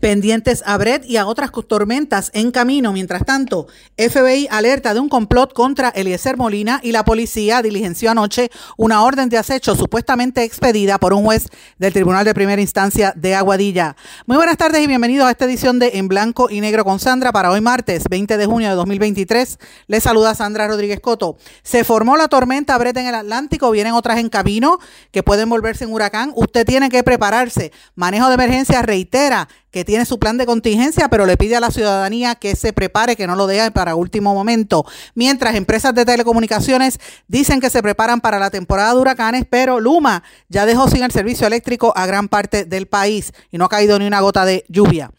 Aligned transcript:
Pendientes 0.00 0.62
a 0.66 0.76
Brett 0.78 1.04
y 1.04 1.18
a 1.18 1.26
otras 1.26 1.50
tormentas 1.68 2.30
en 2.34 2.50
camino. 2.50 2.92
Mientras 2.92 3.24
tanto, 3.24 3.68
FBI 3.96 4.48
alerta 4.50 4.94
de 4.94 5.00
un 5.00 5.08
complot 5.08 5.52
contra 5.52 5.90
Eliezer 5.90 6.36
Molina 6.36 6.80
y 6.82 6.92
la 6.92 7.04
policía 7.04 7.62
diligenció 7.62 8.10
anoche 8.10 8.50
una 8.76 9.02
orden 9.02 9.28
de 9.28 9.38
acecho 9.38 9.76
supuestamente 9.76 10.42
expedida 10.42 10.98
por 10.98 11.12
un 11.12 11.24
juez 11.24 11.48
del 11.78 11.92
Tribunal 11.92 12.24
de 12.24 12.34
Primera 12.34 12.62
Instancia 12.62 13.12
de 13.14 13.34
Aguadilla. 13.34 13.94
Muy 14.26 14.38
buenas 14.38 14.56
tardes 14.56 14.82
y 14.82 14.86
bienvenidos 14.86 15.26
a 15.26 15.30
esta 15.30 15.44
edición 15.44 15.78
de 15.78 15.90
En 15.94 16.08
Blanco 16.08 16.48
y 16.50 16.60
Negro 16.60 16.84
con 16.84 16.98
Sandra 16.98 17.30
para 17.32 17.50
hoy 17.50 17.60
martes 17.60 18.04
20 18.08 18.38
de 18.38 18.46
junio 18.46 18.70
de 18.70 18.74
2023. 18.74 19.58
Les 19.86 20.02
saluda 20.02 20.34
Sandra 20.34 20.66
Rodríguez 20.66 21.00
Coto. 21.00 21.36
Se 21.62 21.84
formó 21.84 22.16
la 22.16 22.28
tormenta 22.28 22.76
Brett 22.78 22.96
en 22.96 23.06
el 23.06 23.14
Atlántico, 23.14 23.70
vienen 23.70 23.92
otras 23.92 24.18
en 24.18 24.30
camino 24.30 24.78
que 25.10 25.22
pueden 25.22 25.50
volverse 25.50 25.84
en 25.84 25.92
huracán. 25.92 26.32
Usted 26.34 26.64
tiene 26.64 26.88
que 26.88 27.02
prepararse. 27.02 27.72
Manejo 27.94 28.28
de 28.28 28.34
emergencia 28.34 28.80
reitera 28.80 29.48
que 29.70 29.84
tiene 29.84 30.04
su 30.04 30.18
plan 30.18 30.36
de 30.36 30.46
contingencia, 30.46 31.08
pero 31.08 31.26
le 31.26 31.36
pide 31.36 31.56
a 31.56 31.60
la 31.60 31.70
ciudadanía 31.70 32.34
que 32.34 32.56
se 32.56 32.72
prepare, 32.72 33.16
que 33.16 33.26
no 33.26 33.36
lo 33.36 33.46
deje 33.46 33.70
para 33.70 33.94
último 33.94 34.34
momento. 34.34 34.84
Mientras 35.14 35.54
empresas 35.54 35.94
de 35.94 36.04
telecomunicaciones 36.04 36.98
dicen 37.28 37.60
que 37.60 37.70
se 37.70 37.82
preparan 37.82 38.20
para 38.20 38.38
la 38.38 38.50
temporada 38.50 38.94
de 38.94 39.00
huracanes, 39.00 39.44
pero 39.48 39.80
Luma 39.80 40.22
ya 40.48 40.66
dejó 40.66 40.88
sin 40.88 41.02
el 41.02 41.10
servicio 41.10 41.46
eléctrico 41.46 41.92
a 41.96 42.06
gran 42.06 42.28
parte 42.28 42.64
del 42.64 42.86
país 42.86 43.32
y 43.50 43.58
no 43.58 43.66
ha 43.66 43.68
caído 43.68 43.98
ni 43.98 44.06
una 44.06 44.20
gota 44.20 44.44
de 44.44 44.64
lluvia. 44.68 45.10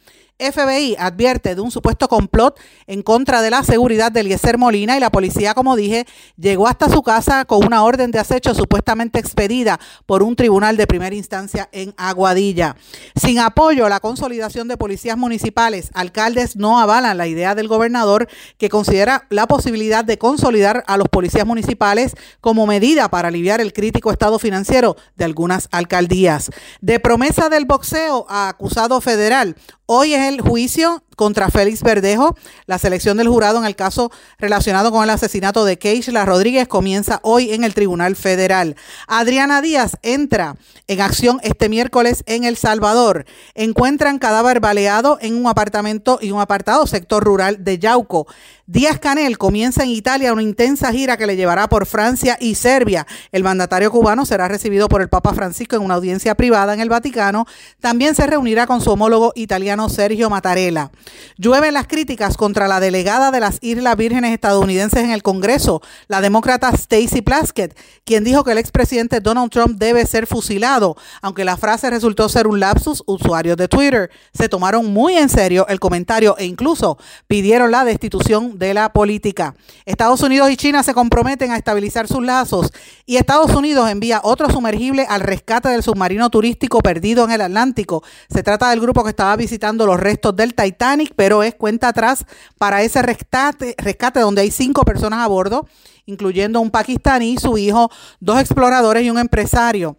FBI 0.41 0.95
advierte 0.97 1.55
de 1.55 1.61
un 1.61 1.71
supuesto 1.71 2.07
complot 2.07 2.59
en 2.87 3.03
contra 3.03 3.41
de 3.41 3.51
la 3.51 3.63
seguridad 3.63 4.11
de 4.11 4.21
Eliezer 4.21 4.57
Molina 4.57 4.97
y 4.97 4.99
la 4.99 5.11
policía, 5.11 5.53
como 5.53 5.75
dije, 5.75 6.05
llegó 6.37 6.67
hasta 6.67 6.89
su 6.89 7.03
casa 7.03 7.45
con 7.45 7.65
una 7.65 7.83
orden 7.83 8.11
de 8.11 8.19
acecho 8.19 8.55
supuestamente 8.55 9.19
expedida 9.19 9.79
por 10.05 10.23
un 10.23 10.35
tribunal 10.35 10.77
de 10.77 10.87
primera 10.87 11.15
instancia 11.15 11.69
en 11.71 11.93
Aguadilla. 11.97 12.75
Sin 13.15 13.39
apoyo 13.39 13.85
a 13.85 13.89
la 13.89 13.99
consolidación 13.99 14.67
de 14.67 14.77
policías 14.77 15.17
municipales, 15.17 15.91
alcaldes 15.93 16.55
no 16.55 16.79
avalan 16.79 17.17
la 17.17 17.27
idea 17.27 17.55
del 17.55 17.67
gobernador 17.67 18.27
que 18.57 18.69
considera 18.69 19.27
la 19.29 19.47
posibilidad 19.47 20.03
de 20.03 20.17
consolidar 20.17 20.83
a 20.87 20.97
los 20.97 21.09
policías 21.09 21.45
municipales 21.45 22.15
como 22.39 22.65
medida 22.65 23.09
para 23.09 23.27
aliviar 23.27 23.61
el 23.61 23.73
crítico 23.73 24.11
estado 24.11 24.39
financiero 24.39 24.95
de 25.15 25.25
algunas 25.25 25.67
alcaldías. 25.71 26.49
De 26.81 26.99
promesa 26.99 27.49
del 27.49 27.65
boxeo 27.65 28.25
a 28.29 28.49
acusado 28.49 29.01
federal, 29.01 29.55
Hoy 29.93 30.13
es 30.13 30.21
el 30.21 30.39
juicio 30.39 31.03
contra 31.15 31.49
Félix 31.49 31.83
Verdejo. 31.83 32.35
La 32.65 32.77
selección 32.77 33.17
del 33.17 33.27
jurado 33.27 33.59
en 33.59 33.65
el 33.65 33.75
caso 33.75 34.11
relacionado 34.39 34.91
con 34.91 35.03
el 35.03 35.09
asesinato 35.09 35.65
de 35.65 35.77
Keishla 35.77 36.25
Rodríguez 36.25 36.67
comienza 36.67 37.19
hoy 37.23 37.53
en 37.53 37.63
el 37.63 37.73
Tribunal 37.73 38.15
Federal. 38.15 38.75
Adriana 39.07 39.61
Díaz 39.61 39.97
entra 40.01 40.55
en 40.87 41.01
acción 41.01 41.39
este 41.43 41.69
miércoles 41.69 42.23
en 42.25 42.43
El 42.43 42.57
Salvador. 42.57 43.25
Encuentran 43.55 44.19
cadáver 44.19 44.59
baleado 44.59 45.17
en 45.21 45.35
un 45.35 45.47
apartamento 45.47 46.19
y 46.21 46.31
un 46.31 46.39
apartado 46.39 46.87
sector 46.87 47.23
rural 47.23 47.63
de 47.63 47.79
Yauco. 47.79 48.27
Díaz 48.71 48.99
Canel 48.99 49.37
comienza 49.37 49.83
en 49.83 49.89
Italia 49.89 50.31
una 50.31 50.43
intensa 50.43 50.93
gira 50.93 51.17
que 51.17 51.27
le 51.27 51.35
llevará 51.35 51.67
por 51.67 51.85
Francia 51.85 52.37
y 52.39 52.55
Serbia. 52.55 53.05
El 53.33 53.43
mandatario 53.43 53.91
cubano 53.91 54.25
será 54.25 54.47
recibido 54.47 54.87
por 54.87 55.01
el 55.01 55.09
Papa 55.09 55.33
Francisco 55.33 55.75
en 55.75 55.81
una 55.81 55.95
audiencia 55.95 56.35
privada 56.35 56.73
en 56.73 56.79
el 56.79 56.87
Vaticano. 56.87 57.45
También 57.81 58.15
se 58.15 58.27
reunirá 58.27 58.67
con 58.67 58.79
su 58.79 58.91
homólogo 58.91 59.33
italiano 59.35 59.89
Sergio 59.89 60.29
Mattarella. 60.29 60.89
Llueven 61.37 61.73
las 61.73 61.87
críticas 61.87 62.37
contra 62.37 62.67
la 62.67 62.79
delegada 62.79 63.31
de 63.31 63.39
las 63.39 63.57
Islas 63.61 63.95
Vírgenes 63.95 64.33
estadounidenses 64.33 65.03
en 65.03 65.11
el 65.11 65.23
Congreso, 65.23 65.81
la 66.07 66.21
demócrata 66.21 66.71
Stacey 66.75 67.21
Plaskett, 67.21 67.77
quien 68.05 68.23
dijo 68.23 68.43
que 68.43 68.51
el 68.51 68.57
expresidente 68.57 69.19
Donald 69.19 69.51
Trump 69.51 69.77
debe 69.77 70.05
ser 70.05 70.27
fusilado. 70.27 70.95
Aunque 71.21 71.45
la 71.45 71.57
frase 71.57 71.89
resultó 71.89 72.29
ser 72.29 72.47
un 72.47 72.59
lapsus, 72.59 73.03
usuarios 73.05 73.57
de 73.57 73.67
Twitter 73.67 74.09
se 74.33 74.49
tomaron 74.49 74.91
muy 74.91 75.17
en 75.17 75.29
serio 75.29 75.65
el 75.67 75.79
comentario 75.79 76.35
e 76.37 76.45
incluso 76.45 76.97
pidieron 77.27 77.71
la 77.71 77.83
destitución 77.83 78.57
de 78.57 78.73
la 78.73 78.93
política. 78.93 79.55
Estados 79.85 80.21
Unidos 80.21 80.49
y 80.49 80.57
China 80.57 80.83
se 80.83 80.93
comprometen 80.93 81.51
a 81.51 81.57
estabilizar 81.57 82.07
sus 82.07 82.23
lazos 82.23 82.71
y 83.05 83.17
Estados 83.17 83.51
Unidos 83.55 83.89
envía 83.89 84.21
otro 84.23 84.49
sumergible 84.49 85.05
al 85.09 85.21
rescate 85.21 85.69
del 85.69 85.83
submarino 85.83 86.29
turístico 86.29 86.79
perdido 86.79 87.25
en 87.25 87.31
el 87.31 87.41
Atlántico. 87.41 88.03
Se 88.29 88.43
trata 88.43 88.69
del 88.69 88.81
grupo 88.81 89.03
que 89.03 89.09
estaba 89.09 89.35
visitando 89.35 89.85
los 89.85 89.99
restos 89.99 90.35
del 90.35 90.53
Titanic, 90.53 90.90
pero 91.15 91.43
es 91.43 91.55
cuenta 91.55 91.89
atrás 91.89 92.25
para 92.57 92.81
ese 92.81 93.01
rescate, 93.01 93.75
rescate 93.77 94.19
donde 94.19 94.41
hay 94.41 94.51
cinco 94.51 94.83
personas 94.83 95.19
a 95.19 95.27
bordo, 95.27 95.67
incluyendo 96.05 96.61
un 96.61 96.71
pakistaní, 96.71 97.37
su 97.37 97.57
hijo, 97.57 97.89
dos 98.19 98.39
exploradores 98.39 99.03
y 99.03 99.09
un 99.09 99.19
empresario. 99.19 99.97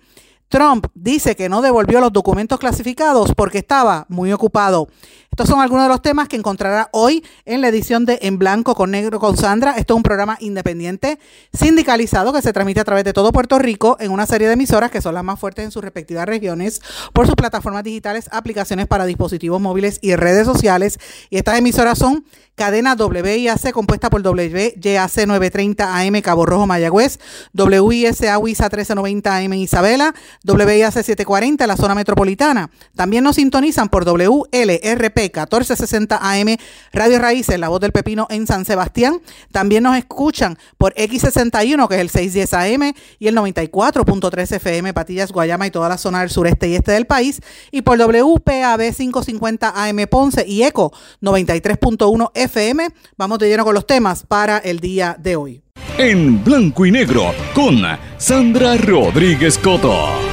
Trump 0.49 0.87
dice 0.95 1.35
que 1.35 1.49
no 1.49 1.63
devolvió 1.63 1.99
los 1.99 2.13
documentos 2.13 2.59
clasificados 2.59 3.33
porque 3.35 3.59
estaba 3.59 4.05
muy 4.11 4.33
ocupado. 4.33 4.87
Estos 5.33 5.49
son 5.49 5.63
algunos 5.63 5.87
de 5.87 5.89
los 5.89 6.03
temas 6.03 6.29
que 6.29 6.37
encontrará 6.37 6.91
hoy 6.93 7.25
en 7.47 7.63
la 7.63 7.69
edición 7.69 8.05
de 8.05 8.19
En 8.21 8.39
Blanco 8.39 8.75
con 8.75 8.91
Negro 8.91 9.19
con 9.19 9.35
Sandra. 9.35 9.77
Esto 9.79 9.95
es 9.95 9.97
un 9.97 10.03
programa 10.03 10.37
independiente, 10.41 11.19
sindicalizado, 11.55 12.35
que 12.35 12.43
se 12.43 12.53
transmite 12.53 12.81
a 12.81 12.85
través 12.85 13.05
de 13.05 13.15
todo 13.15 13.33
Puerto 13.33 13.59
Rico 13.59 13.97
en 13.99 14.11
una 14.11 14.27
serie 14.27 14.47
de 14.47 14.53
emisoras 14.53 14.91
que 14.91 15.01
son 15.01 15.15
las 15.15 15.25
más 15.25 15.41
fuertes 15.41 15.65
en 15.65 15.71
sus 15.71 15.83
respectivas 15.83 16.27
regiones 16.27 16.83
por 17.15 17.25
sus 17.25 17.35
plataformas 17.35 17.83
digitales, 17.83 18.29
aplicaciones 18.31 18.87
para 18.87 19.07
dispositivos 19.07 19.59
móviles 19.59 20.01
y 20.03 20.15
redes 20.17 20.45
sociales. 20.45 20.99
Y 21.31 21.39
estas 21.39 21.59
emisoras 21.59 21.97
son 21.97 22.27
cadena 22.55 22.95
WIAC 22.95 23.73
compuesta 23.73 24.11
por 24.11 24.21
WYAC 24.21 25.27
930 25.27 25.97
AM 25.99 26.21
Cabo 26.21 26.45
Rojo 26.45 26.67
Mayagüez, 26.67 27.19
WISA 27.55 28.39
WISA 28.39 28.65
1390 28.65 29.37
AM 29.37 29.53
Isabela, 29.55 30.15
WIAC 30.45 30.93
740 30.93 31.65
en 31.65 31.69
la 31.69 31.77
zona 31.79 31.95
metropolitana. 31.95 32.71
También 32.95 33.25
nos 33.25 33.37
sintonizan 33.37 33.89
por 33.89 34.05
WLRP 34.05 35.22
1460 35.23 36.19
AM 36.21 36.57
Radio 36.93 37.19
Raíces, 37.19 37.59
La 37.59 37.69
Voz 37.69 37.81
del 37.81 37.93
Pepino 37.93 38.27
en 38.31 38.47
San 38.47 38.65
Sebastián. 38.65 39.21
También 39.51 39.83
nos 39.83 39.97
escuchan 39.97 40.59
por 40.79 40.95
X61, 40.95 41.89
que 41.89 41.95
es 41.95 42.01
el 42.01 42.11
610 42.11 42.55
AM, 42.55 42.93
y 43.19 43.29
el 43.29 43.37
94.3 43.37 44.53
FM, 44.57 44.95
Patillas, 44.95 45.33
Guayama 45.33 45.67
y 45.67 45.71
toda 45.71 45.89
la 45.89 45.99
zona 45.99 46.21
del 46.21 46.31
sureste 46.31 46.69
y 46.69 46.75
este 46.75 46.93
del 46.93 47.07
país. 47.07 47.41
Y 47.71 47.83
por 47.83 47.99
WPAB 47.99 48.95
550 48.95 49.73
AM 49.75 50.07
Ponce 50.11 50.45
y 50.47 50.63
ECO 50.63 50.93
93.1 51.21 52.31
FM. 52.35 52.89
Vamos 53.17 53.39
de 53.39 53.49
lleno 53.49 53.65
con 53.65 53.75
los 53.75 53.87
temas 53.87 54.25
para 54.27 54.59
el 54.59 54.81
día 54.81 55.17
de 55.19 55.37
hoy. 55.37 55.63
En 55.99 56.43
blanco 56.43 56.87
y 56.87 56.91
negro 56.91 57.35
con 57.55 57.83
Sandra 58.19 58.77
Rodríguez 58.77 59.59
Coto. 59.59 60.32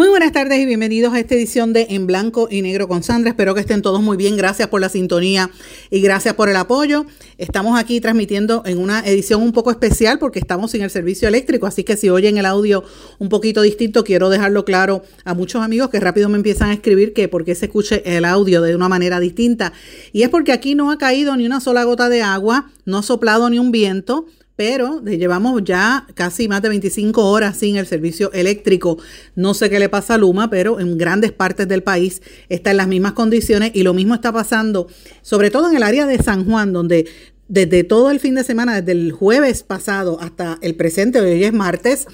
Muy 0.00 0.08
buenas 0.08 0.32
tardes 0.32 0.58
y 0.58 0.64
bienvenidos 0.64 1.12
a 1.12 1.20
esta 1.20 1.34
edición 1.34 1.74
de 1.74 1.88
En 1.90 2.06
Blanco 2.06 2.48
y 2.50 2.62
Negro 2.62 2.88
con 2.88 3.02
Sandra. 3.02 3.32
Espero 3.32 3.54
que 3.54 3.60
estén 3.60 3.82
todos 3.82 4.00
muy 4.00 4.16
bien. 4.16 4.34
Gracias 4.34 4.66
por 4.68 4.80
la 4.80 4.88
sintonía 4.88 5.50
y 5.90 6.00
gracias 6.00 6.32
por 6.32 6.48
el 6.48 6.56
apoyo. 6.56 7.04
Estamos 7.36 7.78
aquí 7.78 8.00
transmitiendo 8.00 8.62
en 8.64 8.78
una 8.78 9.00
edición 9.00 9.42
un 9.42 9.52
poco 9.52 9.70
especial 9.70 10.18
porque 10.18 10.38
estamos 10.38 10.70
sin 10.70 10.80
el 10.80 10.88
servicio 10.88 11.28
eléctrico, 11.28 11.66
así 11.66 11.84
que 11.84 11.98
si 11.98 12.08
oyen 12.08 12.38
el 12.38 12.46
audio 12.46 12.82
un 13.18 13.28
poquito 13.28 13.60
distinto, 13.60 14.02
quiero 14.02 14.30
dejarlo 14.30 14.64
claro 14.64 15.02
a 15.26 15.34
muchos 15.34 15.62
amigos 15.62 15.90
que 15.90 16.00
rápido 16.00 16.30
me 16.30 16.38
empiezan 16.38 16.70
a 16.70 16.72
escribir 16.72 17.12
que 17.12 17.28
por 17.28 17.44
qué 17.44 17.54
se 17.54 17.66
escuche 17.66 18.02
el 18.16 18.24
audio 18.24 18.62
de 18.62 18.74
una 18.74 18.88
manera 18.88 19.20
distinta. 19.20 19.74
Y 20.14 20.22
es 20.22 20.30
porque 20.30 20.52
aquí 20.52 20.74
no 20.74 20.90
ha 20.90 20.96
caído 20.96 21.36
ni 21.36 21.44
una 21.44 21.60
sola 21.60 21.84
gota 21.84 22.08
de 22.08 22.22
agua, 22.22 22.70
no 22.86 22.96
ha 22.96 23.02
soplado 23.02 23.50
ni 23.50 23.58
un 23.58 23.70
viento 23.70 24.24
pero 24.60 25.02
llevamos 25.02 25.64
ya 25.64 26.06
casi 26.12 26.46
más 26.46 26.60
de 26.60 26.68
25 26.68 27.30
horas 27.30 27.56
sin 27.56 27.76
el 27.76 27.86
servicio 27.86 28.30
eléctrico. 28.34 28.98
No 29.34 29.54
sé 29.54 29.70
qué 29.70 29.78
le 29.78 29.88
pasa 29.88 30.16
a 30.16 30.18
Luma, 30.18 30.50
pero 30.50 30.80
en 30.80 30.98
grandes 30.98 31.32
partes 31.32 31.66
del 31.66 31.82
país 31.82 32.20
está 32.50 32.72
en 32.72 32.76
las 32.76 32.86
mismas 32.86 33.12
condiciones 33.12 33.70
y 33.72 33.84
lo 33.84 33.94
mismo 33.94 34.14
está 34.14 34.34
pasando, 34.34 34.86
sobre 35.22 35.50
todo 35.50 35.70
en 35.70 35.76
el 35.76 35.82
área 35.82 36.04
de 36.04 36.22
San 36.22 36.44
Juan, 36.44 36.74
donde 36.74 37.08
desde 37.48 37.84
todo 37.84 38.10
el 38.10 38.20
fin 38.20 38.34
de 38.34 38.44
semana, 38.44 38.82
desde 38.82 38.92
el 38.92 39.12
jueves 39.12 39.62
pasado 39.62 40.20
hasta 40.20 40.58
el 40.60 40.74
presente, 40.74 41.22
hoy 41.22 41.42
es 41.42 41.54
martes, 41.54 42.06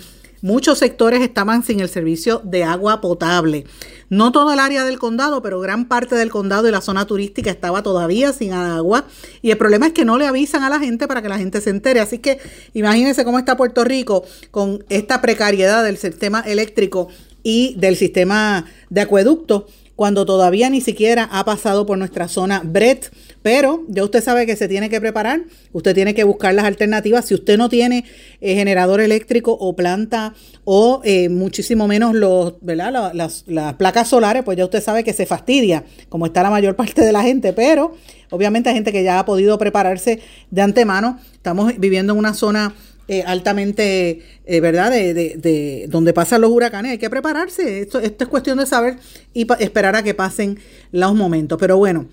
muchos 0.43 0.79
sectores 0.79 1.23
estaban 1.23 1.63
sin 1.65 1.81
el 1.81 1.89
servicio 1.89 2.41
de 2.45 2.65
agua 2.65 3.01
potable. 3.01 3.65
No 4.09 4.33
toda 4.33 4.55
el 4.55 4.61
área 4.61 4.85
del 4.85 4.99
condado, 4.99 5.43
pero 5.43 5.61
gran 5.61 5.87
parte 5.87 6.15
del 6.15 6.31
condado 6.31 6.69
y 6.69 6.71
la 6.71 6.81
zona 6.81 7.07
turística 7.07 7.51
estaba 7.51 7.83
todavía 7.83 8.33
sin 8.33 8.53
agua. 8.53 9.07
Y 9.43 9.51
el 9.51 9.59
problema 9.59 9.89
es 9.89 9.93
que 9.93 10.05
no 10.05 10.19
le 10.19 10.27
avisan 10.27 10.63
a 10.63 10.71
la 10.71 10.79
gente 10.79 11.09
para 11.09 11.23
que 11.23 11.29
la 11.29 11.39
gente 11.39 11.61
se 11.61 11.71
entere. 11.71 12.01
Así 12.01 12.19
que 12.19 12.39
imagínense 12.73 13.25
cómo 13.25 13.39
está 13.39 13.57
Puerto 13.57 13.85
Rico 13.85 14.25
con 14.51 14.85
esta 14.89 15.21
precariedad 15.21 15.85
del 15.85 15.97
sistema 15.97 16.41
eléctrico 16.41 17.09
y 17.43 17.75
del 17.79 17.97
sistema 17.97 18.65
de 18.91 19.01
acueducto 19.03 19.67
cuando 19.97 20.27
todavía 20.27 20.69
ni 20.69 20.83
siquiera 20.83 21.29
ha 21.33 21.45
pasado 21.45 21.87
por 21.87 21.97
nuestra 21.99 22.29
zona 22.29 22.63
Brett. 22.65 23.11
Pero 23.43 23.85
ya 23.89 24.05
usted 24.05 24.23
sabe 24.23 24.45
que 24.45 24.57
se 24.57 24.69
tiene 24.69 24.91
que 24.91 25.01
preparar, 25.01 25.41
usted 25.73 25.95
tiene 25.95 26.15
que 26.15 26.25
buscar 26.25 26.55
las 26.55 26.67
alternativas. 26.67 27.25
Si 27.25 27.35
usted 27.35 27.57
no 27.57 27.69
tiene 27.69 28.05
eh, 28.41 28.55
generador 28.55 29.01
eléctrico 29.01 29.53
o 29.53 29.75
planta 29.75 30.35
o 30.65 31.01
eh, 31.05 31.29
muchísimo 31.29 31.89
menos 31.89 32.15
los, 32.15 32.55
¿verdad? 32.61 33.13
Las, 33.15 33.45
las 33.47 33.75
placas 33.75 34.09
solares, 34.09 34.43
pues 34.45 34.59
ya 34.59 34.65
usted 34.65 34.83
sabe 34.83 35.03
que 35.03 35.13
se 35.13 35.27
fastidia, 35.27 35.85
como 36.09 36.27
está 36.27 36.43
la 36.43 36.51
mayor 36.51 36.77
parte 36.77 37.03
de 37.03 37.13
la 37.13 37.23
gente. 37.23 37.53
Pero 37.53 37.95
obviamente 38.31 38.69
hay 38.69 38.75
gente 38.75 38.93
que 38.93 39.03
ya 39.03 39.19
ha 39.19 39.25
podido 39.25 39.57
prepararse 39.59 40.21
de 40.51 40.63
antemano. 40.63 41.19
Estamos 41.33 41.73
viviendo 41.79 42.13
en 42.13 42.19
una 42.19 42.35
zona 42.35 42.75
eh, 43.09 43.23
altamente, 43.27 44.23
eh, 44.45 44.61
¿verdad? 44.61 44.91
De, 44.91 45.15
de, 45.15 45.37
de, 45.37 45.87
donde 45.89 46.13
pasan 46.13 46.41
los 46.41 46.51
huracanes. 46.51 46.93
Hay 46.93 46.99
que 46.99 47.11
prepararse. 47.11 47.81
Esto, 47.81 48.01
esto 48.01 48.25
es 48.25 48.31
cuestión 48.31 48.59
de 48.59 48.67
saber 48.67 48.99
y 49.33 49.47
esperar 49.61 49.97
a 49.97 50.03
que 50.03 50.15
pasen 50.15 50.59
los 50.93 51.15
momentos. 51.15 51.59
Pero 51.59 51.77
bueno, 51.77 52.07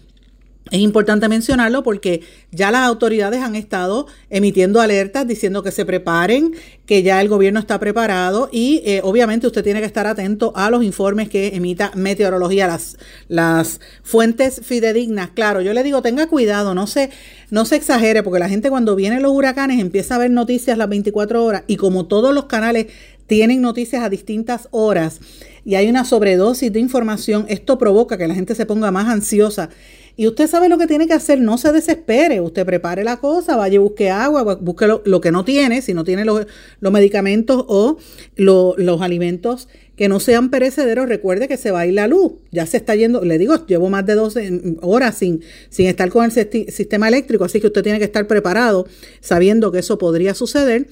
es 0.71 0.79
importante 0.79 1.27
mencionarlo 1.27 1.83
porque 1.83 2.21
ya 2.51 2.71
las 2.71 2.87
autoridades 2.87 3.41
han 3.41 3.55
estado 3.55 4.07
emitiendo 4.29 4.79
alertas 4.79 5.27
diciendo 5.27 5.61
que 5.61 5.71
se 5.71 5.85
preparen, 5.85 6.53
que 6.85 7.03
ya 7.03 7.19
el 7.19 7.27
gobierno 7.27 7.59
está 7.59 7.79
preparado 7.79 8.49
y 8.51 8.81
eh, 8.85 9.01
obviamente 9.03 9.45
usted 9.45 9.63
tiene 9.63 9.81
que 9.81 9.85
estar 9.85 10.07
atento 10.07 10.53
a 10.55 10.69
los 10.69 10.83
informes 10.83 11.27
que 11.27 11.49
emita 11.55 11.91
meteorología, 11.95 12.67
las, 12.67 12.97
las 13.27 13.81
fuentes 14.03 14.61
fidedignas. 14.63 15.31
Claro, 15.31 15.61
yo 15.61 15.73
le 15.73 15.83
digo, 15.83 16.01
tenga 16.01 16.27
cuidado, 16.27 16.73
no 16.73 16.87
se, 16.87 17.09
no 17.49 17.65
se 17.65 17.75
exagere 17.75 18.23
porque 18.23 18.39
la 18.39 18.49
gente 18.49 18.69
cuando 18.69 18.95
vienen 18.95 19.21
los 19.21 19.33
huracanes 19.33 19.81
empieza 19.81 20.15
a 20.15 20.19
ver 20.19 20.31
noticias 20.31 20.77
las 20.77 20.87
24 20.87 21.43
horas 21.43 21.63
y 21.67 21.75
como 21.75 22.05
todos 22.05 22.33
los 22.33 22.45
canales 22.45 22.87
tienen 23.27 23.61
noticias 23.61 24.03
a 24.03 24.09
distintas 24.09 24.69
horas 24.71 25.19
y 25.65 25.75
hay 25.75 25.89
una 25.89 26.03
sobredosis 26.05 26.71
de 26.71 26.79
información, 26.79 27.45
esto 27.47 27.77
provoca 27.77 28.17
que 28.17 28.27
la 28.27 28.35
gente 28.35 28.55
se 28.55 28.65
ponga 28.65 28.91
más 28.91 29.07
ansiosa 29.07 29.69
y 30.15 30.27
usted 30.27 30.47
sabe 30.47 30.69
lo 30.69 30.77
que 30.77 30.85
tiene 30.85 31.07
que 31.07 31.13
hacer, 31.13 31.41
no 31.41 31.57
se 31.57 31.71
desespere, 31.71 32.39
usted 32.39 32.65
prepare 32.65 33.03
la 33.03 33.17
cosa, 33.17 33.55
vaya 33.55 33.75
y 33.75 33.79
busque 33.79 34.11
agua, 34.11 34.43
busque 34.55 34.85
lo, 34.87 35.21
que 35.21 35.31
no 35.31 35.43
tiene, 35.43 35.81
si 35.81 35.93
no 35.95 36.03
tiene 36.03 36.23
los, 36.23 36.45
medicamentos 36.79 37.65
o 37.67 37.97
los 38.35 39.01
alimentos 39.01 39.67
que 39.95 40.07
no 40.07 40.19
sean 40.19 40.49
perecederos, 40.49 41.07
recuerde 41.07 41.47
que 41.47 41.57
se 41.57 41.71
va 41.71 41.81
a 41.81 41.87
ir 41.87 41.93
la 41.95 42.07
luz, 42.07 42.33
ya 42.51 42.65
se 42.65 42.77
está 42.77 42.95
yendo, 42.95 43.23
le 43.23 43.37
digo, 43.37 43.65
llevo 43.65 43.89
más 43.89 44.05
de 44.05 44.15
12 44.15 44.77
horas 44.81 45.17
sin, 45.17 45.41
sin 45.69 45.87
estar 45.87 46.09
con 46.09 46.25
el 46.25 46.31
sistema 46.31 47.07
eléctrico, 47.07 47.43
así 47.45 47.59
que 47.59 47.67
usted 47.67 47.83
tiene 47.83 47.99
que 47.99 48.05
estar 48.05 48.27
preparado 48.27 48.87
sabiendo 49.19 49.71
que 49.71 49.79
eso 49.79 49.97
podría 49.97 50.33
suceder 50.33 50.87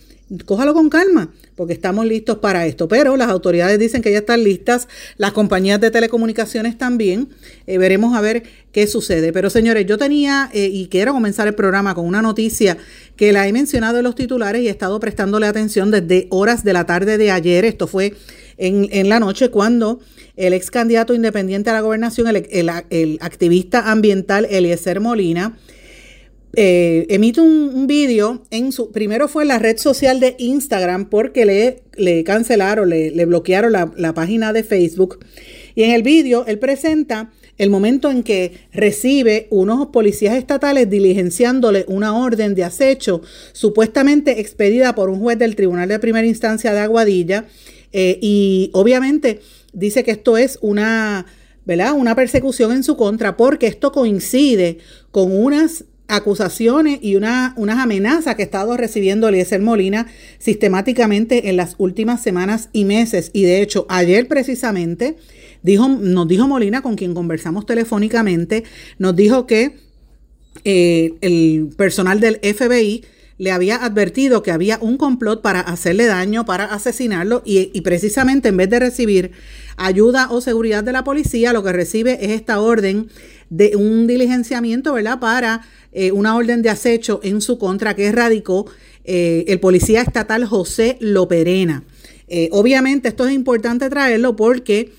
cójalo 0.46 0.74
con 0.74 0.90
calma, 0.90 1.34
porque 1.56 1.74
estamos 1.74 2.06
listos 2.06 2.38
para 2.38 2.66
esto. 2.66 2.88
Pero 2.88 3.18
las 3.18 3.30
autoridades 3.30 3.78
dicen 3.80 4.02
que 4.02 4.12
ya 4.12 4.20
están 4.20 4.44
listas, 4.44 4.88
las 5.18 5.32
compañías 5.32 5.80
de 5.82 5.92
telecomunicaciones 5.92 6.78
también. 6.78 7.30
Eh, 7.68 7.78
veremos 7.78 8.16
a 8.16 8.22
ver 8.22 8.44
qué 8.72 8.88
sucede. 8.88 9.34
Pero 9.34 9.50
señores, 9.50 9.86
yo 9.86 9.98
tenía 9.98 10.50
eh, 10.54 10.70
y 10.72 10.88
quiero 10.88 11.14
comenzar 11.14 11.48
el 11.48 11.56
programa 11.56 11.94
con 11.96 12.06
una 12.06 12.22
noticia 12.22 12.78
que 13.16 13.34
la 13.34 13.48
he 13.48 13.54
mencionado 13.54 13.98
en 13.98 14.04
los 14.04 14.16
titulares 14.16 14.62
y 14.62 14.68
he 14.68 14.72
estado 14.72 15.00
prestándole 15.00 15.48
atención 15.48 15.92
desde 15.92 16.28
horas 16.30 16.64
de 16.64 16.74
la 16.74 16.86
tarde 16.86 17.18
de 17.18 17.32
ayer. 17.32 17.66
Esto 17.66 17.88
fue 17.88 18.14
en, 18.58 18.88
en 18.92 19.10
la 19.10 19.20
noche 19.20 19.50
cuando 19.50 20.00
el 20.36 20.54
ex 20.54 20.72
candidato 20.72 21.14
independiente 21.14 21.70
a 21.70 21.74
la 21.74 21.82
gobernación, 21.82 22.28
el, 22.28 22.48
el 22.90 23.18
activista 23.22 23.92
ambiental 23.92 24.48
Eliezer 24.50 25.00
Molina, 25.00 25.58
eh, 26.54 27.06
emite 27.10 27.40
un, 27.40 27.88
vídeo 27.88 28.44
en 28.52 28.72
su, 28.72 28.92
primero 28.92 29.28
fue 29.28 29.44
en 29.44 29.50
la 29.50 29.60
red 29.60 29.78
social 29.78 30.20
de 30.20 30.36
Instagram 30.38 31.10
porque 31.10 31.46
le, 31.46 31.84
le 31.96 32.24
cancelaron, 32.24 32.90
le, 32.90 33.12
le 33.12 33.26
bloquearon 33.26 33.72
la, 33.72 33.92
la, 33.96 34.14
página 34.14 34.52
de 34.52 34.64
Facebook. 34.64 35.20
Y 35.76 35.84
en 35.84 35.92
el 35.92 36.04
vídeo 36.04 36.46
él 36.48 36.60
presenta 36.60 37.32
el 37.58 37.70
momento 37.70 38.10
en 38.10 38.24
que 38.24 38.68
recibe 38.74 39.48
unos 39.50 39.88
policías 39.88 40.36
estatales 40.36 40.90
diligenciándole 40.90 41.86
una 41.88 42.18
orden 42.18 42.56
de 42.56 42.64
acecho 42.64 43.22
supuestamente 43.54 44.40
expedida 44.42 44.96
por 44.96 45.10
un 45.10 45.20
juez 45.20 45.38
del 45.38 45.56
Tribunal 45.56 45.88
de 45.88 46.00
Primera 46.00 46.28
Instancia 46.28 46.74
de 46.74 46.80
Aguadilla. 46.80 47.46
Eh, 47.94 48.20
y 48.22 48.72
obviamente 48.74 49.42
dice 49.74 50.04
que 50.04 50.12
esto 50.12 50.38
es 50.38 50.60
una, 50.62 51.26
¿verdad? 51.66 51.94
Una 51.94 52.16
persecución 52.16 52.74
en 52.74 52.84
su 52.84 52.98
contra 52.98 53.38
porque 53.38 53.68
esto 53.68 53.92
coincide 53.92 54.80
con 55.12 55.32
unas 55.32 55.86
acusaciones 56.12 57.00
y 57.02 57.16
una, 57.16 57.54
unas 57.58 57.80
amenazas 57.80 58.36
que 58.36 58.44
ha 58.44 58.46
estado 58.46 58.78
recibiendo 58.78 59.28
Eliezer 59.28 59.62
Molina 59.62 60.08
sistemáticamente 60.40 61.50
en 61.50 61.58
las 61.58 61.76
últimas 61.78 62.22
semanas 62.22 62.70
y 62.74 62.86
meses. 62.86 63.32
Y 63.34 63.44
de 63.44 63.62
hecho, 63.62 63.86
ayer 63.90 64.28
precisamente 64.28 65.18
dijo, 65.64 65.88
nos 65.88 66.28
dijo 66.28 66.48
Molina, 66.48 66.82
con 66.82 66.96
quien 66.96 67.14
conversamos 67.14 67.66
telefónicamente, 67.66 68.64
nos 69.00 69.16
dijo 69.16 69.48
que 69.48 69.78
eh, 70.66 71.14
el 71.22 71.70
personal 71.78 72.20
del 72.20 72.36
FBI 72.36 73.04
le 73.38 73.52
había 73.52 73.78
advertido 73.84 74.44
que 74.44 74.52
había 74.52 74.78
un 74.82 74.98
complot 74.98 75.42
para 75.42 75.62
hacerle 75.62 76.06
daño, 76.06 76.46
para 76.46 76.66
asesinarlo, 76.66 77.42
y, 77.44 77.72
y, 77.74 77.82
precisamente 77.82 78.50
en 78.50 78.58
vez 78.58 78.70
de 78.70 78.80
recibir 78.80 79.32
ayuda 79.78 80.28
o 80.30 80.42
seguridad 80.42 80.84
de 80.84 80.92
la 80.92 81.04
policía, 81.04 81.52
lo 81.52 81.64
que 81.64 81.72
recibe 81.72 82.24
es 82.24 82.32
esta 82.32 82.62
orden 82.62 83.10
de 83.52 83.76
un 83.76 84.08
diligenciamiento, 84.08 84.94
¿verdad? 84.94 85.20
Para 85.20 85.62
eh, 85.92 86.12
una 86.14 86.36
orden 86.36 86.62
de 86.62 86.70
acecho 86.70 87.20
en 87.22 87.42
su 87.42 87.60
contra 87.60 87.96
que 87.96 88.12
radicó 88.12 88.66
eh, 89.04 89.44
el 89.48 89.60
policía 89.60 90.02
estatal 90.02 90.46
José 90.46 90.98
Loperena. 91.02 91.84
Eh, 92.30 92.48
obviamente 92.54 93.10
esto 93.10 93.28
es 93.28 93.34
importante 93.34 93.90
traerlo 93.90 94.36
porque 94.36 94.94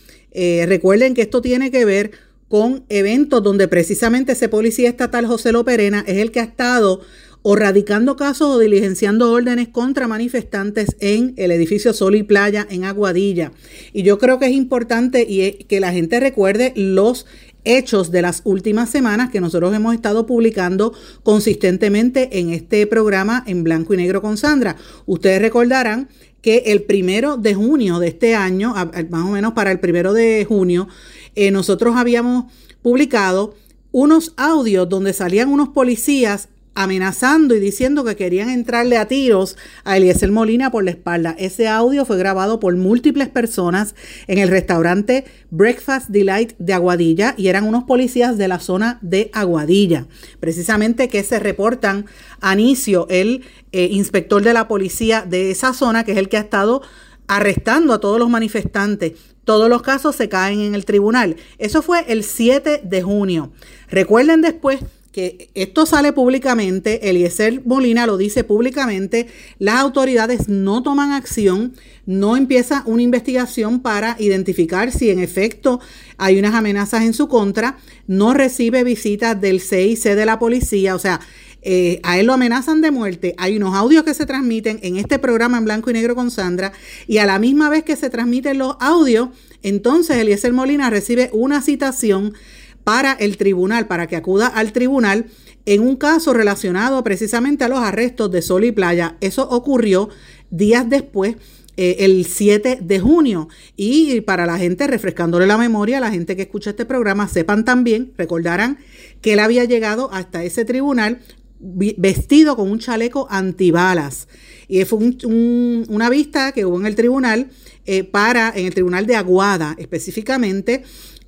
recuerden 0.67 1.13
que 1.13 1.23
esto 1.23 1.43
tiene 1.43 1.71
que 1.71 1.85
ver 1.85 2.13
con 2.49 2.85
eventos 2.89 3.43
donde 3.43 3.69
precisamente 3.69 4.33
ese 4.33 4.49
policía 4.49 4.89
estatal 4.89 5.27
José 5.27 5.53
Loperena 5.53 6.05
es 6.07 6.19
el 6.19 6.31
que 6.31 6.41
ha 6.41 6.45
estado 6.45 7.03
o 7.43 7.57
radicando 7.57 8.17
casos 8.17 8.49
o 8.49 8.59
diligenciando 8.59 9.31
órdenes 9.31 9.69
contra 9.69 10.09
manifestantes 10.09 10.97
en 11.01 11.35
el 11.37 11.51
edificio 11.51 11.93
Sol 11.93 12.15
y 12.15 12.23
Playa 12.23 12.67
en 12.71 12.85
Aguadilla. 12.85 13.53
Y 13.93 14.05
yo 14.05 14.19
creo 14.19 14.39
que 14.39 14.47
es 14.47 14.53
importante 14.53 15.27
y 15.29 15.65
que 15.65 15.81
la 15.81 15.93
gente 15.93 16.21
recuerde 16.21 16.73
los 16.77 17.27
hechos 17.65 18.11
de 18.11 18.23
las 18.23 18.43
últimas 18.45 18.91
semanas 18.91 19.31
que 19.31 19.41
nosotros 19.41 19.75
hemos 19.75 19.95
estado 19.95 20.27
publicando 20.27 20.93
consistentemente 21.23 22.39
en 22.39 22.51
este 22.51 22.87
programa 22.87 23.45
en 23.47 23.65
blanco 23.65 23.95
y 23.95 23.99
negro 23.99 24.23
con 24.23 24.37
Sandra. 24.37 24.77
Ustedes 25.07 25.41
recordarán 25.41 26.09
que 26.41 26.65
el 26.67 26.83
primero 26.83 27.37
de 27.37 27.55
junio 27.55 27.99
de 27.99 28.09
este 28.09 28.35
año, 28.35 28.75
más 29.11 29.25
o 29.25 29.31
menos 29.31 29.53
para 29.53 29.71
el 29.71 29.79
primero 29.79 30.13
de 30.13 30.45
junio, 30.45 30.89
eh, 31.35 31.51
nosotros 31.51 31.97
habíamos 31.97 32.53
publicado 32.83 33.55
unos 33.93 34.33
audios 34.37 34.89
donde 34.89 35.13
salían 35.13 35.49
unos 35.49 35.69
policías 35.69 36.49
amenazando 36.75 37.55
y 37.55 37.61
diciendo 37.61 38.05
que 38.05 38.17
querían 38.17 38.51
entrarle 38.51 38.97
a 38.97 39.07
tiros 39.07 39.57
a 39.85 39.97
Eliezer 39.97 40.31
Molina 40.31 40.71
por 40.71 40.85
la 40.85 40.91
espalda. 40.91 41.35
Ese 41.39 41.69
audio 41.69 42.05
fue 42.05 42.17
grabado 42.17 42.61
por 42.61 42.75
múltiples 42.77 43.29
personas 43.29 43.95
en 44.27 44.39
el 44.39 44.49
restaurante 44.49 45.25
Breakfast 45.51 46.09
Delight 46.09 46.55
de 46.59 46.73
Aguadilla 46.73 47.35
y 47.37 47.49
eran 47.49 47.65
unos 47.65 47.85
policías 47.85 48.39
de 48.39 48.49
la 48.49 48.59
zona 48.59 48.99
de 49.03 49.31
Aguadilla, 49.35 50.07
precisamente 50.41 51.09
que 51.09 51.23
se 51.23 51.39
reportan 51.39 52.07
a 52.41 52.53
el 52.53 53.45
eh, 53.73 53.89
inspector 53.91 54.43
de 54.43 54.53
la 54.53 54.69
policía 54.69 55.25
de 55.29 55.51
esa 55.51 55.75
zona, 55.75 56.05
que 56.05 56.13
es 56.13 56.19
el 56.19 56.29
que 56.29 56.37
ha 56.37 56.41
estado 56.41 56.83
arrestando 57.27 57.93
a 57.93 58.01
todos 58.01 58.19
los 58.19 58.29
manifestantes. 58.29 59.13
Todos 59.45 59.69
los 59.69 59.83
casos 59.83 60.15
se 60.17 60.29
caen 60.29 60.61
en 60.61 60.75
el 60.75 60.85
tribunal. 60.85 61.37
Eso 61.59 61.83
fue 61.83 62.05
el 62.09 62.23
7 62.23 62.83
de 62.85 63.03
junio. 63.03 63.53
Recuerden 63.89 64.41
después 64.41 64.81
que 65.13 65.51
esto 65.55 65.85
sale 65.85 66.15
públicamente, 66.15 67.11
Eliezer 67.11 67.63
Molina 67.67 68.07
lo 68.07 68.17
dice 68.17 68.45
públicamente, 68.45 69.29
las 69.59 69.77
autoridades 69.77 70.49
no 70.49 70.83
toman 70.83 71.13
acción, 71.13 71.75
no 72.07 72.37
empieza 72.37 72.83
una 72.87 73.03
investigación 73.03 73.81
para 73.81 74.17
identificar 74.19 74.91
si 74.91 75.11
en 75.11 75.19
efecto 75.19 75.81
hay 76.17 76.39
unas 76.39 76.55
amenazas 76.55 77.03
en 77.03 77.13
su 77.13 77.29
contra, 77.29 77.77
no 78.07 78.33
recibe 78.33 78.85
visitas 78.85 79.39
del 79.39 79.61
CIC 79.61 80.15
de 80.15 80.27
la 80.27 80.39
policía, 80.39 80.95
o 80.95 80.99
sea, 80.99 81.21
eh, 81.65 82.01
a 82.03 82.19
él 82.19 82.27
lo 82.27 82.33
amenazan 82.33 82.81
de 82.81 82.91
muerte. 82.91 83.37
Hay 83.39 83.57
unos 83.57 83.77
audios 83.77 84.03
que 84.03 84.15
se 84.15 84.27
transmiten 84.27 84.81
en 84.83 84.97
este 84.97 85.21
programa 85.21 85.59
en 85.59 85.65
blanco 85.65 85.91
y 85.91 85.93
negro 85.93 86.17
con 86.17 86.33
Sandra 86.33 86.73
y 87.07 87.19
a 87.19 87.27
la 87.27 87.39
misma 87.39 87.69
vez 87.69 87.85
que 87.85 87.95
se 87.95 88.11
transmiten 88.11 88.59
los 88.59 88.77
audios, 88.81 89.29
entonces 89.63 90.17
Eliezer 90.17 90.53
Molina 90.53 90.91
recibe 90.91 91.31
una 91.33 91.63
citación 91.63 92.35
para 92.85 93.13
el 93.13 93.37
tribunal, 93.37 93.87
para 93.87 94.07
que 94.07 94.17
acuda 94.17 94.47
al 94.47 94.73
tribunal 94.73 95.27
en 95.67 95.81
un 95.81 95.97
caso 95.97 96.33
relacionado 96.33 97.03
precisamente 97.05 97.65
a 97.65 97.69
los 97.69 97.79
arrestos 97.79 98.31
de 98.31 98.43
Sol 98.43 98.65
y 98.65 98.73
Playa. 98.73 99.17
Eso 99.21 99.49
ocurrió 99.49 100.09
días 100.51 100.89
después 100.89 101.37
eh, 101.77 101.97
el 102.01 102.27
7 102.27 102.81
de 102.83 103.01
junio. 103.01 103.49
Y 103.77 104.21
para 104.23 104.45
la 104.45 104.59
gente, 104.59 104.87
refrescándole 104.87 105.47
la 105.47 105.57
memoria, 105.57 106.01
la 106.01 106.11
gente 106.11 106.37
que 106.37 106.43
escucha 106.43 106.71
este 106.71 106.85
programa, 106.85 107.29
sepan 107.29 107.65
también, 107.65 108.13
recordarán 108.19 108.79
que 109.21 109.35
él 109.35 109.39
había 109.39 109.65
llegado 109.65 110.13
hasta 110.13 110.45
ese 110.45 110.65
tribunal 110.65 111.21
vestido 111.59 112.57
con 112.57 112.71
un 112.71 112.79
chaleco 112.79 113.27
antibalas. 113.31 114.29
Y 114.69 114.85
fue 114.85 114.99
una 115.25 116.11
vista 116.11 116.53
que 116.53 116.65
hubo 116.67 116.79
en 116.79 116.87
el 116.87 116.95
tribunal 116.95 117.51
eh, 117.87 118.05
para, 118.05 118.53
en 118.55 118.67
el 118.67 118.75
tribunal 118.75 119.07
de 119.07 119.17
Aguada 119.17 119.75
específicamente, 119.79 120.83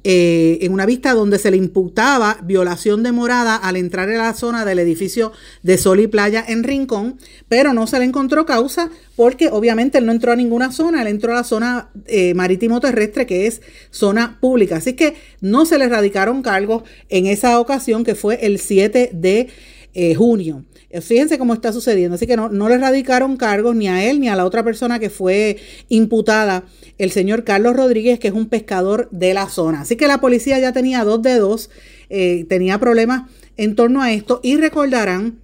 eh, 0.07 0.59
en 0.61 0.73
una 0.73 0.85
vista 0.85 1.15
donde 1.15 1.39
se 1.39 1.51
le 1.51 1.57
imputaba 1.57 2.37
violación 2.45 3.03
de 3.03 3.11
morada 3.11 3.57
al 3.57 3.77
entrar 3.77 4.11
en 4.11 4.19
la 4.19 4.35
zona 4.35 4.67
del 4.67 4.79
edificio 4.79 5.33
de 5.63 5.79
Sol 5.79 5.99
y 5.99 6.07
Playa 6.07 6.45
en 6.47 6.63
Rincón, 6.63 7.17
pero 7.49 7.73
no 7.73 7.87
se 7.87 7.99
le 7.99 8.05
encontró 8.05 8.45
causa 8.45 8.91
porque 9.17 9.49
obviamente 9.49 9.97
él 9.97 10.05
no 10.05 10.13
entró 10.13 10.33
a 10.33 10.37
ninguna 10.37 10.73
zona, 10.73 11.01
él 11.01 11.09
entró 11.09 11.33
a 11.33 11.37
la 11.37 11.45
zona 11.45 11.89
eh, 12.05 12.35
marítimo 12.35 12.81
terrestre 12.81 13.25
que 13.25 13.47
es 13.47 13.63
zona 13.91 14.39
pública. 14.43 14.77
Así 14.77 14.93
que 14.93 15.15
no 15.41 15.65
se 15.65 15.79
le 15.79 15.89
radicaron 15.89 16.43
cargos 16.43 16.83
en 17.09 17.25
esa 17.25 17.59
ocasión 17.59 18.05
que 18.05 18.15
fue 18.15 18.45
el 18.45 18.59
7 18.59 19.09
de 19.15 19.49
eh, 19.95 20.15
junio. 20.15 20.65
Fíjense 21.01 21.39
cómo 21.39 21.55
está 21.55 21.73
sucediendo. 21.73 22.15
Así 22.17 22.27
que 22.27 22.37
no, 22.37 22.49
no 22.51 22.69
le 22.69 22.79
radicaron 22.79 23.37
cargos 23.37 23.75
ni 23.75 23.89
a 23.89 24.05
él 24.05 24.21
ni 24.21 24.29
a 24.29 24.37
la 24.37 24.45
otra 24.45 24.63
persona 24.63 24.99
que 24.99 25.11
fue 25.11 25.57
imputada, 25.89 26.65
el 26.99 27.11
señor 27.11 27.45
Carlos 27.45 27.77
Rodríguez, 27.77 28.19
que 28.19 28.29
es 28.29 28.35
un 28.35 28.49
pescador 28.49 29.09
de 29.11 29.35
la 29.35 29.49
zona. 29.49 29.83
Así 29.83 29.97
que 29.97 30.07
la 30.07 30.21
policía 30.21 30.59
ya 30.59 30.73
tenía 30.73 31.05
dos 31.05 31.23
dedos, 31.23 31.71
eh, 32.11 32.47
tenía 32.49 32.79
problemas 32.79 33.31
en 33.57 33.75
torno 33.75 34.03
a 34.03 34.13
esto 34.13 34.41
y 34.43 34.57
recordarán 34.57 35.39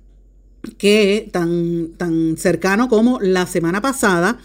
que 0.79 1.29
tan, 1.33 1.93
tan 1.97 2.37
cercano 2.37 2.89
como 2.89 3.19
la 3.21 3.47
semana 3.47 3.81
pasada 3.81 4.39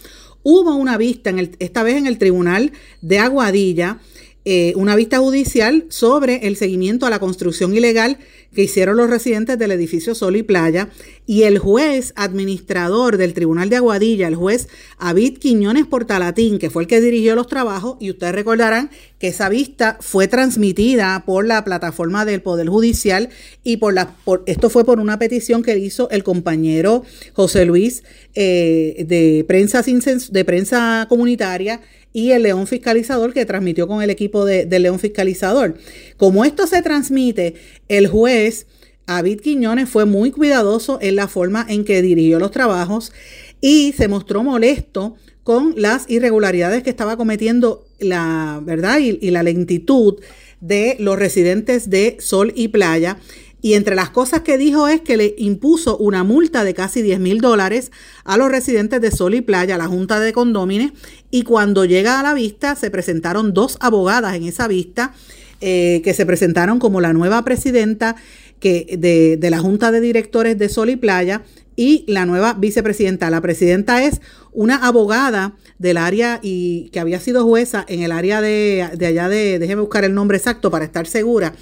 hubo 0.44 0.76
una 0.76 0.98
vista, 0.98 1.30
en 1.30 1.40
el, 1.40 1.56
esta 1.60 1.84
vez 1.84 1.96
en 1.96 2.08
el 2.08 2.18
Tribunal 2.18 2.72
de 3.02 3.20
Aguadilla, 3.20 4.00
eh, 4.48 4.74
una 4.75 4.96
vista 4.96 5.18
judicial 5.18 5.86
sobre 5.90 6.48
el 6.48 6.56
seguimiento 6.56 7.08
a 7.08 7.10
la 7.10 7.18
construcción 7.18 7.75
ilegal 7.75 8.20
que 8.54 8.62
hicieron 8.62 8.96
los 8.96 9.10
residentes 9.10 9.58
del 9.58 9.72
edificio 9.72 10.14
Sol 10.14 10.36
y 10.36 10.44
Playa 10.44 10.90
y 11.25 11.44
el 11.44 11.58
juez 11.58 12.14
administrador 12.16 13.18
del 13.18 13.34
Tribunal 13.34 13.70
de 13.70 13.78
Aguadilla, 13.78 14.28
el 14.28 14.36
juez 14.36 14.68
Avid 14.98 15.40
Quiñones 15.40 15.88
Portalatín, 15.88 16.60
que 16.60 16.70
fue 16.70 16.84
el 16.84 16.88
que 16.88 17.02
dirigió 17.02 17.36
los 17.36 17.48
trabajos, 17.48 17.98
y 18.00 18.12
ustedes 18.12 18.36
recordarán 18.36 18.92
que 19.20 19.30
esa 19.30 19.50
vista 19.50 19.98
fue 20.00 20.28
transmitida 20.28 21.24
por 21.25 21.46
la 21.46 21.64
plataforma 21.64 22.24
del 22.24 22.42
Poder 22.42 22.70
Judicial 22.70 23.30
y 23.64 23.78
por 23.78 23.94
la 23.94 24.16
esto 24.46 24.70
fue 24.70 24.86
por 24.86 25.00
una 25.00 25.18
petición 25.20 25.64
que 25.64 25.78
hizo 25.78 26.10
el 26.12 26.24
compañero 26.24 27.04
José 27.34 27.66
Luis 27.66 28.04
eh, 28.36 29.06
de 29.08 29.44
prensa 29.48 29.82
de 29.82 30.46
prensa 30.46 31.08
comunitaria 31.10 31.82
y 32.15 32.31
el 32.31 32.43
León 32.43 32.65
Fiscalizador 32.65 33.34
que 33.34 33.45
transmitió 33.45 33.89
con 33.89 34.01
el 34.01 34.10
equipo 34.10 34.45
de, 34.45 34.65
del 34.65 34.84
León 34.84 35.00
Fiscalizador. 35.00 35.75
Como 36.15 36.45
esto 36.45 36.65
se 36.65 36.81
transmite, 36.81 37.55
el 37.89 38.07
juez 38.07 38.67
David 39.05 39.41
Quiñones 39.41 39.89
fue 39.89 40.05
muy 40.05 40.31
cuidadoso 40.31 40.98
en 41.01 41.17
la 41.17 41.27
forma 41.27 41.65
en 41.67 41.84
que 41.84 42.01
dirigió 42.01 42.39
los 42.39 42.51
trabajos 42.51 43.12
y 43.60 43.93
se 43.98 44.07
mostró 44.07 44.45
molesto 44.45 45.17
con 45.43 45.74
las 45.75 46.10
irregularidades 46.10 46.84
que 46.84 46.89
estaba 46.89 47.17
cometiendo 47.17 47.86
la 48.00 48.62
verdad 48.63 49.00
y 49.00 49.29
la 49.29 49.43
lentitud 49.43 50.15
de 50.62 50.95
los 51.00 51.19
residentes 51.19 51.89
de 51.89 52.15
Sol 52.22 52.53
y 52.55 52.69
Playa 52.69 53.17
y 53.62 53.74
entre 53.74 53.96
las 53.96 54.10
cosas 54.10 54.42
que 54.42 54.58
dijo 54.58 54.88
es 54.88 55.02
que 55.02 55.18
le 55.18 55.36
impuso 55.38 55.98
una 55.98 56.24
multa 56.24 56.64
de 56.64 56.74
casi 56.74 57.02
10 57.02 57.20
mil 57.20 57.42
dólares 57.42 57.92
a 58.24 58.38
los 58.38 58.50
residentes 58.50 59.02
de 59.02 59.12
Sol 59.12 59.34
y 59.34 59.42
Playa, 59.42 59.78
la 59.78 59.88
Junta 59.88 60.20
de 60.20 60.34
Condómines, 60.34 60.92
y 61.32 61.44
cuando 61.44 61.86
llega 61.86 62.20
a 62.20 62.24
la 62.24 62.34
vista 62.34 62.76
se 62.76 62.92
presentaron 62.92 63.54
dos 63.54 63.78
abogadas 63.80 64.36
en 64.36 64.44
esa 64.44 64.68
vista 64.68 65.14
eh, 65.62 66.02
que 66.04 66.14
se 66.14 66.26
presentaron 66.26 66.80
como 66.80 67.02
la 67.02 67.14
nueva 67.14 67.44
presidenta 67.44 68.16
de 68.62 69.48
la 69.52 69.60
Junta 69.60 69.92
de 69.92 70.02
Directores 70.02 70.58
de 70.58 70.70
Sol 70.70 70.90
y 70.90 70.96
Playa 70.96 71.44
y 71.75 72.05
la 72.08 72.25
nueva 72.25 72.53
vicepresidenta. 72.53 73.29
La 73.29 73.41
presidenta 73.41 74.03
es 74.03 74.22
una 74.51 74.77
abogada 74.77 75.53
del 75.77 75.98
área 75.98 76.39
y 76.41 76.89
que 76.89 77.00
había 77.00 77.20
sido 77.20 77.44
jueza 77.44 77.86
en 77.88 78.01
el 78.01 78.12
área 78.12 78.41
de, 78.41 78.89
de 78.96 79.05
allá 79.05 79.29
de, 79.29 79.60
déjeme 79.60 79.82
buscar 79.82 80.03
el 80.05 80.13
nombre 80.13 80.38
exacto 80.38 80.72
para 80.72 80.86
estar 80.86 81.08
segura, 81.08 81.53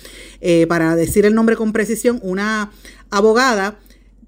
eh, 0.41 0.67
para 0.67 0.96
decir 0.96 1.25
el 1.25 1.34
nombre 1.34 1.55
con 1.55 1.74
precisión, 1.74 2.20
una 2.22 2.72
abogada 3.10 3.79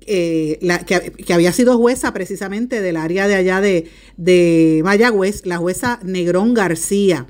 eh, 0.07 0.59
la, 0.61 0.79
que, 0.79 1.11
que, 1.11 1.33
había 1.33 1.51
sido 1.51 1.77
jueza 1.79 2.13
precisamente 2.13 2.81
del 2.81 2.95
área 2.95 3.27
de 3.27 3.35
allá 3.35 3.59
de, 3.59 3.89
de 4.17 4.81
Mayagüez, 4.83 5.45
la 5.45 5.57
jueza 5.57 5.99
Negrón 6.03 6.53
García. 6.53 7.25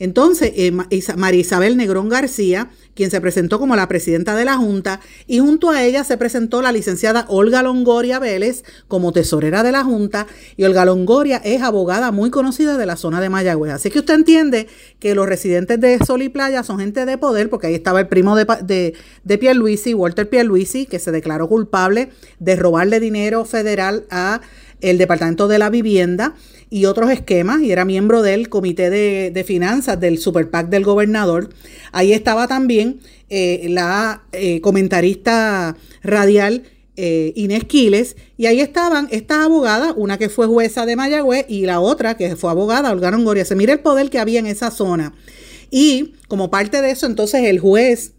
Entonces, 0.00 0.52
eh, 0.56 0.72
María 1.16 1.40
Isabel 1.40 1.76
Negrón 1.76 2.08
García 2.08 2.68
quien 3.00 3.10
se 3.10 3.20
presentó 3.22 3.58
como 3.58 3.76
la 3.76 3.88
presidenta 3.88 4.34
de 4.34 4.44
la 4.44 4.58
Junta, 4.58 5.00
y 5.26 5.38
junto 5.38 5.70
a 5.70 5.82
ella 5.84 6.04
se 6.04 6.18
presentó 6.18 6.60
la 6.60 6.70
licenciada 6.70 7.24
Olga 7.28 7.62
Longoria 7.62 8.18
Vélez 8.18 8.62
como 8.88 9.12
tesorera 9.12 9.62
de 9.62 9.72
la 9.72 9.84
Junta, 9.84 10.26
y 10.58 10.64
Olga 10.64 10.84
Longoria 10.84 11.40
es 11.42 11.62
abogada 11.62 12.10
muy 12.12 12.28
conocida 12.28 12.76
de 12.76 12.84
la 12.84 12.96
zona 12.96 13.22
de 13.22 13.30
Mayagüez. 13.30 13.72
Así 13.72 13.90
que 13.90 14.00
usted 14.00 14.14
entiende 14.14 14.66
que 14.98 15.14
los 15.14 15.26
residentes 15.26 15.80
de 15.80 15.98
Sol 16.04 16.20
y 16.20 16.28
Playa 16.28 16.62
son 16.62 16.78
gente 16.78 17.06
de 17.06 17.16
poder, 17.16 17.48
porque 17.48 17.68
ahí 17.68 17.74
estaba 17.74 18.00
el 18.00 18.08
primo 18.08 18.36
de, 18.36 18.46
de, 18.64 18.94
de 19.24 19.38
Pierluisi, 19.38 19.94
Walter 19.94 20.28
Pierluisi, 20.28 20.84
que 20.84 20.98
se 20.98 21.10
declaró 21.10 21.48
culpable 21.48 22.10
de 22.38 22.56
robarle 22.56 23.00
dinero 23.00 23.46
federal 23.46 24.04
a 24.10 24.42
el 24.80 24.98
Departamento 24.98 25.48
de 25.48 25.58
la 25.58 25.70
Vivienda 25.70 26.34
y 26.70 26.84
otros 26.84 27.10
esquemas, 27.10 27.62
y 27.62 27.72
era 27.72 27.84
miembro 27.84 28.22
del 28.22 28.48
Comité 28.48 28.90
de, 28.90 29.44
Finanzas 29.44 29.98
del 29.98 30.18
Super 30.18 30.50
PAC 30.50 30.68
del 30.68 30.84
gobernador. 30.84 31.50
Ahí 31.90 32.12
estaba 32.12 32.46
también 32.46 33.00
eh, 33.28 33.66
la 33.68 34.22
eh, 34.30 34.60
comentarista 34.60 35.76
radial 36.04 36.62
eh, 36.96 37.32
Inés 37.34 37.64
Quiles, 37.64 38.16
y 38.36 38.46
ahí 38.46 38.60
estaban 38.60 39.08
estas 39.10 39.38
abogadas, 39.38 39.94
una 39.96 40.16
que 40.16 40.28
fue 40.28 40.46
jueza 40.46 40.86
de 40.86 40.94
Mayagüez 40.94 41.46
y 41.48 41.66
la 41.66 41.80
otra 41.80 42.16
que 42.16 42.36
fue 42.36 42.50
abogada, 42.50 42.92
Olga 42.92 43.10
Longoria. 43.10 43.44
Se 43.44 43.56
mira 43.56 43.72
el 43.72 43.80
poder 43.80 44.08
que 44.08 44.20
había 44.20 44.38
en 44.38 44.46
esa 44.46 44.70
zona. 44.70 45.12
Y 45.72 46.14
como 46.28 46.50
parte 46.50 46.82
de 46.82 46.92
eso, 46.92 47.06
entonces 47.06 47.44
el 47.44 47.58
juez 47.58 48.12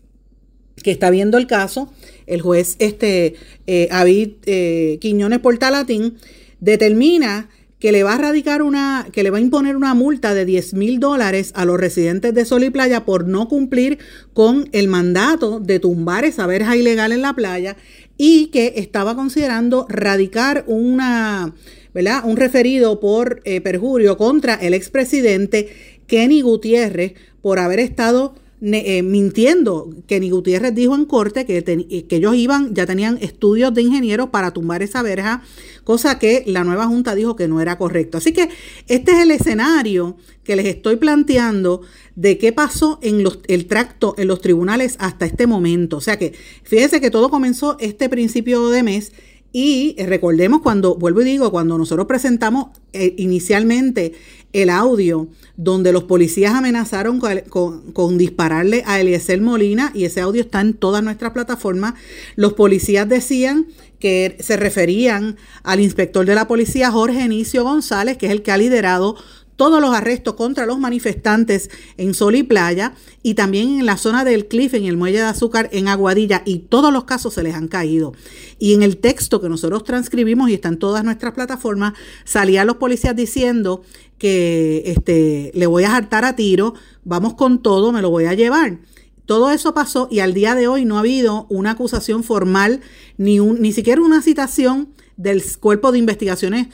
que 0.83 0.91
está 0.91 1.09
viendo 1.09 1.37
el 1.37 1.47
caso, 1.47 1.93
el 2.25 2.41
juez 2.41 2.75
este, 2.79 3.35
David 3.67 4.99
Quiñones 4.99 5.39
Portalatín, 5.39 6.17
determina 6.59 7.49
que 7.81 7.91
le 7.91 8.03
va 8.03 8.13
a 8.13 8.17
radicar 8.19 8.61
una, 8.61 9.07
que 9.11 9.23
le 9.23 9.31
va 9.31 9.39
a 9.39 9.41
imponer 9.41 9.75
una 9.75 9.95
multa 9.95 10.35
de 10.35 10.45
10 10.45 10.75
mil 10.75 10.99
dólares 10.99 11.51
a 11.55 11.65
los 11.65 11.79
residentes 11.79 12.31
de 12.33 12.45
Sol 12.45 12.63
y 12.63 12.69
Playa 12.69 13.05
por 13.05 13.27
no 13.27 13.47
cumplir 13.47 13.97
con 14.33 14.69
el 14.71 14.87
mandato 14.87 15.59
de 15.59 15.79
tumbar 15.79 16.23
esa 16.23 16.45
verja 16.45 16.77
ilegal 16.77 17.11
en 17.11 17.23
la 17.23 17.33
playa 17.33 17.75
y 18.17 18.47
que 18.47 18.75
estaba 18.77 19.15
considerando 19.15 19.87
radicar 19.89 20.63
una, 20.67 21.55
¿verdad? 21.91 22.21
un 22.23 22.37
referido 22.37 22.99
por 22.99 23.41
eh, 23.45 23.61
perjurio 23.61 24.15
contra 24.15 24.53
el 24.53 24.75
expresidente 24.75 25.69
Kenny 26.05 26.41
Gutiérrez 26.41 27.15
por 27.41 27.57
haber 27.57 27.79
estado 27.79 28.35
eh, 28.61 29.01
mintiendo. 29.01 29.89
Kenny 30.05 30.29
Gutiérrez 30.29 30.75
dijo 30.75 30.93
en 30.93 31.05
corte 31.05 31.45
que, 31.45 31.57
eh, 31.57 32.05
que 32.05 32.15
ellos 32.15 32.35
iban, 32.35 32.75
ya 32.75 32.85
tenían 32.85 33.17
estudios 33.19 33.73
de 33.73 33.81
ingenieros 33.81 34.29
para 34.29 34.51
tumbar 34.51 34.83
esa 34.83 35.01
verja, 35.01 35.41
cosa 35.83 36.19
que 36.19 36.43
la 36.45 36.63
nueva 36.63 36.85
junta 36.85 37.15
dijo 37.15 37.35
que 37.35 37.47
no 37.47 37.59
era 37.59 37.79
correcto. 37.79 38.19
Así 38.19 38.33
que 38.33 38.49
este 38.87 39.13
es 39.13 39.17
el 39.19 39.31
escenario 39.31 40.15
que 40.43 40.55
les 40.55 40.67
estoy 40.67 40.97
planteando 40.97 41.81
de 42.15 42.37
qué 42.37 42.51
pasó 42.51 42.99
en 43.01 43.23
los, 43.23 43.39
el 43.47 43.65
tracto 43.65 44.13
en 44.17 44.27
los 44.27 44.41
tribunales 44.41 44.95
hasta 44.99 45.25
este 45.25 45.47
momento. 45.47 45.97
O 45.97 46.01
sea 46.01 46.19
que 46.19 46.33
fíjese 46.63 47.01
que 47.01 47.09
todo 47.09 47.29
comenzó 47.29 47.77
este 47.79 48.09
principio 48.09 48.69
de 48.69 48.83
mes 48.83 49.11
y 49.53 49.95
recordemos 49.97 50.61
cuando, 50.61 50.95
vuelvo 50.95 51.21
y 51.21 51.25
digo, 51.25 51.51
cuando 51.51 51.77
nosotros 51.77 52.07
presentamos 52.07 52.67
eh, 52.93 53.15
inicialmente 53.17 54.13
el 54.53 54.69
audio 54.69 55.27
donde 55.57 55.93
los 55.93 56.03
policías 56.03 56.53
amenazaron 56.53 57.19
con, 57.19 58.17
dispararle 58.17 58.83
a 58.85 58.99
Eliezer 58.99 59.41
Molina, 59.41 59.91
y 59.93 60.05
ese 60.05 60.21
audio 60.21 60.41
está 60.41 60.61
en 60.61 60.73
todas 60.73 61.03
nuestras 61.03 61.31
plataformas, 61.31 61.93
los 62.35 62.53
policías 62.53 63.07
decían 63.07 63.67
que 63.99 64.37
se 64.39 64.57
referían 64.57 65.37
al 65.63 65.79
inspector 65.79 66.25
de 66.25 66.35
la 66.35 66.47
policía 66.47 66.91
Jorge 66.91 67.21
Enicio 67.21 67.63
González, 67.63 68.17
que 68.17 68.25
es 68.25 68.31
el 68.31 68.41
que 68.41 68.51
ha 68.51 68.57
liderado 68.57 69.15
todos 69.61 69.79
los 69.79 69.93
arrestos 69.93 70.33
contra 70.33 70.65
los 70.65 70.79
manifestantes 70.79 71.69
en 71.97 72.15
Sol 72.15 72.33
y 72.33 72.41
Playa 72.41 72.95
y 73.21 73.35
también 73.35 73.77
en 73.81 73.85
la 73.85 73.95
zona 73.95 74.25
del 74.25 74.47
Cliff, 74.47 74.73
en 74.73 74.85
el 74.85 74.97
muelle 74.97 75.19
de 75.19 75.25
azúcar 75.25 75.69
en 75.71 75.87
Aguadilla 75.87 76.41
y 76.47 76.61
todos 76.61 76.91
los 76.91 77.03
casos 77.03 77.35
se 77.35 77.43
les 77.43 77.53
han 77.53 77.67
caído. 77.67 78.15
Y 78.57 78.73
en 78.73 78.81
el 78.81 78.97
texto 78.97 79.39
que 79.39 79.49
nosotros 79.49 79.83
transcribimos 79.83 80.49
y 80.49 80.55
está 80.55 80.69
en 80.69 80.79
todas 80.79 81.03
nuestras 81.03 81.35
plataformas, 81.35 81.93
salían 82.25 82.65
los 82.65 82.77
policías 82.77 83.15
diciendo 83.15 83.83
que 84.17 84.81
este, 84.87 85.51
le 85.53 85.67
voy 85.67 85.83
a 85.83 85.95
hartar 85.95 86.25
a 86.25 86.35
tiro, 86.35 86.73
vamos 87.03 87.35
con 87.35 87.61
todo, 87.61 87.91
me 87.91 88.01
lo 88.01 88.09
voy 88.09 88.25
a 88.25 88.33
llevar. 88.33 88.79
Todo 89.27 89.51
eso 89.51 89.75
pasó 89.75 90.07
y 90.09 90.21
al 90.21 90.33
día 90.33 90.55
de 90.55 90.67
hoy 90.67 90.85
no 90.85 90.97
ha 90.97 91.01
habido 91.01 91.45
una 91.51 91.69
acusación 91.69 92.23
formal 92.23 92.81
ni, 93.17 93.39
un, 93.39 93.61
ni 93.61 93.73
siquiera 93.73 94.01
una 94.01 94.23
citación 94.23 94.89
del 95.17 95.43
cuerpo 95.59 95.91
de 95.91 95.99
investigaciones 95.99 96.69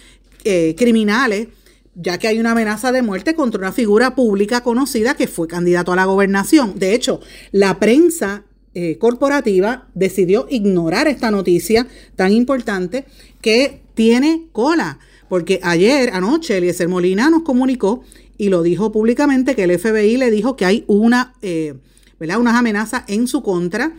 eh, 0.45 0.73
criminales 0.77 1.49
ya 1.99 2.19
que 2.19 2.27
hay 2.27 2.39
una 2.39 2.51
amenaza 2.51 2.91
de 2.91 3.01
muerte 3.01 3.33
contra 3.33 3.59
una 3.59 3.71
figura 3.71 4.13
pública 4.13 4.61
conocida 4.61 5.15
que 5.15 5.27
fue 5.27 5.47
candidato 5.47 5.91
a 5.91 5.95
la 5.95 6.05
gobernación. 6.05 6.77
De 6.77 6.93
hecho, 6.93 7.19
la 7.51 7.79
prensa 7.79 8.43
eh, 8.75 8.97
corporativa 8.99 9.87
decidió 9.95 10.45
ignorar 10.49 11.07
esta 11.07 11.31
noticia 11.31 11.87
tan 12.15 12.31
importante 12.31 13.05
que 13.41 13.81
tiene 13.95 14.45
cola, 14.51 14.99
porque 15.27 15.59
ayer, 15.63 16.11
anoche, 16.13 16.57
Eliezer 16.57 16.87
Molina 16.87 17.31
nos 17.31 17.41
comunicó 17.41 18.03
y 18.37 18.49
lo 18.49 18.61
dijo 18.61 18.91
públicamente 18.91 19.55
que 19.55 19.63
el 19.63 19.79
FBI 19.79 20.17
le 20.17 20.29
dijo 20.29 20.55
que 20.55 20.65
hay 20.65 20.83
una, 20.85 21.33
eh, 21.41 21.73
¿verdad? 22.19 22.39
unas 22.39 22.55
amenazas 22.55 23.03
en 23.07 23.27
su 23.27 23.41
contra 23.41 23.93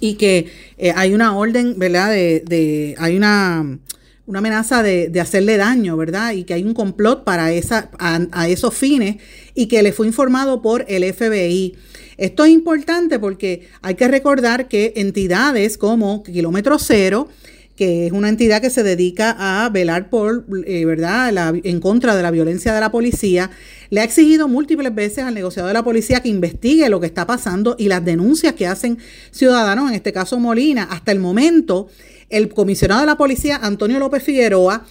y 0.00 0.14
que 0.14 0.50
eh, 0.78 0.92
hay 0.96 1.14
una 1.14 1.36
orden, 1.36 1.78
¿verdad? 1.78 2.10
De, 2.10 2.42
de 2.44 2.96
hay 2.98 3.16
una, 3.16 3.78
una 4.26 4.40
amenaza 4.40 4.82
de, 4.82 5.08
de, 5.08 5.20
hacerle 5.20 5.56
daño, 5.56 5.96
¿verdad? 5.96 6.32
Y 6.32 6.44
que 6.44 6.54
hay 6.54 6.64
un 6.64 6.74
complot 6.74 7.24
para 7.24 7.52
esa, 7.52 7.90
a, 7.98 8.48
esos 8.48 8.74
fines 8.74 9.16
y 9.54 9.66
que 9.66 9.82
le 9.82 9.92
fue 9.92 10.06
informado 10.06 10.62
por 10.62 10.84
el 10.88 11.04
FBI. 11.12 11.76
Esto 12.16 12.44
es 12.44 12.50
importante 12.50 13.18
porque 13.18 13.68
hay 13.82 13.94
que 13.94 14.08
recordar 14.08 14.68
que 14.68 14.94
entidades 14.96 15.78
como 15.78 16.22
Kilómetro 16.24 16.78
Cero, 16.78 17.28
que 17.76 18.06
es 18.06 18.12
una 18.12 18.28
entidad 18.28 18.60
que 18.60 18.70
se 18.70 18.82
dedica 18.82 19.36
a 19.38 19.68
velar 19.68 20.08
por, 20.08 20.46
eh, 20.66 20.84
¿verdad?, 20.86 21.54
en 21.62 21.78
contra 21.78 22.16
de 22.16 22.22
la 22.22 22.30
violencia 22.30 22.74
de 22.74 22.80
la 22.80 22.90
policía, 22.90 23.50
le 23.90 24.00
ha 24.00 24.04
exigido 24.04 24.48
múltiples 24.48 24.92
veces 24.94 25.24
al 25.24 25.34
negociador 25.34 25.68
de 25.68 25.74
la 25.74 25.84
policía 25.84 26.20
que 26.20 26.30
investigue 26.30 26.88
lo 26.88 27.00
que 27.00 27.06
está 27.06 27.26
pasando 27.26 27.76
y 27.78 27.88
las 27.88 28.04
denuncias 28.04 28.54
que 28.54 28.66
hacen 28.66 28.98
ciudadanos, 29.30 29.90
en 29.90 29.94
este 29.94 30.12
caso 30.12 30.40
Molina. 30.40 30.84
Hasta 30.84 31.12
el 31.12 31.20
momento, 31.20 31.88
el 32.30 32.48
comisionado 32.48 33.00
de 33.00 33.06
la 33.06 33.16
policía, 33.16 33.58
Antonio 33.62 33.98
López 33.98 34.22
Figueroa, 34.22 34.84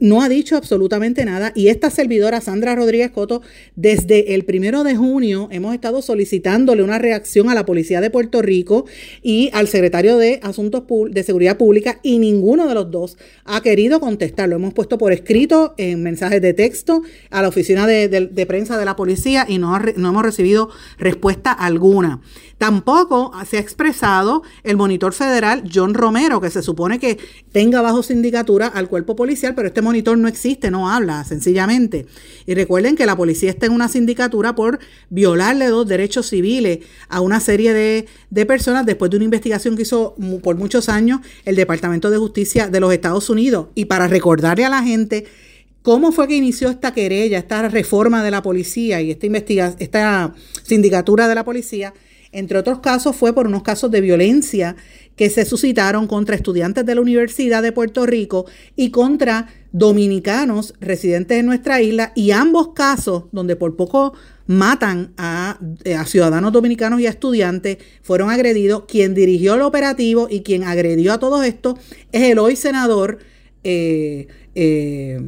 no 0.00 0.22
ha 0.22 0.28
dicho 0.28 0.56
absolutamente 0.56 1.24
nada 1.24 1.52
y 1.54 1.68
esta 1.68 1.90
servidora 1.90 2.40
Sandra 2.40 2.74
Rodríguez 2.76 3.10
Coto 3.10 3.42
desde 3.74 4.34
el 4.34 4.44
primero 4.44 4.84
de 4.84 4.96
junio 4.96 5.48
hemos 5.50 5.74
estado 5.74 6.02
solicitándole 6.02 6.82
una 6.82 6.98
reacción 6.98 7.50
a 7.50 7.54
la 7.54 7.66
policía 7.66 8.00
de 8.00 8.10
Puerto 8.10 8.40
Rico 8.40 8.86
y 9.22 9.50
al 9.52 9.66
secretario 9.66 10.16
de 10.16 10.38
Asuntos 10.42 10.84
de 11.10 11.22
Seguridad 11.22 11.56
Pública 11.56 11.98
y 12.02 12.18
ninguno 12.18 12.68
de 12.68 12.74
los 12.74 12.90
dos 12.90 13.18
ha 13.44 13.60
querido 13.60 13.98
contestar. 14.00 14.48
Lo 14.48 14.56
hemos 14.56 14.72
puesto 14.72 14.98
por 14.98 15.12
escrito 15.12 15.74
en 15.78 16.02
mensajes 16.02 16.40
de 16.40 16.54
texto 16.54 17.02
a 17.30 17.42
la 17.42 17.48
oficina 17.48 17.86
de, 17.86 18.46
prensa 18.46 18.78
de 18.78 18.84
la 18.84 18.94
policía 18.96 19.46
y 19.48 19.58
no, 19.58 19.78
no 19.96 20.08
hemos 20.08 20.22
recibido 20.22 20.70
respuesta 20.98 21.52
alguna. 21.52 22.20
Tampoco 22.58 23.32
se 23.48 23.56
ha 23.56 23.60
expresado 23.60 24.42
el 24.64 24.76
monitor 24.76 25.12
federal 25.12 25.62
John 25.72 25.94
Romero, 25.94 26.40
que 26.40 26.50
se 26.50 26.60
supone 26.60 26.98
que 26.98 27.16
tenga 27.52 27.80
bajo 27.82 28.02
sindicatura 28.02 28.66
al 28.66 28.88
cuerpo 28.88 29.14
policial, 29.14 29.54
pero 29.54 29.68
este 29.68 29.80
monitor 29.80 30.18
no 30.18 30.26
existe, 30.26 30.68
no 30.70 30.90
habla, 30.90 31.22
sencillamente. 31.24 32.06
Y 32.46 32.54
recuerden 32.54 32.96
que 32.96 33.06
la 33.06 33.16
policía 33.16 33.50
está 33.50 33.66
en 33.66 33.72
una 33.72 33.88
sindicatura 33.88 34.56
por 34.56 34.80
violarle 35.08 35.68
dos 35.68 35.86
derechos 35.86 36.26
civiles 36.26 36.80
a 37.08 37.20
una 37.20 37.38
serie 37.38 37.72
de, 37.72 38.06
de 38.30 38.46
personas 38.46 38.84
después 38.84 39.08
de 39.12 39.18
una 39.18 39.24
investigación 39.24 39.76
que 39.76 39.82
hizo 39.82 40.16
por 40.42 40.56
muchos 40.56 40.88
años 40.88 41.20
el 41.44 41.54
Departamento 41.54 42.10
de 42.10 42.18
Justicia 42.18 42.66
de 42.66 42.80
los 42.80 42.92
Estados 42.92 43.30
Unidos. 43.30 43.68
Y 43.76 43.84
para 43.84 44.08
recordarle 44.08 44.64
a 44.64 44.68
la 44.68 44.82
gente 44.82 45.26
cómo 45.82 46.10
fue 46.10 46.26
que 46.26 46.34
inició 46.34 46.70
esta 46.70 46.92
querella, 46.92 47.38
esta 47.38 47.68
reforma 47.68 48.24
de 48.24 48.32
la 48.32 48.42
policía 48.42 49.00
y 49.00 49.12
esta, 49.12 49.26
esta 49.78 50.34
sindicatura 50.64 51.28
de 51.28 51.34
la 51.36 51.44
policía, 51.44 51.94
entre 52.32 52.58
otros 52.58 52.80
casos, 52.80 53.16
fue 53.16 53.32
por 53.32 53.46
unos 53.46 53.62
casos 53.62 53.90
de 53.90 54.00
violencia 54.00 54.76
que 55.16 55.30
se 55.30 55.44
suscitaron 55.44 56.06
contra 56.06 56.36
estudiantes 56.36 56.86
de 56.86 56.94
la 56.94 57.00
Universidad 57.00 57.62
de 57.62 57.72
Puerto 57.72 58.06
Rico 58.06 58.46
y 58.76 58.90
contra 58.90 59.48
dominicanos 59.72 60.74
residentes 60.80 61.38
en 61.38 61.46
nuestra 61.46 61.82
isla 61.82 62.12
y 62.14 62.30
ambos 62.30 62.68
casos 62.74 63.24
donde 63.32 63.56
por 63.56 63.76
poco 63.76 64.14
matan 64.46 65.12
a, 65.18 65.58
eh, 65.84 65.96
ciudadanos 66.06 66.52
dominicanos 66.52 67.00
y 67.00 67.06
a 67.06 67.10
estudiantes 67.10 67.78
fueron 68.02 68.30
agredidos. 68.30 68.84
Quien 68.86 69.14
dirigió 69.14 69.54
el 69.54 69.62
operativo 69.62 70.28
y 70.30 70.42
quien 70.42 70.64
agredió 70.64 71.12
a 71.12 71.18
todos 71.18 71.44
estos 71.44 71.74
es 72.12 72.22
el 72.22 72.38
hoy 72.38 72.56
senador, 72.56 73.18
eh, 73.64 74.28
eh, 74.54 75.20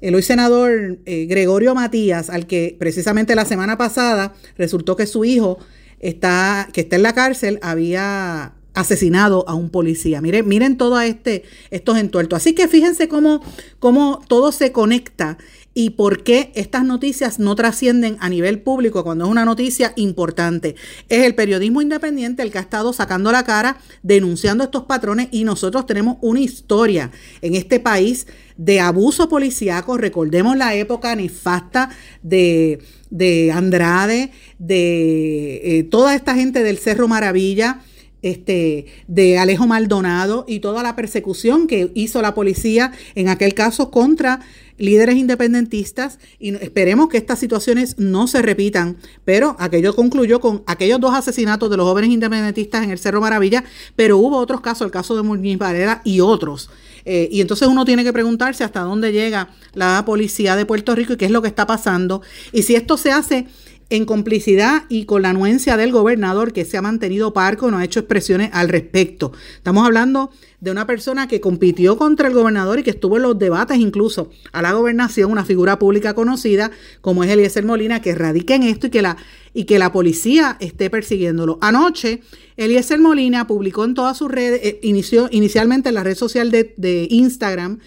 el 0.00 0.14
hoy 0.14 0.22
senador 0.22 0.98
Gregorio 1.04 1.74
Matías, 1.74 2.30
al 2.30 2.46
que 2.46 2.76
precisamente 2.78 3.34
la 3.34 3.44
semana 3.44 3.78
pasada 3.78 4.34
resultó 4.56 4.96
que 4.96 5.06
su 5.06 5.24
hijo 5.24 5.58
está, 6.04 6.68
que 6.72 6.82
está 6.82 6.96
en 6.96 7.02
la 7.02 7.14
cárcel 7.14 7.58
había 7.62 8.52
asesinado 8.74 9.48
a 9.48 9.54
un 9.54 9.70
policía. 9.70 10.20
Miren, 10.20 10.46
miren 10.46 10.76
todo 10.76 11.00
este, 11.00 11.44
estos 11.70 11.96
entuertos. 11.96 12.36
Así 12.36 12.54
que 12.54 12.68
fíjense 12.68 13.08
cómo, 13.08 13.40
cómo 13.78 14.20
todo 14.28 14.52
se 14.52 14.72
conecta 14.72 15.38
y 15.74 15.90
por 15.90 16.22
qué 16.22 16.52
estas 16.54 16.84
noticias 16.84 17.40
no 17.40 17.56
trascienden 17.56 18.16
a 18.20 18.28
nivel 18.28 18.60
público 18.60 19.02
cuando 19.02 19.24
es 19.24 19.30
una 19.30 19.44
noticia 19.44 19.92
importante. 19.96 20.76
Es 21.08 21.24
el 21.24 21.34
periodismo 21.34 21.82
independiente 21.82 22.42
el 22.42 22.52
que 22.52 22.58
ha 22.58 22.62
estado 22.62 22.92
sacando 22.92 23.32
la 23.32 23.44
cara, 23.44 23.78
denunciando 24.02 24.64
estos 24.64 24.84
patrones 24.84 25.28
y 25.32 25.42
nosotros 25.42 25.84
tenemos 25.86 26.16
una 26.20 26.40
historia 26.40 27.10
en 27.42 27.56
este 27.56 27.80
país 27.80 28.28
de 28.56 28.78
abuso 28.78 29.28
policíaco. 29.28 29.98
Recordemos 29.98 30.56
la 30.56 30.74
época 30.76 31.16
nefasta 31.16 31.90
de, 32.22 32.78
de 33.10 33.50
Andrade, 33.50 34.30
de 34.58 35.60
eh, 35.78 35.82
toda 35.84 36.14
esta 36.14 36.36
gente 36.36 36.62
del 36.62 36.78
Cerro 36.78 37.08
Maravilla 37.08 37.80
este, 38.24 38.86
de 39.06 39.36
Alejo 39.36 39.66
Maldonado 39.66 40.46
y 40.48 40.60
toda 40.60 40.82
la 40.82 40.96
persecución 40.96 41.66
que 41.66 41.90
hizo 41.94 42.22
la 42.22 42.34
policía 42.34 42.90
en 43.14 43.28
aquel 43.28 43.52
caso 43.52 43.90
contra 43.90 44.40
líderes 44.78 45.16
independentistas 45.16 46.18
y 46.38 46.54
esperemos 46.56 47.08
que 47.08 47.16
estas 47.16 47.38
situaciones 47.38 47.98
no 47.98 48.26
se 48.26 48.42
repitan, 48.42 48.96
pero 49.24 49.56
aquello 49.58 49.94
concluyó 49.94 50.40
con 50.40 50.62
aquellos 50.66 51.00
dos 51.00 51.14
asesinatos 51.14 51.70
de 51.70 51.76
los 51.76 51.86
jóvenes 51.86 52.10
independentistas 52.10 52.84
en 52.84 52.90
el 52.90 52.98
Cerro 52.98 53.20
Maravilla, 53.20 53.64
pero 53.96 54.18
hubo 54.18 54.36
otros 54.38 54.60
casos, 54.60 54.86
el 54.86 54.90
caso 54.90 55.16
de 55.16 55.22
Muñiz 55.22 55.58
Varela 55.58 56.00
y 56.04 56.20
otros. 56.20 56.70
Eh, 57.04 57.28
y 57.30 57.40
entonces 57.40 57.68
uno 57.68 57.84
tiene 57.84 58.02
que 58.02 58.12
preguntarse 58.12 58.64
hasta 58.64 58.80
dónde 58.80 59.12
llega 59.12 59.50
la 59.74 60.02
policía 60.06 60.56
de 60.56 60.64
Puerto 60.64 60.94
Rico 60.94 61.12
y 61.12 61.16
qué 61.16 61.26
es 61.26 61.30
lo 61.30 61.42
que 61.42 61.48
está 61.48 61.66
pasando. 61.66 62.22
Y 62.52 62.62
si 62.62 62.74
esto 62.74 62.96
se 62.96 63.12
hace 63.12 63.46
en 63.90 64.06
complicidad 64.06 64.84
y 64.88 65.04
con 65.04 65.22
la 65.22 65.30
anuencia 65.30 65.76
del 65.76 65.92
gobernador 65.92 66.52
que 66.52 66.64
se 66.64 66.76
ha 66.76 66.82
mantenido 66.82 67.32
parco, 67.32 67.70
no 67.70 67.78
ha 67.78 67.84
hecho 67.84 68.00
expresiones 68.00 68.50
al 68.52 68.68
respecto. 68.68 69.32
Estamos 69.56 69.86
hablando 69.86 70.30
de 70.60 70.70
una 70.70 70.86
persona 70.86 71.28
que 71.28 71.40
compitió 71.40 71.98
contra 71.98 72.28
el 72.28 72.34
gobernador 72.34 72.78
y 72.78 72.82
que 72.82 72.90
estuvo 72.90 73.16
en 73.16 73.22
los 73.22 73.38
debates 73.38 73.78
incluso 73.78 74.30
a 74.52 74.62
la 74.62 74.72
gobernación, 74.72 75.30
una 75.30 75.44
figura 75.44 75.78
pública 75.78 76.14
conocida 76.14 76.70
como 77.02 77.22
es 77.22 77.30
Eliezer 77.30 77.64
Molina, 77.64 78.00
que 78.00 78.14
radica 78.14 78.54
en 78.54 78.62
esto 78.62 78.86
y 78.86 78.90
que 78.90 79.02
la, 79.02 79.18
y 79.52 79.64
que 79.64 79.78
la 79.78 79.92
policía 79.92 80.56
esté 80.60 80.88
persiguiéndolo. 80.88 81.58
Anoche, 81.60 82.22
Eliezer 82.56 82.98
Molina 82.98 83.46
publicó 83.46 83.84
en 83.84 83.94
todas 83.94 84.16
sus 84.16 84.30
redes, 84.30 84.60
eh, 84.62 84.80
inició 84.82 85.28
inicialmente 85.30 85.90
en 85.90 85.96
la 85.96 86.02
red 86.02 86.16
social 86.16 86.50
de, 86.50 86.74
de 86.78 87.06
Instagram, 87.10 87.80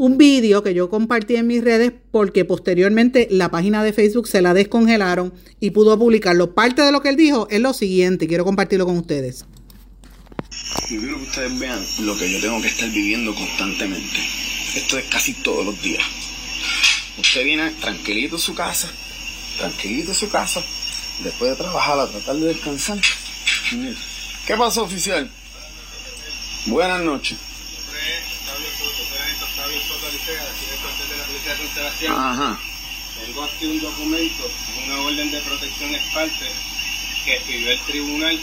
un 0.00 0.16
vídeo 0.16 0.62
que 0.62 0.72
yo 0.72 0.88
compartí 0.88 1.36
en 1.36 1.46
mis 1.46 1.62
redes 1.62 1.92
porque 2.10 2.46
posteriormente 2.46 3.28
la 3.30 3.50
página 3.50 3.84
de 3.84 3.92
Facebook 3.92 4.28
se 4.28 4.40
la 4.40 4.54
descongelaron 4.54 5.34
y 5.60 5.72
pudo 5.72 5.98
publicarlo. 5.98 6.54
Parte 6.54 6.80
de 6.80 6.90
lo 6.90 7.02
que 7.02 7.10
él 7.10 7.16
dijo 7.16 7.46
es 7.50 7.60
lo 7.60 7.74
siguiente, 7.74 8.26
quiero 8.26 8.46
compartirlo 8.46 8.86
con 8.86 8.96
ustedes. 8.96 9.44
Yo 10.88 11.00
quiero 11.00 11.18
que 11.18 11.24
ustedes 11.24 11.58
vean 11.58 11.78
lo 12.00 12.16
que 12.16 12.32
yo 12.32 12.40
tengo 12.40 12.62
que 12.62 12.68
estar 12.68 12.88
viviendo 12.88 13.34
constantemente. 13.34 14.20
Esto 14.74 14.96
es 14.96 15.04
casi 15.04 15.34
todos 15.34 15.66
los 15.66 15.82
días. 15.82 16.02
Usted 17.18 17.44
viene 17.44 17.70
tranquilito 17.72 18.36
a 18.36 18.38
su 18.38 18.54
casa, 18.54 18.90
tranquilito 19.58 20.12
a 20.12 20.14
su 20.14 20.30
casa, 20.30 20.64
después 21.22 21.50
de 21.50 21.56
trabajar 21.58 22.00
a 22.00 22.06
tratar 22.06 22.36
de 22.36 22.46
descansar. 22.46 22.98
¿Qué 24.46 24.56
pasó, 24.56 24.84
oficial? 24.84 25.30
Buenas 26.68 27.02
noches. 27.02 27.49
Ajá. 32.08 32.58
Tengo 33.24 33.44
aquí 33.44 33.66
un 33.66 33.80
documento, 33.80 34.50
una 34.86 35.00
orden 35.00 35.30
de 35.30 35.40
protección 35.40 35.90
parte 36.14 36.46
que 37.24 37.36
escribió 37.36 37.70
el 37.70 37.80
tribunal 37.80 38.40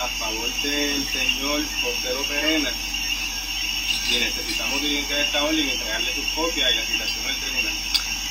a 0.00 0.08
favor 0.18 0.48
del 0.62 1.06
señor 1.08 1.62
José 1.82 2.14
Perena 2.28 2.70
y 4.10 4.18
necesitamos 4.18 4.80
diligencia 4.82 5.20
esta 5.20 5.44
orden 5.44 5.66
y 5.66 5.70
entregarle 5.70 6.14
sus 6.14 6.26
copias 6.34 6.72
y 6.72 6.76
la 6.76 6.82
citación 6.82 7.26
del 7.26 7.36
tribunal. 7.36 7.72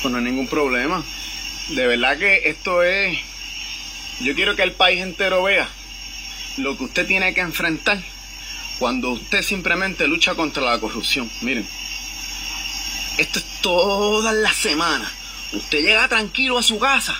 Pues 0.02 0.12
no 0.12 0.18
hay 0.18 0.24
ningún 0.24 0.46
problema. 0.46 1.04
De 1.68 1.86
verdad 1.86 2.18
que 2.18 2.42
esto 2.44 2.82
es... 2.82 3.18
Yo 4.20 4.34
quiero 4.34 4.54
que 4.54 4.62
el 4.62 4.72
país 4.72 5.02
entero 5.02 5.42
vea 5.42 5.68
lo 6.58 6.76
que 6.78 6.84
usted 6.84 7.06
tiene 7.06 7.34
que 7.34 7.40
enfrentar 7.40 8.00
cuando 8.78 9.10
usted 9.10 9.42
simplemente 9.42 10.06
lucha 10.06 10.34
contra 10.34 10.62
la 10.62 10.78
corrupción. 10.78 11.28
Miren, 11.40 11.66
esto 13.18 13.38
es 13.38 13.44
toda 13.60 14.32
la 14.32 14.52
semana. 14.52 15.10
Usted 15.52 15.82
llega 15.82 16.08
tranquilo 16.08 16.58
a 16.58 16.62
su 16.62 16.78
casa 16.78 17.18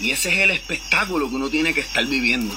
y 0.00 0.10
ese 0.10 0.32
es 0.32 0.38
el 0.40 0.50
espectáculo 0.50 1.28
que 1.28 1.36
uno 1.36 1.50
tiene 1.50 1.74
que 1.74 1.80
estar 1.80 2.04
viviendo. 2.06 2.54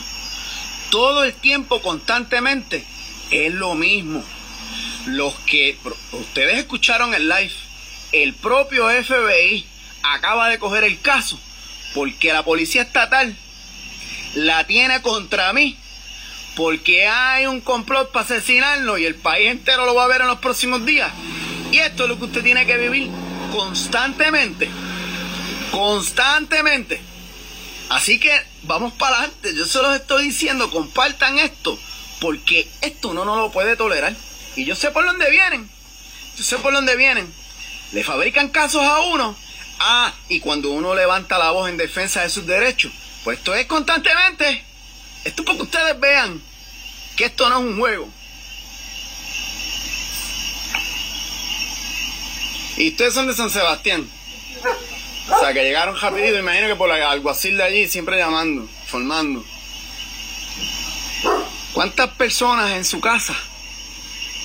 Todo 0.90 1.24
el 1.24 1.34
tiempo, 1.34 1.82
constantemente, 1.82 2.86
es 3.32 3.54
lo 3.54 3.76
mismo. 3.76 4.24
Los 5.08 5.34
que 5.46 5.78
ustedes 6.14 6.58
escucharon 6.58 7.14
el 7.14 7.28
live 7.28 7.54
el 8.14 8.34
propio 8.36 8.88
FBI 8.90 9.66
acaba 10.04 10.48
de 10.50 10.60
coger 10.60 10.84
el 10.84 11.02
caso 11.02 11.40
porque 11.94 12.32
la 12.32 12.44
policía 12.44 12.84
estatal 12.84 13.36
la 14.36 14.66
tiene 14.66 15.02
contra 15.02 15.52
mí 15.52 15.78
porque 16.56 17.08
hay 17.08 17.48
un 17.48 17.60
complot 17.60 18.12
para 18.12 18.26
asesinarnos 18.26 19.00
y 19.00 19.06
el 19.06 19.16
país 19.16 19.50
entero 19.50 19.88
lo 19.88 19.96
va 19.96 20.04
a 20.04 20.08
ver 20.08 20.22
en 20.22 20.28
los 20.28 20.38
próximos 20.38 20.86
días. 20.86 21.12
Y 21.74 21.80
esto 21.80 22.04
es 22.04 22.10
lo 22.10 22.20
que 22.20 22.26
usted 22.26 22.44
tiene 22.44 22.68
que 22.68 22.78
vivir 22.78 23.10
constantemente. 23.52 24.70
Constantemente. 25.72 27.02
Así 27.90 28.20
que 28.20 28.32
vamos 28.62 28.94
para 28.94 29.18
adelante. 29.18 29.56
Yo 29.56 29.66
se 29.66 29.82
los 29.82 29.96
estoy 29.96 30.26
diciendo, 30.26 30.70
compartan 30.70 31.40
esto, 31.40 31.80
porque 32.22 32.70
esto 32.82 33.10
uno 33.10 33.26
no 33.26 33.38
lo 33.38 33.52
puede 33.52 33.76
tolerar. 33.76 34.16
Y 34.56 34.66
yo 34.66 34.76
sé 34.76 34.92
por 34.92 35.04
dónde 35.04 35.32
vienen. 35.32 35.68
Yo 36.38 36.44
sé 36.44 36.60
por 36.60 36.74
dónde 36.74 36.96
vienen. 36.96 37.34
Le 37.92 38.04
fabrican 38.04 38.50
casos 38.50 38.84
a 38.84 39.00
uno. 39.08 39.36
Ah, 39.80 40.14
y 40.30 40.42
cuando 40.42 40.70
uno 40.70 40.94
levanta 40.94 41.40
la 41.40 41.50
voz 41.50 41.72
en 41.72 41.78
defensa 41.78 42.22
de 42.22 42.30
sus 42.30 42.46
derechos, 42.46 42.92
pues 43.24 43.40
esto 43.40 43.56
es 43.56 43.66
constantemente. 43.66 44.64
Esto 45.24 45.44
para 45.44 45.58
que 45.58 45.64
ustedes 45.64 46.00
vean 46.00 46.40
que 47.16 47.26
esto 47.26 47.50
no 47.50 47.58
es 47.58 47.66
un 47.66 47.80
juego. 47.80 48.10
Y 52.78 52.90
ustedes 52.90 53.14
son 53.14 53.28
de 53.28 53.34
San 53.34 53.50
Sebastián. 53.50 54.10
O 55.30 55.40
sea, 55.40 55.54
que 55.54 55.64
llegaron 55.64 56.00
rapidito, 56.00 56.38
imagino 56.38 56.68
que 56.68 56.76
por 56.76 56.90
el 56.90 57.02
alguacil 57.02 57.58
de 57.58 57.64
allí, 57.64 57.88
siempre 57.88 58.18
llamando, 58.18 58.68
formando. 58.88 59.44
¿Cuántas 61.74 62.10
personas 62.12 62.72
en 62.72 62.86
su 62.86 63.00
casa? 63.00 63.36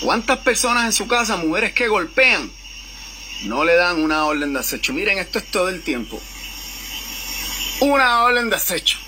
¿Cuántas 0.01 0.38
personas 0.38 0.85
en 0.85 0.93
su 0.93 1.09
casa, 1.09 1.37
mujeres 1.37 1.73
que 1.73 1.88
golpean, 1.88 2.51
no 3.45 3.64
le 3.64 3.75
dan 3.75 4.03
una 4.03 4.25
orden 4.25 4.53
de 4.53 4.61
acecho? 4.61 4.93
Miren, 4.93 5.19
esto 5.19 5.38
es 5.38 5.51
todo 5.51 5.69
el 5.69 5.83
tiempo. 5.83 6.21
Una 7.81 8.23
orden 8.23 8.49
de 8.51 8.57
acecho. 8.57 8.99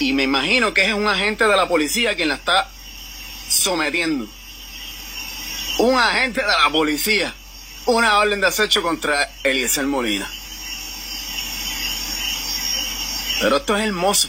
Y 0.00 0.12
me 0.12 0.24
imagino 0.24 0.74
que 0.74 0.84
es 0.84 0.92
un 0.92 1.06
agente 1.06 1.46
de 1.46 1.56
la 1.56 1.68
policía 1.68 2.16
quien 2.16 2.28
la 2.28 2.34
está 2.34 2.68
sometiendo. 3.48 4.26
Un 5.78 5.98
agente 5.98 6.40
de 6.40 6.46
la 6.48 6.70
policía. 6.70 7.34
Una 7.86 8.18
orden 8.18 8.40
de 8.40 8.48
acecho 8.48 8.82
contra 8.82 9.30
Eliezer 9.44 9.86
Molina. 9.86 10.28
Pero 13.40 13.58
esto 13.58 13.76
es 13.76 13.84
hermoso. 13.84 14.28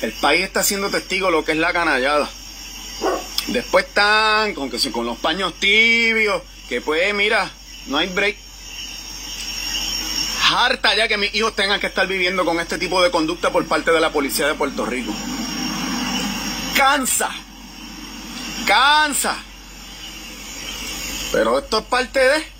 El 0.00 0.12
país 0.12 0.44
está 0.44 0.62
siendo 0.62 0.88
testigo 0.88 1.26
de 1.26 1.32
lo 1.32 1.44
que 1.44 1.52
es 1.52 1.58
la 1.58 1.74
canallada. 1.74 2.30
Después 3.48 3.84
están 3.84 4.54
con, 4.54 4.70
que, 4.70 4.78
con 4.90 5.04
los 5.04 5.18
paños 5.18 5.52
tibios, 5.60 6.42
que 6.68 6.80
pues 6.80 7.14
mira, 7.14 7.50
no 7.86 7.98
hay 7.98 8.08
break. 8.08 8.36
Harta 10.50 10.94
ya 10.94 11.06
que 11.06 11.18
mis 11.18 11.34
hijos 11.34 11.54
tengan 11.54 11.80
que 11.80 11.88
estar 11.88 12.06
viviendo 12.06 12.46
con 12.46 12.60
este 12.60 12.78
tipo 12.78 13.02
de 13.02 13.10
conducta 13.10 13.50
por 13.50 13.66
parte 13.66 13.90
de 13.90 14.00
la 14.00 14.10
policía 14.10 14.46
de 14.46 14.54
Puerto 14.54 14.86
Rico. 14.86 15.12
Cansa. 16.74 17.30
Cansa. 18.66 19.36
Pero 21.30 21.58
esto 21.58 21.78
es 21.78 21.84
parte 21.84 22.20
de... 22.20 22.53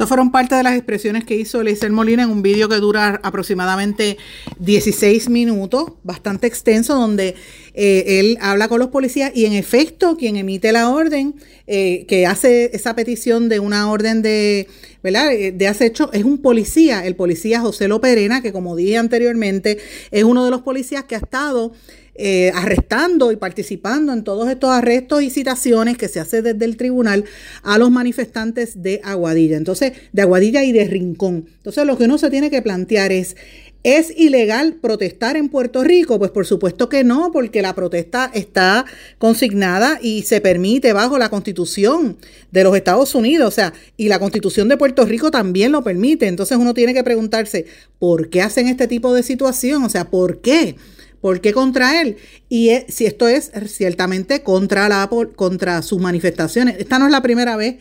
Estas 0.00 0.08
fueron 0.08 0.32
parte 0.32 0.54
de 0.54 0.62
las 0.62 0.76
expresiones 0.76 1.26
que 1.26 1.36
hizo 1.36 1.62
Leiser 1.62 1.92
Molina 1.92 2.22
en 2.22 2.30
un 2.30 2.40
vídeo 2.40 2.70
que 2.70 2.76
dura 2.76 3.20
aproximadamente 3.22 4.16
16 4.58 5.28
minutos, 5.28 5.92
bastante 6.04 6.46
extenso, 6.46 6.94
donde 6.94 7.34
eh, 7.74 8.18
él 8.18 8.38
habla 8.40 8.68
con 8.68 8.78
los 8.78 8.88
policías 8.88 9.30
y 9.34 9.44
en 9.44 9.52
efecto 9.52 10.16
quien 10.16 10.36
emite 10.36 10.72
la 10.72 10.88
orden, 10.88 11.34
eh, 11.66 12.06
que 12.08 12.24
hace 12.24 12.70
esa 12.72 12.96
petición 12.96 13.50
de 13.50 13.60
una 13.60 13.90
orden 13.90 14.22
de, 14.22 14.68
¿verdad? 15.02 15.34
Eh, 15.34 15.52
de 15.52 15.68
acecho, 15.68 16.10
es 16.14 16.24
un 16.24 16.38
policía, 16.38 17.04
el 17.04 17.14
policía 17.14 17.60
José 17.60 17.86
Loperena, 17.86 18.40
que 18.40 18.54
como 18.54 18.76
dije 18.76 18.96
anteriormente, 18.96 19.76
es 20.12 20.24
uno 20.24 20.46
de 20.46 20.50
los 20.50 20.62
policías 20.62 21.04
que 21.04 21.14
ha 21.14 21.18
estado 21.18 21.72
eh, 22.22 22.52
arrestando 22.54 23.32
y 23.32 23.36
participando 23.36 24.12
en 24.12 24.24
todos 24.24 24.50
estos 24.50 24.68
arrestos 24.68 25.22
y 25.22 25.30
citaciones 25.30 25.96
que 25.96 26.06
se 26.06 26.20
hace 26.20 26.42
desde 26.42 26.66
el 26.66 26.76
tribunal 26.76 27.24
a 27.62 27.78
los 27.78 27.90
manifestantes 27.90 28.82
de 28.82 29.00
Aguadilla. 29.02 29.56
Entonces, 29.56 29.92
de 30.12 30.20
Aguadilla 30.20 30.62
y 30.62 30.72
de 30.72 30.84
Rincón. 30.84 31.46
Entonces, 31.56 31.86
lo 31.86 31.96
que 31.96 32.04
uno 32.04 32.18
se 32.18 32.28
tiene 32.28 32.50
que 32.50 32.60
plantear 32.60 33.10
es, 33.10 33.36
¿Es 33.82 34.12
ilegal 34.14 34.74
protestar 34.74 35.38
en 35.38 35.48
Puerto 35.48 35.82
Rico? 35.82 36.18
Pues 36.18 36.30
por 36.30 36.44
supuesto 36.44 36.90
que 36.90 37.02
no, 37.02 37.30
porque 37.32 37.62
la 37.62 37.74
protesta 37.74 38.30
está 38.34 38.84
consignada 39.16 39.98
y 40.02 40.20
se 40.24 40.42
permite 40.42 40.92
bajo 40.92 41.16
la 41.16 41.30
constitución 41.30 42.18
de 42.50 42.64
los 42.64 42.76
Estados 42.76 43.14
Unidos, 43.14 43.48
o 43.48 43.50
sea, 43.50 43.72
y 43.96 44.08
la 44.08 44.18
constitución 44.18 44.68
de 44.68 44.76
Puerto 44.76 45.06
Rico 45.06 45.30
también 45.30 45.72
lo 45.72 45.82
permite. 45.82 46.26
Entonces 46.26 46.58
uno 46.58 46.74
tiene 46.74 46.92
que 46.92 47.02
preguntarse, 47.02 47.64
¿por 47.98 48.28
qué 48.28 48.42
hacen 48.42 48.68
este 48.68 48.86
tipo 48.86 49.14
de 49.14 49.22
situación? 49.22 49.82
O 49.84 49.88
sea, 49.88 50.10
¿por 50.10 50.42
qué? 50.42 50.76
¿Por 51.20 51.40
qué 51.40 51.52
contra 51.52 52.00
él? 52.00 52.16
Y 52.48 52.70
si 52.88 53.06
esto 53.06 53.28
es 53.28 53.52
ciertamente 53.66 54.42
contra, 54.42 54.88
la, 54.88 55.08
contra 55.36 55.82
sus 55.82 56.00
manifestaciones. 56.00 56.76
Esta 56.78 56.98
no 56.98 57.06
es 57.06 57.12
la 57.12 57.22
primera 57.22 57.56
vez 57.56 57.76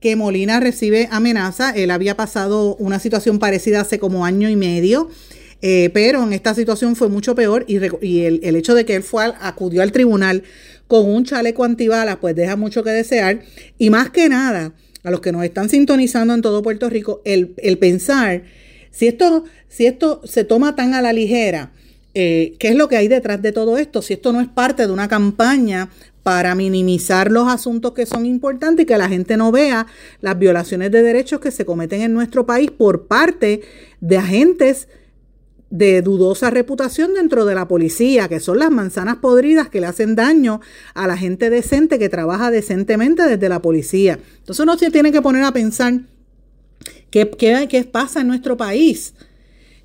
que 0.00 0.16
Molina 0.16 0.60
recibe 0.60 1.08
amenaza. 1.10 1.70
Él 1.70 1.90
había 1.90 2.16
pasado 2.16 2.76
una 2.76 2.98
situación 2.98 3.38
parecida 3.38 3.80
hace 3.80 3.98
como 3.98 4.24
año 4.24 4.48
y 4.48 4.56
medio. 4.56 5.08
Eh, 5.66 5.90
pero 5.94 6.22
en 6.22 6.34
esta 6.34 6.54
situación 6.54 6.94
fue 6.94 7.08
mucho 7.08 7.34
peor 7.34 7.64
y, 7.66 7.76
el, 7.76 8.56
hecho 8.56 8.74
de 8.74 8.84
que 8.84 8.96
él 8.96 9.02
fue 9.02 9.32
acudió 9.40 9.80
al 9.80 9.92
tribunal 9.92 10.42
con 10.86 11.08
un 11.08 11.24
chaleco 11.24 11.64
antibalas, 11.64 12.18
pues 12.18 12.36
deja 12.36 12.54
mucho 12.56 12.84
que 12.84 12.90
desear. 12.90 13.40
Y 13.78 13.88
más 13.88 14.10
que 14.10 14.28
nada, 14.28 14.74
a 15.02 15.10
los 15.10 15.20
que 15.20 15.32
nos 15.32 15.42
están 15.42 15.70
sintonizando 15.70 16.34
en 16.34 16.42
todo 16.42 16.62
Puerto 16.62 16.90
Rico, 16.90 17.22
el, 17.24 17.54
el 17.56 17.78
pensar, 17.78 18.42
si 18.90 19.06
esto, 19.06 19.44
si 19.68 19.86
esto 19.86 20.20
se 20.24 20.44
toma 20.44 20.76
tan 20.76 20.92
a 20.92 21.00
la 21.00 21.14
ligera, 21.14 21.72
eh, 22.14 22.54
qué 22.58 22.68
es 22.68 22.76
lo 22.76 22.88
que 22.88 22.96
hay 22.96 23.08
detrás 23.08 23.42
de 23.42 23.52
todo 23.52 23.76
esto, 23.76 24.02
si 24.02 24.14
esto 24.14 24.32
no 24.32 24.40
es 24.40 24.48
parte 24.48 24.86
de 24.86 24.92
una 24.92 25.08
campaña 25.08 25.90
para 26.22 26.54
minimizar 26.54 27.30
los 27.30 27.48
asuntos 27.48 27.92
que 27.92 28.06
son 28.06 28.24
importantes 28.24 28.84
y 28.84 28.86
que 28.86 28.96
la 28.96 29.08
gente 29.08 29.36
no 29.36 29.52
vea 29.52 29.86
las 30.20 30.38
violaciones 30.38 30.90
de 30.90 31.02
derechos 31.02 31.38
que 31.38 31.50
se 31.50 31.66
cometen 31.66 32.00
en 32.00 32.14
nuestro 32.14 32.46
país 32.46 32.70
por 32.70 33.06
parte 33.06 33.60
de 34.00 34.16
agentes 34.16 34.88
de 35.70 36.02
dudosa 36.02 36.50
reputación 36.50 37.14
dentro 37.14 37.44
de 37.44 37.54
la 37.56 37.66
policía, 37.66 38.28
que 38.28 38.38
son 38.38 38.60
las 38.60 38.70
manzanas 38.70 39.16
podridas 39.16 39.68
que 39.68 39.80
le 39.80 39.86
hacen 39.86 40.14
daño 40.14 40.60
a 40.94 41.08
la 41.08 41.16
gente 41.16 41.50
decente 41.50 41.98
que 41.98 42.08
trabaja 42.08 42.50
decentemente 42.50 43.24
desde 43.24 43.48
la 43.48 43.60
policía. 43.60 44.18
Entonces 44.38 44.62
uno 44.62 44.78
se 44.78 44.90
tiene 44.90 45.10
que 45.10 45.20
poner 45.20 45.42
a 45.42 45.52
pensar 45.52 46.00
qué, 47.10 47.88
pasa 47.90 48.20
en 48.20 48.28
nuestro 48.28 48.56
país, 48.56 49.14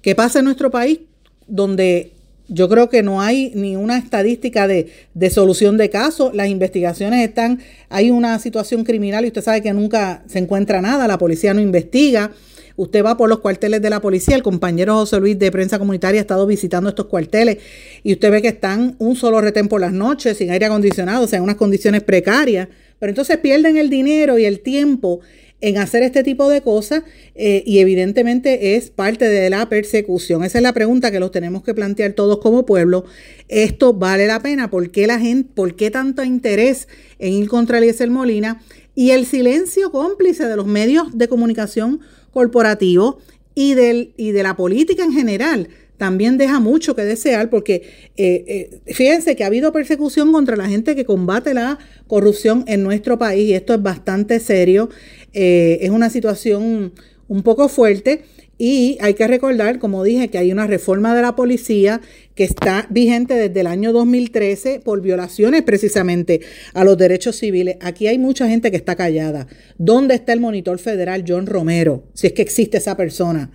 qué 0.02 0.16
pasa 0.16 0.40
en 0.40 0.46
nuestro 0.46 0.70
país 0.70 1.00
donde 1.48 2.14
yo 2.50 2.68
creo 2.68 2.90
que 2.90 3.04
no 3.04 3.22
hay 3.22 3.52
ni 3.56 3.76
una 3.76 3.98
estadística 3.98 4.68
de, 4.68 4.92
solución 5.30 5.78
de 5.78 5.90
casos. 5.90 6.34
Las 6.34 6.50
investigaciones 6.50 7.28
están, 7.28 7.60
hay 7.90 8.12
una 8.12 8.38
situación 8.40 8.84
criminal 8.84 9.24
y 9.24 9.28
usted 9.28 9.44
sabe 9.44 9.62
que 9.62 9.72
nunca 9.72 10.24
se 10.28 10.40
encuentra 10.40 10.82
nada, 10.82 11.08
la 11.08 11.18
policía 11.18 11.54
no 11.54 11.62
investiga. 11.62 12.32
Usted 12.76 13.04
va 13.04 13.18
por 13.18 13.30
los 13.30 13.40
cuarteles 13.40 13.82
de 13.82 13.90
la 13.90 14.00
policía, 14.00 14.36
el 14.36 14.44
compañero 14.44 14.96
José 14.96 15.20
Luis 15.20 15.38
de 15.38 15.52
Prensa 15.52 15.78
Comunitaria 15.78 16.22
ha 16.22 16.24
estado 16.24 16.48
visitando 16.48 16.90
estos 16.90 17.08
cuarteles 17.08 17.58
y 18.04 18.14
usted 18.14 18.32
ve 18.32 18.42
que 18.42 18.48
están 18.48 18.96
un 19.00 19.18
solo 19.18 19.42
retén 19.42 19.68
por 19.68 19.82
las 19.82 19.92
noches, 19.92 20.38
sin 20.38 20.50
aire 20.50 20.66
acondicionado, 20.66 21.26
o 21.26 21.28
sea, 21.28 21.38
en 21.38 21.44
unas 21.44 21.58
condiciones 21.58 22.04
precarias. 22.04 22.70
Pero 22.98 23.12
entonces 23.12 23.38
pierden 23.38 23.78
el 23.78 23.90
dinero 23.90 24.40
y 24.40 24.46
el 24.46 24.62
tiempo 24.62 25.20
en 25.62 25.78
hacer 25.78 26.04
este 26.04 26.24
tipo 26.24 26.50
de 26.50 26.62
cosas 26.62 27.04
eh, 27.36 27.64
y 27.66 27.80
evidentemente 27.80 28.76
es 28.76 28.90
parte 28.90 29.26
de 29.26 29.50
la 29.50 29.68
persecución. 29.68 30.44
Esa 30.44 30.60
es 30.60 30.64
la 30.64 30.74
pregunta 30.74 31.12
que 31.12 31.20
los 31.20 31.32
tenemos 31.32 31.64
que 31.64 31.74
plantear 31.74 32.14
todos 32.14 32.40
como 32.40 32.66
pueblo. 32.66 33.06
¿Esto 33.48 33.94
vale 33.94 34.28
la 34.28 34.42
pena? 34.42 34.70
¿Por 34.70 34.92
qué 34.92 35.08
la 35.08 35.20
gente, 35.20 35.50
por 35.54 35.76
qué 35.76 35.92
tanto 35.92 36.24
interés 36.24 36.88
en 37.20 37.34
ir 37.34 37.50
contra 37.50 37.78
Eliezer 37.80 38.10
Molina? 38.10 38.62
Y 38.96 39.12
el 39.12 39.26
silencio 39.26 39.92
cómplice 39.92 40.46
de 40.46 40.56
los 40.56 40.66
medios 40.66 41.18
de 41.18 41.28
comunicación 41.28 42.02
corporativos 42.32 43.16
y, 43.56 43.74
del, 43.74 44.14
y 44.18 44.32
de 44.32 44.44
la 44.44 44.56
política 44.56 45.04
en 45.04 45.12
general 45.12 45.70
también 46.00 46.38
deja 46.38 46.62
mucho 46.62 46.96
que 46.96 47.04
desear 47.04 47.50
porque 47.50 47.84
eh, 48.16 48.80
eh, 48.88 48.94
fíjense 48.94 49.36
que 49.36 49.44
ha 49.44 49.48
habido 49.48 49.74
persecución 49.74 50.32
contra 50.32 50.56
la 50.56 50.68
gente 50.70 50.96
que 50.96 51.04
combate 51.04 51.54
la 51.54 51.78
corrupción 52.08 52.64
en 52.68 52.84
nuestro 52.84 53.20
país 53.20 53.50
y 53.50 53.54
esto 53.54 53.74
es 53.74 53.84
bastante 53.84 54.40
serio, 54.40 54.90
eh, 55.34 55.80
es 55.82 55.90
una 55.90 56.10
situación 56.10 56.94
un 57.28 57.44
poco 57.44 57.68
fuerte 57.68 58.24
y 58.58 58.98
hay 59.02 59.14
que 59.14 59.28
recordar, 59.28 59.78
como 59.80 60.04
dije, 60.04 60.30
que 60.30 60.38
hay 60.38 60.54
una 60.54 60.68
reforma 60.68 61.14
de 61.14 61.22
la 61.22 61.36
policía 61.36 62.00
que 62.34 62.46
está 62.46 62.88
vigente 62.90 63.34
desde 63.34 63.60
el 63.60 63.68
año 63.68 63.92
2013 63.92 64.80
por 64.80 65.02
violaciones 65.02 65.64
precisamente 65.64 66.40
a 66.74 66.86
los 66.86 66.98
derechos 66.98 67.36
civiles. 67.36 67.76
Aquí 67.82 68.08
hay 68.08 68.18
mucha 68.18 68.48
gente 68.48 68.72
que 68.72 68.78
está 68.78 68.96
callada. 68.96 69.48
¿Dónde 69.78 70.16
está 70.16 70.32
el 70.32 70.40
monitor 70.40 70.80
federal 70.80 71.26
John 71.28 71.46
Romero? 71.46 72.06
Si 72.14 72.28
es 72.28 72.34
que 72.34 72.42
existe 72.42 72.78
esa 72.78 72.96
persona. 72.96 73.52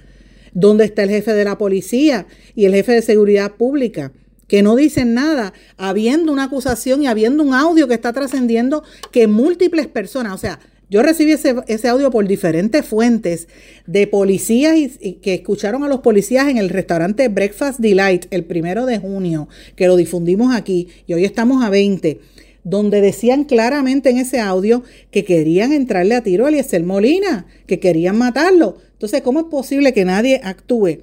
¿Dónde 0.54 0.84
está 0.84 1.02
el 1.02 1.10
jefe 1.10 1.32
de 1.32 1.44
la 1.44 1.58
policía 1.58 2.26
y 2.54 2.64
el 2.64 2.74
jefe 2.74 2.92
de 2.92 3.02
seguridad 3.02 3.52
pública? 3.52 4.12
que 4.48 4.62
no 4.62 4.76
dicen 4.76 5.14
nada, 5.14 5.52
habiendo 5.76 6.32
una 6.32 6.44
acusación 6.44 7.02
y 7.02 7.06
habiendo 7.06 7.42
un 7.42 7.54
audio 7.54 7.88
que 7.88 7.94
está 7.94 8.12
trascendiendo 8.12 8.84
que 9.10 9.26
múltiples 9.26 9.86
personas, 9.86 10.34
o 10.34 10.38
sea, 10.38 10.60
Yo 10.90 11.02
recibí 11.02 11.32
ese, 11.32 11.88
audio 11.88 12.10
por 12.10 12.26
diferentes 12.28 12.84
fuentes 12.84 13.48
de 13.86 14.06
policías 14.06 14.76
y, 14.76 15.14
que 15.14 15.34
escucharon 15.34 15.82
a 15.82 15.88
los 15.88 16.00
policías 16.00 16.46
en 16.48 16.58
el 16.58 16.68
restaurante 16.68 17.26
Breakfast 17.28 17.80
Delight 17.80 18.26
el 18.30 18.44
primero 18.44 18.84
de 18.84 18.98
junio, 18.98 19.48
que 19.76 19.88
lo 19.88 19.96
difundimos 19.96 20.54
aquí 20.54 20.88
y 21.06 21.14
hoy 21.14 21.24
estamos 21.24 21.64
a 21.64 21.70
20 21.70 22.20
donde 22.64 23.00
decían 23.00 23.44
claramente 23.44 24.10
en 24.10 24.18
ese 24.18 24.40
audio 24.40 24.82
que 25.10 25.24
querían 25.24 25.72
entrarle 25.72 26.14
a 26.14 26.22
tiro 26.22 26.46
a 26.46 26.48
Eliezer 26.48 26.82
Molina, 26.82 27.46
que 27.66 27.78
querían 27.78 28.16
matarlo. 28.16 28.78
Entonces, 28.92 29.20
¿cómo 29.22 29.40
es 29.40 29.46
posible 29.46 29.92
que 29.92 30.04
nadie 30.04 30.40
actúe? 30.42 30.98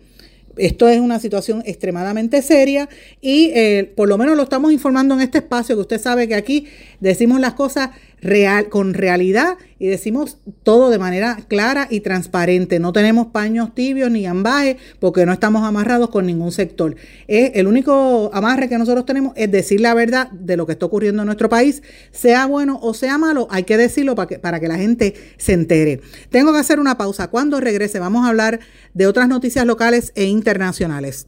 Esto 0.58 0.90
es 0.90 1.00
una 1.00 1.20
situación 1.20 1.64
extremadamente 1.66 2.42
seria 2.42 2.90
y 3.22 3.52
eh, 3.54 3.94
por 3.96 4.10
lo 4.10 4.18
menos 4.18 4.36
lo 4.36 4.44
estamos 4.44 4.74
informando 4.74 5.16
en 5.16 5.22
este 5.22 5.38
espacio, 5.38 5.76
que 5.76 5.82
usted 5.82 6.02
sabe 6.02 6.28
que 6.28 6.36
aquí 6.36 6.68
decimos 7.00 7.40
las 7.40 7.54
cosas 7.54 7.92
real, 8.22 8.70
con 8.70 8.94
realidad 8.94 9.58
y 9.80 9.88
decimos 9.88 10.38
todo 10.64 10.92
de 10.92 11.00
manera 11.00 11.40
clara 11.48 11.88
y 11.90 12.02
transparente. 12.02 12.80
No 12.80 12.94
tenemos 12.94 13.28
paños 13.28 13.74
tibios 13.74 14.12
ni 14.12 14.26
ambajes 14.28 14.78
porque 15.00 15.26
no 15.26 15.34
estamos 15.34 15.64
amarrados 15.64 16.10
con 16.12 16.28
ningún 16.28 16.52
sector. 16.52 16.96
Es, 17.28 17.52
el 17.56 17.66
único 17.66 18.30
amarre 18.34 18.70
que 18.70 18.78
nosotros 18.78 19.06
tenemos 19.06 19.34
es 19.36 19.50
decir 19.52 19.82
la 19.82 19.94
verdad 19.94 20.30
de 20.32 20.56
lo 20.56 20.68
que 20.68 20.74
está 20.74 20.86
ocurriendo 20.86 21.24
en 21.24 21.26
nuestro 21.26 21.50
país, 21.50 21.82
sea 22.12 22.46
bueno 22.46 22.80
o 22.82 22.94
sea 22.94 23.18
malo, 23.18 23.48
hay 23.50 23.64
que 23.64 23.78
decirlo 23.78 24.14
para 24.14 24.28
que, 24.28 24.40
para 24.40 24.60
que 24.60 24.68
la 24.68 24.78
gente 24.78 25.16
se 25.38 25.54
entere. 25.54 26.02
Tengo 26.30 26.54
que 26.54 26.60
hacer 26.60 26.80
una 26.80 26.98
pausa. 26.98 27.30
Cuando 27.30 27.60
regrese 27.60 27.98
vamos 27.98 28.26
a 28.26 28.30
hablar 28.30 28.60
de 28.94 29.08
otras 29.08 29.28
noticias 29.28 29.66
locales 29.66 30.12
e 30.16 30.26
internacionales. 30.26 31.28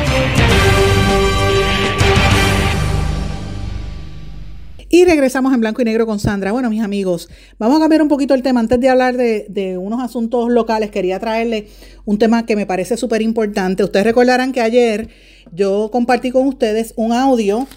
Y 4.93 5.05
regresamos 5.05 5.53
en 5.53 5.61
blanco 5.61 5.81
y 5.81 5.85
negro 5.85 6.05
con 6.05 6.19
Sandra. 6.19 6.51
Bueno, 6.51 6.69
mis 6.69 6.83
amigos, 6.83 7.29
vamos 7.57 7.77
a 7.77 7.79
cambiar 7.79 8.01
un 8.01 8.09
poquito 8.09 8.33
el 8.33 8.43
tema. 8.43 8.59
Antes 8.59 8.77
de 8.77 8.89
hablar 8.89 9.15
de, 9.15 9.77
unos 9.79 10.03
asuntos 10.03 10.51
locales, 10.51 10.91
quería 10.91 11.17
traerle 11.17 11.67
un 12.03 12.17
tema 12.17 12.45
que 12.45 12.57
me 12.57 12.65
parece 12.65 12.97
súper 12.97 13.21
importante. 13.21 13.85
Ustedes 13.85 14.05
recordarán 14.05 14.51
que 14.51 14.59
ayer 14.59 15.07
yo 15.53 15.89
compartí 15.93 16.29
con 16.31 16.45
ustedes 16.45 16.93
un 16.97 17.13
audio 17.13 17.69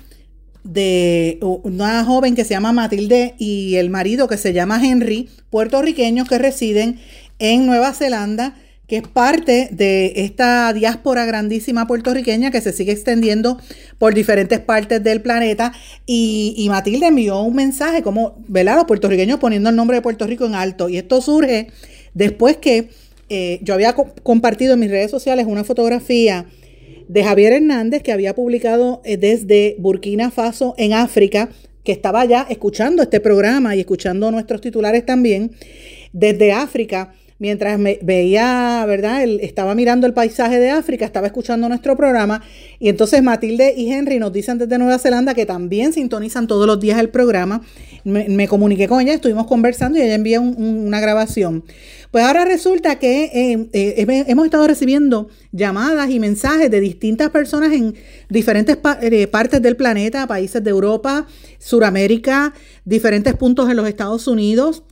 de 0.65 1.39
una 1.41 2.05
joven 2.05 2.35
que 2.35 2.43
se 2.43 2.55
llama 2.55 2.73
Matilde 2.73 3.37
y 3.39 3.77
el 3.77 3.91
marido 3.91 4.27
que 4.27 4.37
se 4.37 4.53
llama 4.53 4.85
Henry, 4.85 5.29
puertorriqueños 5.51 6.29
que 6.29 6.39
residen 6.39 6.99
en 7.39 7.65
Nueva 7.65 7.93
Zelanda 7.93 8.57
es 8.97 9.07
parte 9.07 9.69
de 9.71 10.13
esta 10.17 10.73
diáspora 10.73 11.25
grandísima 11.25 11.87
puertorriqueña 11.87 12.51
que 12.51 12.61
se 12.61 12.73
sigue 12.73 12.93
extendiendo 12.93 13.59
por 13.99 14.15
diferentes 14.15 14.61
partes 14.61 15.03
del 15.03 15.23
planeta. 15.23 15.73
Y, 16.07 16.67
Matilde 16.69 17.07
envió 17.07 17.41
un 17.43 17.55
mensaje 17.55 18.03
como, 18.03 18.37
¿verdad? 18.49 18.77
Los 18.77 18.85
puertorriqueños 18.85 19.39
poniendo 19.39 19.71
el 19.71 19.77
nombre 19.77 19.97
de 19.97 20.03
Puerto 20.03 20.27
Rico 20.27 20.47
en 20.47 20.55
alto. 20.55 20.89
Y 20.89 20.97
esto 20.97 21.21
surge 21.21 21.69
después 22.15 22.57
que 22.57 22.89
eh, 23.29 23.61
yo 23.63 23.75
había 23.75 23.95
compartido 23.95 24.75
en 24.75 24.81
mis 24.81 24.91
redes 24.91 25.11
sociales 25.11 25.47
una 25.49 25.65
fotografía 25.65 26.47
de 27.09 27.25
Javier 27.25 27.53
Hernández 27.55 28.03
que 28.03 28.13
había 28.13 28.35
publicado 28.35 29.03
eh, 29.05 29.17
desde 29.17 29.77
Burkina 29.79 30.31
Faso 30.31 30.75
en 30.79 30.93
África, 30.93 31.51
que 31.85 31.93
estaba 31.93 32.25
ya 32.25 32.47
escuchando 32.49 33.03
este 33.03 33.21
programa 33.21 33.77
y 33.77 33.81
escuchando 33.81 34.31
nuestros 34.31 34.61
titulares 34.61 35.05
también, 35.05 35.53
desde 36.13 36.53
África 36.53 37.13
mientras 37.39 37.79
me 37.79 37.99
veía, 38.03 38.85
¿verdad? 38.87 39.23
Él 39.23 39.41
estaba 39.43 39.75
mirando 39.75 40.07
el 40.07 40.15
paisaje 40.15 40.59
de 40.59 40.71
África, 40.71 41.05
estaba 41.05 41.27
escuchando 41.27 41.69
nuestro 41.69 41.97
programa 41.97 42.43
y 42.79 42.89
entonces 42.89 43.23
Matilde 43.23 43.75
y 43.77 43.93
Henry 43.93 44.19
nos 44.19 44.33
dicen 44.33 44.59
desde 44.59 44.79
Nueva 44.79 44.99
Zelanda 44.99 45.35
que 45.35 45.47
también 45.47 45.93
sintonizan 45.93 46.47
todos 46.47 46.67
los 46.67 46.81
días 46.81 46.99
el 47.01 47.11
programa. 47.11 47.63
Me, 48.05 48.49
comuniqué 48.49 48.87
con 48.87 49.01
ella, 49.01 49.15
estuvimos 49.15 49.47
conversando 49.47 49.99
y 49.99 50.03
ella 50.03 50.15
envía 50.15 50.41
una 50.41 51.01
grabación. 51.01 51.65
Pues 52.11 52.25
ahora 52.25 52.45
resulta 52.45 53.01
que 53.01 53.25
eh, 53.25 53.69
eh, 53.73 54.25
hemos 54.29 54.45
estado 54.45 54.69
recibiendo 54.69 55.29
llamadas 55.51 56.11
y 56.11 56.21
mensajes 56.21 56.71
de 56.71 56.79
distintas 56.79 57.31
personas 57.31 57.73
en 57.73 57.97
diferentes 58.29 58.79
eh, 59.03 59.27
partes 59.27 59.61
del 59.61 59.75
planeta, 59.75 60.27
países 60.29 60.63
de 60.63 60.71
Europa, 60.71 61.27
Suramérica, 61.59 62.55
diferentes 62.85 63.35
puntos 63.35 63.69
en 63.69 63.77
los 63.77 63.89
Estados 63.89 64.29
Unidos 64.29 64.85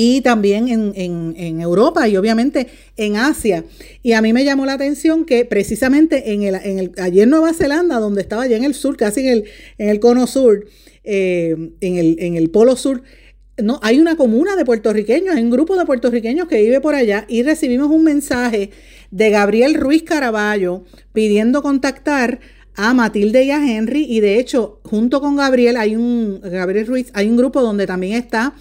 y 0.00 0.20
también 0.20 0.68
en, 0.68 1.60
Europa 1.60 2.06
y 2.06 2.16
obviamente 2.16 2.68
en 2.96 3.16
Asia. 3.16 3.64
Y 4.00 4.12
a 4.12 4.22
mí 4.22 4.32
me 4.32 4.44
llamó 4.44 4.64
la 4.64 4.74
atención 4.74 5.24
que 5.24 5.44
precisamente 5.44 6.32
en 6.32 6.44
el, 6.44 6.54
en 6.54 6.78
el 6.78 6.92
allí 6.98 7.20
en 7.20 7.30
Nueva 7.30 7.52
Zelanda, 7.52 7.98
donde 7.98 8.20
estaba 8.20 8.42
allá 8.42 8.56
en 8.56 8.62
el 8.62 8.74
sur, 8.74 8.96
casi 8.96 9.22
en 9.22 9.26
el, 9.26 9.44
en 9.76 9.88
el 9.88 9.98
cono 9.98 10.28
sur, 10.28 10.64
eh, 11.02 11.72
en, 11.80 11.96
el, 11.96 12.16
en 12.20 12.36
el 12.36 12.48
polo 12.48 12.76
sur, 12.76 13.02
no, 13.60 13.80
hay 13.82 13.98
una 13.98 14.16
comuna 14.16 14.54
de 14.54 14.64
puertorriqueños, 14.64 15.34
hay 15.34 15.42
un 15.42 15.50
grupo 15.50 15.76
de 15.76 15.84
puertorriqueños 15.84 16.46
que 16.46 16.62
vive 16.62 16.80
por 16.80 16.94
allá 16.94 17.24
y 17.26 17.42
recibimos 17.42 17.90
un 17.90 18.04
mensaje 18.04 18.70
de 19.10 19.30
Gabriel 19.30 19.74
Ruiz 19.74 20.04
Caraballo 20.04 20.84
pidiendo 21.12 21.60
contactar 21.60 22.38
a 22.76 22.94
Matilde 22.94 23.42
y 23.42 23.50
a 23.50 23.56
Henry 23.56 24.06
y 24.08 24.20
de 24.20 24.38
hecho 24.38 24.78
junto 24.84 25.20
con 25.20 25.34
Gabriel 25.34 25.76
hay 25.76 25.96
un 25.96 26.40
Gabriel 26.40 26.86
Ruiz 26.86 27.10
hay 27.14 27.28
un 27.28 27.36
grupo 27.36 27.60
donde 27.62 27.88
también 27.88 28.12
está 28.12 28.54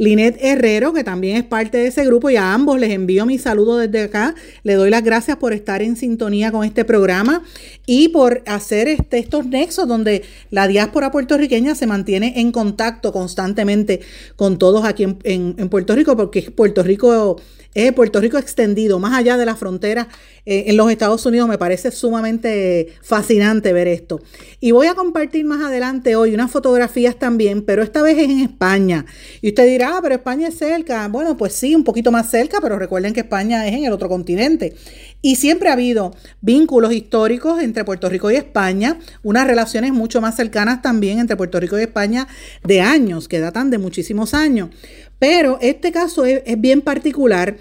Linet 0.00 0.38
Herrero, 0.40 0.94
que 0.94 1.04
también 1.04 1.36
es 1.36 1.44
parte 1.44 1.76
de 1.76 1.88
ese 1.88 2.06
grupo, 2.06 2.30
y 2.30 2.36
a 2.36 2.54
ambos 2.54 2.80
les 2.80 2.90
envío 2.90 3.26
mi 3.26 3.36
saludo 3.36 3.76
desde 3.76 4.04
acá. 4.04 4.34
Le 4.62 4.72
doy 4.72 4.88
las 4.88 5.04
gracias 5.04 5.36
por 5.36 5.52
estar 5.52 5.82
en 5.82 5.94
sintonía 5.94 6.50
con 6.50 6.64
este 6.64 6.86
programa 6.86 7.42
y 7.84 8.08
por 8.08 8.42
hacer 8.46 8.88
este, 8.88 9.18
estos 9.18 9.44
nexos 9.44 9.86
donde 9.86 10.22
la 10.50 10.68
diáspora 10.68 11.10
puertorriqueña 11.10 11.74
se 11.74 11.86
mantiene 11.86 12.40
en 12.40 12.50
contacto 12.50 13.12
constantemente 13.12 14.00
con 14.36 14.58
todos 14.58 14.86
aquí 14.86 15.02
en, 15.02 15.18
en 15.58 15.68
Puerto 15.68 15.94
Rico, 15.94 16.16
porque 16.16 16.50
Puerto 16.50 16.82
Rico 16.82 17.36
es 17.74 17.92
Puerto 17.92 18.20
Rico 18.20 18.38
extendido, 18.38 18.98
más 18.98 19.12
allá 19.16 19.36
de 19.36 19.46
la 19.46 19.54
frontera 19.54 20.08
eh, 20.44 20.64
en 20.66 20.76
los 20.76 20.90
Estados 20.90 21.24
Unidos. 21.26 21.48
Me 21.48 21.58
parece 21.58 21.90
sumamente 21.90 22.94
fascinante 23.02 23.72
ver 23.72 23.88
esto. 23.88 24.20
Y 24.60 24.72
voy 24.72 24.88
a 24.88 24.94
compartir 24.94 25.44
más 25.44 25.62
adelante 25.62 26.16
hoy 26.16 26.34
unas 26.34 26.50
fotografías 26.50 27.16
también, 27.16 27.62
pero 27.62 27.82
esta 27.82 28.02
vez 28.02 28.18
es 28.18 28.28
en 28.28 28.40
España. 28.40 29.06
Y 29.40 29.48
usted 29.48 29.66
dirá, 29.66 29.96
ah, 29.96 30.00
pero 30.02 30.14
España 30.14 30.48
es 30.48 30.58
cerca. 30.58 31.06
Bueno, 31.08 31.36
pues 31.36 31.54
sí, 31.54 31.74
un 31.74 31.84
poquito 31.84 32.10
más 32.10 32.30
cerca, 32.30 32.58
pero 32.60 32.78
recuerden 32.78 33.12
que 33.12 33.20
España 33.20 33.66
es 33.66 33.74
en 33.74 33.84
el 33.84 33.92
otro 33.92 34.08
continente. 34.08 34.74
Y 35.22 35.36
siempre 35.36 35.68
ha 35.68 35.74
habido 35.74 36.14
vínculos 36.40 36.92
históricos 36.92 37.62
entre 37.62 37.84
Puerto 37.84 38.08
Rico 38.08 38.30
y 38.30 38.36
España, 38.36 38.98
unas 39.22 39.46
relaciones 39.46 39.92
mucho 39.92 40.20
más 40.20 40.34
cercanas 40.34 40.82
también 40.82 41.18
entre 41.18 41.36
Puerto 41.36 41.60
Rico 41.60 41.78
y 41.78 41.82
España 41.82 42.26
de 42.64 42.80
años, 42.80 43.28
que 43.28 43.38
datan 43.38 43.70
de 43.70 43.78
muchísimos 43.78 44.34
años. 44.34 44.70
Pero 45.20 45.58
este 45.60 45.92
caso 45.92 46.24
es, 46.24 46.42
bien 46.58 46.80
particular. 46.80 47.58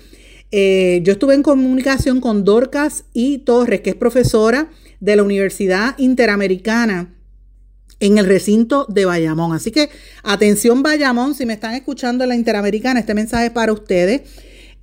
Eh, 0.51 1.01
yo 1.03 1.11
estuve 1.13 1.35
en 1.35 1.43
comunicación 1.43 2.21
con 2.21 2.43
Dorcas 2.43 3.03
y 3.13 3.39
Torres, 3.39 3.81
que 3.81 3.91
es 3.91 3.95
profesora 3.95 4.69
de 4.99 5.15
la 5.15 5.23
Universidad 5.23 5.95
Interamericana 5.99 7.13
en 7.99 8.17
el 8.17 8.25
recinto 8.25 8.87
de 8.89 9.05
Bayamón. 9.05 9.53
Así 9.53 9.71
que 9.71 9.89
atención 10.23 10.81
Bayamón, 10.81 11.35
si 11.35 11.45
me 11.45 11.53
están 11.53 11.75
escuchando 11.75 12.23
en 12.23 12.29
la 12.29 12.35
Interamericana, 12.35 13.01
este 13.01 13.13
mensaje 13.13 13.47
es 13.47 13.51
para 13.51 13.73
ustedes. 13.73 14.21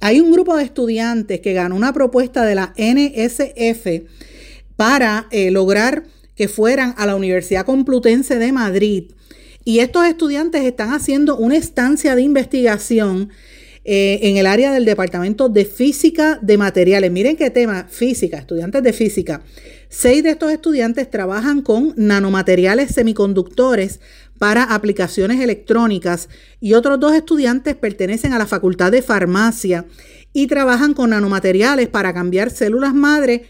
Hay 0.01 0.21
un 0.21 0.31
grupo 0.31 0.55
de 0.55 0.65
estudiantes 0.65 1.41
que 1.41 1.55
ganó 1.55 1.75
una 1.75 1.95
propuesta 1.95 2.45
de 2.45 2.55
la 2.55 2.75
NSF 2.77 4.05
para 4.77 5.29
eh, 5.31 5.51
lograr 5.51 6.05
que 6.35 6.49
fueran 6.49 6.95
a 6.99 7.07
la 7.07 7.17
Universidad 7.17 7.65
Complutense 7.65 8.39
de 8.39 8.53
Madrid 8.53 9.13
y 9.67 9.81
estos 9.81 10.07
estudiantes 10.07 10.63
están 10.63 10.93
haciendo 10.93 11.37
una 11.37 11.57
estancia 11.57 12.15
de 12.15 12.23
investigación 12.23 13.31
eh, 13.85 14.21
en 14.23 14.37
el 14.37 14.47
área 14.47 14.73
del 14.73 14.85
Departamento 14.85 15.49
de 15.49 15.65
Física 15.65 16.39
de 16.41 16.57
Materiales. 16.57 17.11
Miren 17.11 17.37
qué 17.37 17.51
tema, 17.51 17.89
física, 17.91 18.39
estudiantes 18.39 18.81
de 18.85 18.93
física. 18.93 19.43
Seis 19.89 20.23
de 20.23 20.31
estos 20.31 20.53
estudiantes 20.53 21.11
trabajan 21.11 21.63
con 21.63 21.95
nanomateriales 21.97 22.95
semiconductores 22.95 23.99
para 24.39 24.63
aplicaciones 24.63 25.41
electrónicas 25.41 26.29
y 26.61 26.75
otros 26.75 27.01
dos 27.01 27.15
estudiantes 27.15 27.75
pertenecen 27.75 28.35
a 28.35 28.39
la 28.39 28.47
Facultad 28.47 28.93
de 28.93 29.03
Farmacia 29.03 29.85
y 30.33 30.47
trabajan 30.47 30.95
con 30.95 31.11
nanomateriales 31.11 31.89
para 31.89 32.15
cambiar 32.15 32.51
células 32.51 32.95
madre 32.95 33.47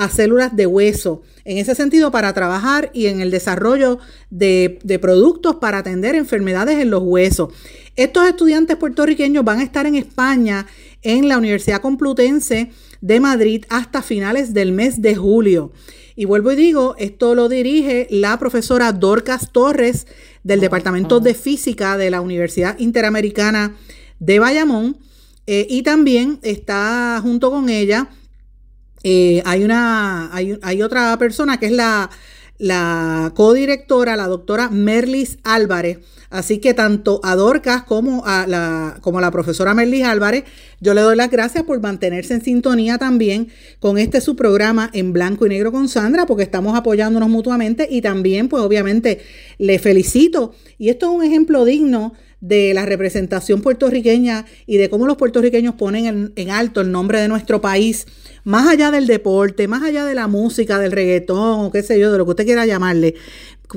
a 0.00 0.08
células 0.08 0.56
de 0.56 0.66
hueso. 0.66 1.22
En 1.44 1.58
ese 1.58 1.74
sentido, 1.74 2.10
para 2.10 2.32
trabajar 2.32 2.90
y 2.94 3.06
en 3.06 3.20
el 3.20 3.30
desarrollo 3.30 3.98
de, 4.30 4.78
productos 5.00 5.56
para 5.56 5.78
atender 5.78 6.14
enfermedades 6.14 6.78
en 6.78 6.90
los 6.90 7.02
huesos. 7.04 7.52
Estos 7.96 8.26
estudiantes 8.26 8.76
puertorriqueños 8.76 9.44
van 9.44 9.58
a 9.58 9.62
estar 9.62 9.84
en 9.86 9.94
España 9.94 10.66
en 11.02 11.28
la 11.28 11.36
Universidad 11.36 11.82
Complutense 11.82 12.70
de 13.02 13.20
Madrid 13.20 13.64
hasta 13.68 14.00
finales 14.00 14.54
del 14.54 14.72
mes 14.72 15.02
de 15.02 15.16
julio. 15.16 15.72
Y 16.16 16.24
vuelvo 16.24 16.52
y 16.52 16.56
digo, 16.56 16.94
esto 16.98 17.34
lo 17.34 17.48
dirige 17.50 18.06
la 18.10 18.38
profesora 18.38 18.92
Dorcas 18.92 19.52
Torres 19.52 20.06
del 20.44 20.60
Departamento 20.60 21.20
de 21.20 21.34
Física 21.34 21.98
de 21.98 22.10
la 22.10 22.22
Universidad 22.22 22.78
Interamericana 22.78 23.76
de 24.18 24.38
Bayamón. 24.38 24.96
Eh, 25.46 25.66
y 25.68 25.82
también 25.82 26.38
está 26.42 27.18
junto 27.22 27.50
con 27.50 27.68
ella, 27.68 28.08
eh, 29.02 29.42
hay, 29.44 29.64
una, 29.64 30.34
hay, 30.34 30.58
hay, 30.62 30.82
otra 30.82 31.16
persona 31.18 31.58
que 31.58 31.66
es 31.66 31.72
la, 31.72 32.10
la 32.58 33.32
codirectora, 33.34 34.16
la 34.16 34.26
doctora 34.26 34.68
Merlis 34.68 35.38
Álvarez. 35.42 35.98
Así 36.28 36.58
que 36.58 36.74
tanto 36.74 37.20
a 37.24 37.34
Dorcas 37.34 37.82
como 37.82 38.24
a 38.24 38.46
la, 38.46 38.98
como 39.00 39.20
la 39.20 39.32
profesora 39.32 39.74
Merlis 39.74 40.04
Álvarez, 40.04 40.44
yo 40.78 40.94
le 40.94 41.00
doy 41.00 41.16
las 41.16 41.28
gracias 41.28 41.64
por 41.64 41.80
mantenerse 41.80 42.34
en 42.34 42.44
sintonía 42.44 42.98
también 42.98 43.48
con 43.80 43.98
este 43.98 44.20
su 44.20 44.36
programa 44.36 44.90
en 44.92 45.12
blanco 45.12 45.46
y 45.46 45.48
negro 45.48 45.72
con 45.72 45.88
Sandra, 45.88 46.26
porque 46.26 46.44
estamos 46.44 46.78
apoyándonos 46.78 47.28
mutuamente 47.28 47.88
y 47.90 48.00
también, 48.00 48.48
pues 48.48 48.62
obviamente, 48.62 49.20
le 49.58 49.80
felicito. 49.80 50.54
Y 50.78 50.90
esto 50.90 51.10
es 51.10 51.16
un 51.16 51.24
ejemplo 51.24 51.64
digno 51.64 52.12
de 52.40 52.72
la 52.74 52.86
representación 52.86 53.60
puertorriqueña 53.60 54.46
y 54.66 54.78
de 54.78 54.88
cómo 54.88 55.06
los 55.06 55.16
puertorriqueños 55.16 55.74
ponen 55.74 56.32
en, 56.34 56.50
alto 56.50 56.80
el 56.80 56.90
nombre 56.90 57.20
de 57.20 57.28
nuestro 57.28 57.60
país, 57.60 58.06
más 58.44 58.66
allá 58.68 58.90
del 58.90 59.06
deporte, 59.06 59.68
más 59.68 59.82
allá 59.82 60.04
de 60.04 60.14
la 60.14 60.26
música, 60.26 60.78
del 60.78 60.92
reggaetón 60.92 61.66
o 61.66 61.70
qué 61.70 61.82
sé 61.82 62.00
yo, 62.00 62.10
de 62.10 62.18
lo 62.18 62.24
que 62.24 62.30
usted 62.30 62.46
quiera 62.46 62.64
llamarle, 62.64 63.14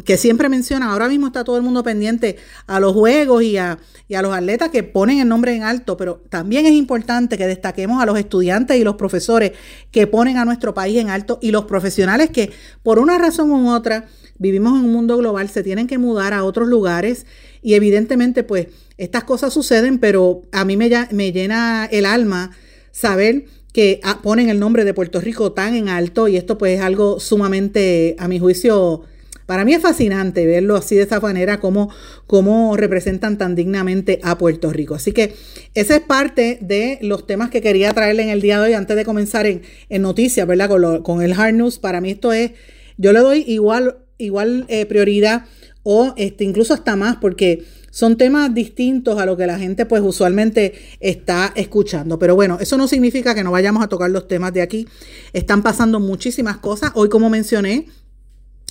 que 0.06 0.17
siempre 0.17 0.49
menciona, 0.49 0.91
ahora 0.91 1.08
mismo 1.08 1.28
está 1.28 1.43
todo 1.43 1.58
el 1.58 1.63
mundo 1.63 1.84
pendiente 1.84 2.38
a 2.65 2.80
los 2.80 2.93
juegos 2.93 3.43
y 3.43 3.58
a, 3.58 3.78
y 4.08 4.15
a 4.15 4.21
los 4.21 4.34
atletas 4.34 4.69
que 4.69 4.82
ponen 4.82 5.19
el 5.19 5.28
nombre 5.28 5.56
en 5.56 5.63
alto, 5.63 5.97
pero 5.97 6.23
también 6.30 6.65
es 6.65 6.71
importante 6.71 7.38
que 7.38 7.45
destaquemos 7.45 8.02
a 8.02 8.06
los 8.06 8.17
estudiantes 8.17 8.78
y 8.78 8.84
los 8.84 8.95
profesores 8.95 9.52
que 9.91 10.08
ponen 10.08 10.38
a 10.38 10.45
nuestro 10.45 10.73
país 10.73 10.97
en 10.97 11.10
alto 11.10 11.38
y 11.41 11.52
los 11.52 11.65
profesionales 11.65 12.32
que 12.32 12.52
por 12.82 12.97
una 12.97 13.17
razón 13.17 13.52
u 13.52 13.69
otra 13.69 14.08
vivimos 14.39 14.80
en 14.80 14.86
un 14.86 14.91
mundo 14.91 15.17
global, 15.17 15.49
se 15.49 15.63
tienen 15.63 15.88
que 15.88 15.97
mudar 15.97 16.34
a 16.34 16.43
otros 16.43 16.67
lugares 16.67 17.26
y 17.63 17.73
evidentemente 17.73 18.43
pues 18.43 18.67
estas 18.97 19.23
cosas 19.23 19.54
suceden, 19.54 19.97
pero 19.97 20.43
a 20.52 20.65
mí 20.65 20.78
me, 20.78 20.89
me 21.12 21.32
llena 21.32 21.88
el 21.91 22.06
alma 22.06 22.52
saber 22.91 23.45
que 23.73 23.99
ah, 24.04 24.19
ponen 24.21 24.49
el 24.49 24.60
nombre 24.60 24.86
de 24.86 24.93
Puerto 24.93 25.19
Rico 25.19 25.52
tan 25.52 25.73
en 25.73 25.89
alto 25.89 26.28
y 26.28 26.38
esto 26.38 26.58
pues 26.58 26.78
es 26.78 26.82
algo 26.82 27.19
sumamente, 27.19 28.15
a 28.19 28.28
mi 28.28 28.38
juicio, 28.38 29.02
para 29.47 29.65
mí 29.65 29.73
es 29.73 29.82
fascinante 29.82 30.45
verlo 30.45 30.76
así 30.76 30.95
de 30.95 31.04
esa 31.04 31.19
manera, 31.19 31.60
cómo, 31.60 31.89
cómo 32.28 32.78
representan 32.78 33.38
tan 33.38 33.56
dignamente 33.56 34.19
a 34.23 34.38
Puerto 34.38 34.71
Rico. 34.71 34.93
Así 34.93 35.12
que 35.12 35.34
esa 35.73 35.95
es 35.95 36.02
parte 36.02 36.60
de 36.62 36.99
los 37.02 37.26
temas 37.26 37.49
que 37.49 37.62
quería 37.62 37.91
traerle 37.93 38.23
en 38.23 38.30
el 38.30 38.41
día 38.41 38.60
de 38.60 38.67
hoy 38.67 38.73
antes 38.73 38.95
de 38.95 39.06
comenzar 39.06 39.47
en, 39.47 39.63
noticias, 39.89 40.45
¿verdad? 40.45 40.69
Con, 40.69 41.02
con 41.02 41.21
el 41.23 41.34
hard 41.34 41.56
news, 41.56 41.80
para 41.80 41.99
mí 41.99 42.12
esto 42.12 42.32
es, 42.32 42.52
yo 42.97 43.12
le 43.12 43.19
doy 43.19 43.43
igual 43.47 44.02
igual 44.25 44.65
eh, 44.67 44.86
prioridad 44.86 45.45
o 45.83 46.13
este, 46.17 46.43
incluso 46.43 46.73
hasta 46.73 46.95
más 46.95 47.17
porque 47.17 47.65
son 47.91 48.17
temas 48.17 48.53
distintos 48.55 49.19
a 49.19 49.25
lo 49.25 49.38
que 49.38 49.45
la 49.45 49.59
gente 49.59 49.86
pues 49.86 50.01
usualmente 50.03 50.73
está 50.99 51.53
escuchando. 51.55 52.17
Pero 52.17 52.33
bueno, 52.33 52.57
eso 52.59 52.75
no 52.75 52.88
significa 52.88 53.36
que 53.36 53.43
no 53.43 53.51
vayamos 53.51 53.83
a 53.83 53.88
tocar 53.88 54.09
los 54.09 54.27
temas 54.27 54.51
de 54.51 54.63
aquí. 54.63 54.88
Están 55.31 55.62
pasando 55.62 55.99
muchísimas 55.99 56.57
cosas. 56.57 56.91
Hoy, 56.95 57.09
como 57.09 57.29
mencioné, 57.29 57.88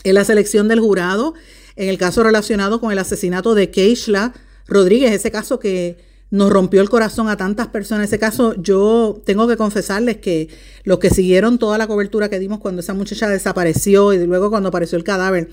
en 0.03 0.15
la 0.15 0.25
selección 0.25 0.67
del 0.67 0.81
jurado, 0.81 1.35
en 1.77 1.89
el 1.89 1.99
caso 1.99 2.25
relacionado 2.25 2.81
con 2.81 2.91
el 2.91 2.99
asesinato 2.99 3.55
de 3.55 3.71
Keishla 3.71 4.33
Rodríguez, 4.67 5.13
ese 5.13 5.31
caso 5.31 5.61
que 5.61 5.99
nos 6.33 6.51
rompió 6.51 6.81
el 6.81 6.89
corazón 6.89 7.29
a 7.29 7.37
tantas 7.37 7.69
personas. 7.69 8.05
En 8.05 8.09
ese 8.09 8.19
caso, 8.19 8.55
yo 8.57 9.21
tengo 9.27 9.47
que 9.47 9.59
confesarles 9.59 10.17
que 10.17 10.49
los 10.83 10.99
que 10.99 11.11
siguieron 11.11 11.59
toda 11.59 11.77
la 11.77 11.87
cobertura 11.87 12.31
que 12.31 12.39
dimos 12.39 12.59
cuando 12.59 12.81
esa 12.81 12.95
muchacha 12.95 13.29
desapareció 13.29 14.15
y 14.15 14.27
luego 14.27 14.49
cuando 14.49 14.71
apareció 14.71 14.97
el 14.97 15.05
cadáver, 15.05 15.51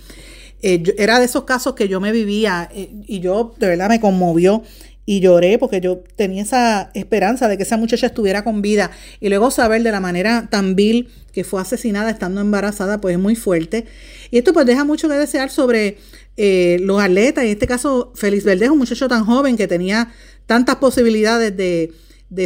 eh, 0.62 0.82
era 0.98 1.20
de 1.20 1.26
esos 1.26 1.44
casos 1.44 1.76
que 1.76 1.90
yo 1.90 2.00
me 2.00 2.14
vivía 2.14 2.70
eh, 2.74 2.90
y 3.06 3.20
yo 3.20 3.54
de 3.60 3.68
verdad 3.68 3.90
me 3.90 4.00
conmovió 4.00 4.64
y 5.06 5.20
lloré 5.20 5.58
porque 5.58 5.82
yo 5.82 6.02
tenía 6.16 6.44
esa 6.44 6.92
esperanza 6.94 7.50
de 7.50 7.58
que 7.58 7.64
esa 7.64 7.76
muchacha 7.76 8.08
estuviera 8.08 8.46
con 8.46 8.62
vida. 8.62 8.90
Y 9.20 9.28
luego 9.28 9.52
saber 9.52 9.84
de 9.84 9.92
la 9.92 10.00
manera 10.00 10.48
tan 10.50 10.78
vil 10.78 11.10
que 11.34 11.44
fue 11.44 11.60
asesinada 11.60 12.10
estando 12.10 12.40
embarazada 12.40 13.02
pues 13.02 13.16
es 13.16 13.20
muy 13.20 13.36
fuerte. 13.36 13.86
Y 14.32 14.38
esto 14.38 14.54
pues 14.54 14.66
deja 14.66 14.86
mucho 14.86 15.10
que 15.10 15.16
desear 15.16 15.50
sobre 15.50 15.98
eh, 16.38 16.78
los 16.80 17.02
atletas. 17.02 17.44
En 17.44 17.50
este 17.50 17.68
caso 17.68 18.14
Félix 18.16 18.46
Verdejo 18.46 18.72
un 18.72 18.80
muchacho 18.80 19.10
tan 19.10 19.26
joven 19.26 19.58
que 19.58 19.68
tenía 19.68 20.14
tantas 20.50 20.78
posibilidades 20.78 21.56
de, 21.56 21.94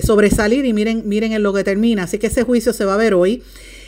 sobresalir 0.05 0.65
y 0.65 0.73
miren, 0.73 1.03
miren 1.07 1.31
en 1.31 1.41
lo 1.41 1.53
que 1.53 1.63
termina. 1.63 2.03
Así 2.03 2.17
que 2.17 2.27
ese 2.27 2.43
juicio 2.43 2.73
se 2.73 2.83
va 2.83 2.95
a 2.95 2.97
ver 2.97 3.13
hoy. 3.13 3.41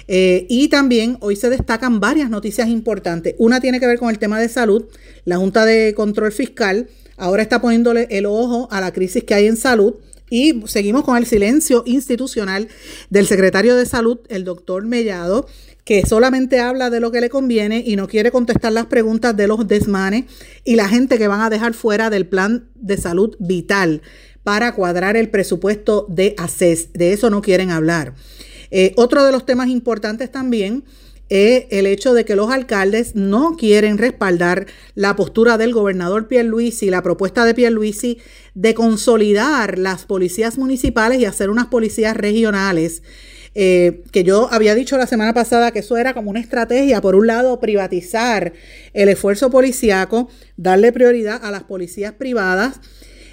Eh, 0.08 0.46
y 0.50 0.70
también 0.70 1.18
hoy 1.20 1.36
se 1.36 1.50
destacan 1.50 2.00
varias 2.00 2.30
noticias 2.30 2.70
importantes. 2.70 3.36
Una 3.40 3.60
tiene 3.60 3.82
que 3.82 3.88
ver 3.88 4.00
con 4.00 4.10
el 4.10 4.18
tema 4.18 4.40
de 4.40 4.48
salud. 4.48 4.86
La 5.26 5.36
Junta 5.36 5.66
de 5.66 5.94
Control 5.96 6.32
Fiscal 6.32 6.88
ahora 7.18 7.44
está 7.44 7.60
poniéndole 7.60 8.08
el 8.10 8.26
ojo 8.26 8.70
a 8.72 8.80
la 8.80 8.94
crisis 8.94 9.26
que 9.26 9.34
hay 9.34 9.48
en 9.48 9.58
salud. 9.58 9.96
Y 10.30 10.64
seguimos 10.66 11.04
con 11.04 11.18
el 11.18 11.26
silencio 11.26 11.84
institucional 11.86 12.70
del 13.10 13.28
secretario 13.28 13.76
de 13.76 13.86
salud, 13.86 14.20
el 14.30 14.46
doctor 14.46 14.86
Mellado, 14.86 15.46
que 15.86 16.04
solamente 16.04 16.60
habla 16.60 16.90
de 16.90 17.00
lo 17.00 17.12
que 17.12 17.22
le 17.22 17.30
conviene 17.30 17.84
y 17.86 17.96
no 17.96 18.08
quiere 18.08 18.32
contestar 18.32 18.72
las 18.72 18.88
preguntas 18.88 19.38
de 19.38 19.48
los 19.48 19.68
desmanes 19.68 20.26
y 20.64 20.76
la 20.76 20.90
gente 20.90 21.20
que 21.20 21.28
van 21.28 21.42
a 21.42 21.52
dejar 21.52 21.76
fuera 21.76 22.10
del 22.10 22.28
plan 22.28 22.68
de 22.74 22.98
salud 22.98 23.36
vital 23.40 24.02
para 24.44 24.74
cuadrar 24.74 25.16
el 25.16 25.30
presupuesto 25.30 26.08
de 26.10 26.34
ACES. 26.40 26.92
De 26.94 27.14
eso 27.14 27.30
no 27.30 27.44
quieren 27.44 27.70
hablar. 27.70 28.16
Eh, 28.72 28.94
otro 28.98 29.24
de 29.24 29.32
los 29.32 29.46
temas 29.46 29.70
importantes 29.70 30.32
también 30.32 30.84
es 31.30 31.66
el 31.70 31.86
hecho 31.86 32.16
de 32.16 32.26
que 32.26 32.36
los 32.36 32.52
alcaldes 32.52 33.16
no 33.16 33.56
quieren 33.56 34.00
respaldar 34.00 34.66
la 34.96 35.16
postura 35.16 35.58
del 35.58 35.72
gobernador 35.72 36.28
Pierluisi, 36.28 36.90
la 36.90 37.04
propuesta 37.04 37.46
de 37.46 37.54
Pierluisi 37.54 38.18
de 38.56 38.74
consolidar 38.74 39.78
las 39.78 40.06
policías 40.06 40.58
municipales 40.58 41.20
y 41.20 41.26
hacer 41.26 41.52
unas 41.52 41.68
policías 41.68 42.18
regionales 42.18 43.04
eh, 43.58 44.04
que 44.12 44.26
yo 44.26 44.50
había 44.52 44.76
dicho 44.76 44.98
la 44.98 45.08
semana 45.08 45.34
pasada 45.34 45.72
que 45.72 45.80
eso 45.80 45.96
era 45.96 46.14
como 46.14 46.30
una 46.30 46.42
estrategia, 46.42 47.00
por 47.00 47.16
un 47.16 47.28
lado, 47.28 47.58
privatizar 47.62 48.52
el 48.94 49.08
esfuerzo 49.08 49.50
policiaco, 49.50 50.30
darle 50.58 50.92
prioridad 50.92 51.40
a 51.44 51.52
las 51.52 51.64
policías 51.64 52.12
privadas. 52.12 52.82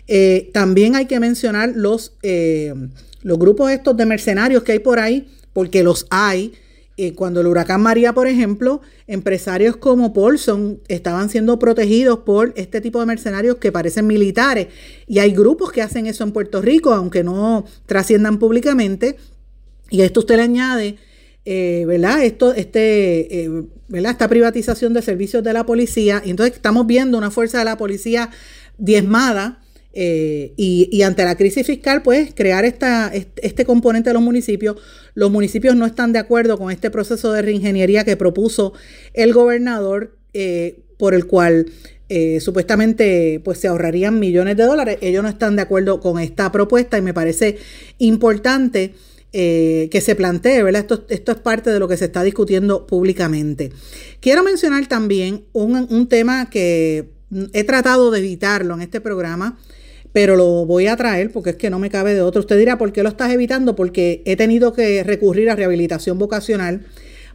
Eh, 0.06 0.50
también 0.54 0.94
hay 0.94 1.06
que 1.06 1.18
mencionar 1.18 1.72
los, 1.74 2.14
eh, 2.22 2.72
los 3.22 3.36
grupos 3.36 3.72
estos 3.72 3.96
de 3.96 4.06
mercenarios 4.06 4.62
que 4.62 4.72
hay 4.72 4.78
por 4.78 5.00
ahí, 5.00 5.28
porque 5.52 5.82
los 5.82 6.06
hay. 6.10 6.54
cuando 7.16 7.40
el 7.40 7.48
huracán 7.48 7.80
María, 7.80 8.12
por 8.12 8.28
ejemplo, 8.28 8.80
empresarios 9.08 9.76
como 9.76 10.12
Paulson 10.12 10.78
estaban 10.86 11.30
siendo 11.30 11.58
protegidos 11.58 12.20
por 12.20 12.52
este 12.54 12.80
tipo 12.80 13.00
de 13.00 13.06
mercenarios 13.06 13.56
que 13.56 13.72
parecen 13.72 14.06
militares. 14.06 14.68
Y 15.08 15.18
hay 15.18 15.32
grupos 15.32 15.72
que 15.72 15.82
hacen 15.82 16.06
eso 16.06 16.22
en 16.22 16.30
Puerto 16.30 16.62
Rico, 16.62 16.92
aunque 16.92 17.24
no 17.24 17.64
trasciendan 17.86 18.38
públicamente, 18.38 19.16
y 19.92 20.00
esto 20.00 20.20
usted 20.20 20.36
le 20.36 20.42
añade, 20.42 20.96
eh, 21.44 21.84
¿verdad? 21.86 22.24
Esto, 22.24 22.54
este, 22.54 23.44
eh, 23.44 23.50
¿verdad? 23.88 24.12
Esta 24.12 24.26
privatización 24.26 24.94
de 24.94 25.02
servicios 25.02 25.44
de 25.44 25.52
la 25.52 25.66
policía. 25.66 26.22
Y 26.24 26.30
entonces 26.30 26.56
estamos 26.56 26.86
viendo 26.86 27.18
una 27.18 27.30
fuerza 27.30 27.58
de 27.58 27.66
la 27.66 27.76
policía 27.76 28.30
diezmada. 28.78 29.58
Eh, 29.94 30.54
y, 30.56 31.02
ante 31.02 31.22
la 31.22 31.36
crisis 31.36 31.66
fiscal, 31.66 32.00
pues 32.00 32.32
crear 32.34 32.64
esta, 32.64 33.12
este 33.12 33.66
componente 33.66 34.08
de 34.08 34.14
los 34.14 34.22
municipios. 34.22 34.76
Los 35.12 35.30
municipios 35.30 35.76
no 35.76 35.84
están 35.84 36.14
de 36.14 36.18
acuerdo 36.18 36.56
con 36.56 36.70
este 36.70 36.90
proceso 36.90 37.30
de 37.30 37.42
reingeniería 37.42 38.02
que 38.02 38.16
propuso 38.16 38.72
el 39.12 39.34
gobernador, 39.34 40.16
por 40.96 41.12
el 41.12 41.26
cual 41.26 41.66
supuestamente 42.40 43.42
pues 43.44 43.58
se 43.58 43.68
ahorrarían 43.68 44.18
millones 44.18 44.56
de 44.56 44.64
dólares. 44.64 44.96
Ellos 45.02 45.22
no 45.22 45.28
están 45.28 45.56
de 45.56 45.62
acuerdo 45.62 46.00
con 46.00 46.18
esta 46.18 46.50
propuesta 46.50 46.96
y 46.96 47.02
me 47.02 47.12
parece 47.12 47.58
importante 47.98 48.94
eh, 49.32 49.88
que 49.90 50.00
se 50.02 50.14
plantee, 50.14 50.62
¿verdad? 50.62 50.82
Esto, 50.82 51.06
esto, 51.08 51.32
es 51.32 51.38
parte 51.38 51.70
de 51.70 51.78
lo 51.78 51.88
que 51.88 51.96
se 51.96 52.04
está 52.04 52.22
discutiendo 52.22 52.86
públicamente. 52.86 53.72
Quiero 54.20 54.42
mencionar 54.42 54.86
también 54.88 55.44
un, 55.52 56.06
tema 56.08 56.50
que 56.50 57.08
he 57.54 57.64
tratado 57.64 58.10
de 58.10 58.18
evitarlo 58.18 58.74
en 58.74 58.82
este 58.82 59.00
programa, 59.00 59.58
pero 60.12 60.36
lo 60.36 60.66
voy 60.66 60.86
a 60.86 60.96
traer 60.96 61.32
porque 61.32 61.50
es 61.50 61.56
que 61.56 61.70
no 61.70 61.78
me 61.78 61.88
cabe 61.88 62.12
de 62.12 62.20
otro. 62.20 62.40
Usted 62.40 62.58
dirá, 62.58 62.76
¿por 62.76 62.92
qué 62.92 63.02
lo 63.02 63.08
estás 63.08 63.32
evitando? 63.32 63.74
Porque 63.74 64.22
he 64.26 64.36
tenido 64.36 64.74
que 64.74 65.02
recurrir 65.02 65.48
a 65.48 65.56
rehabilitación 65.56 66.18
vocacional 66.18 66.84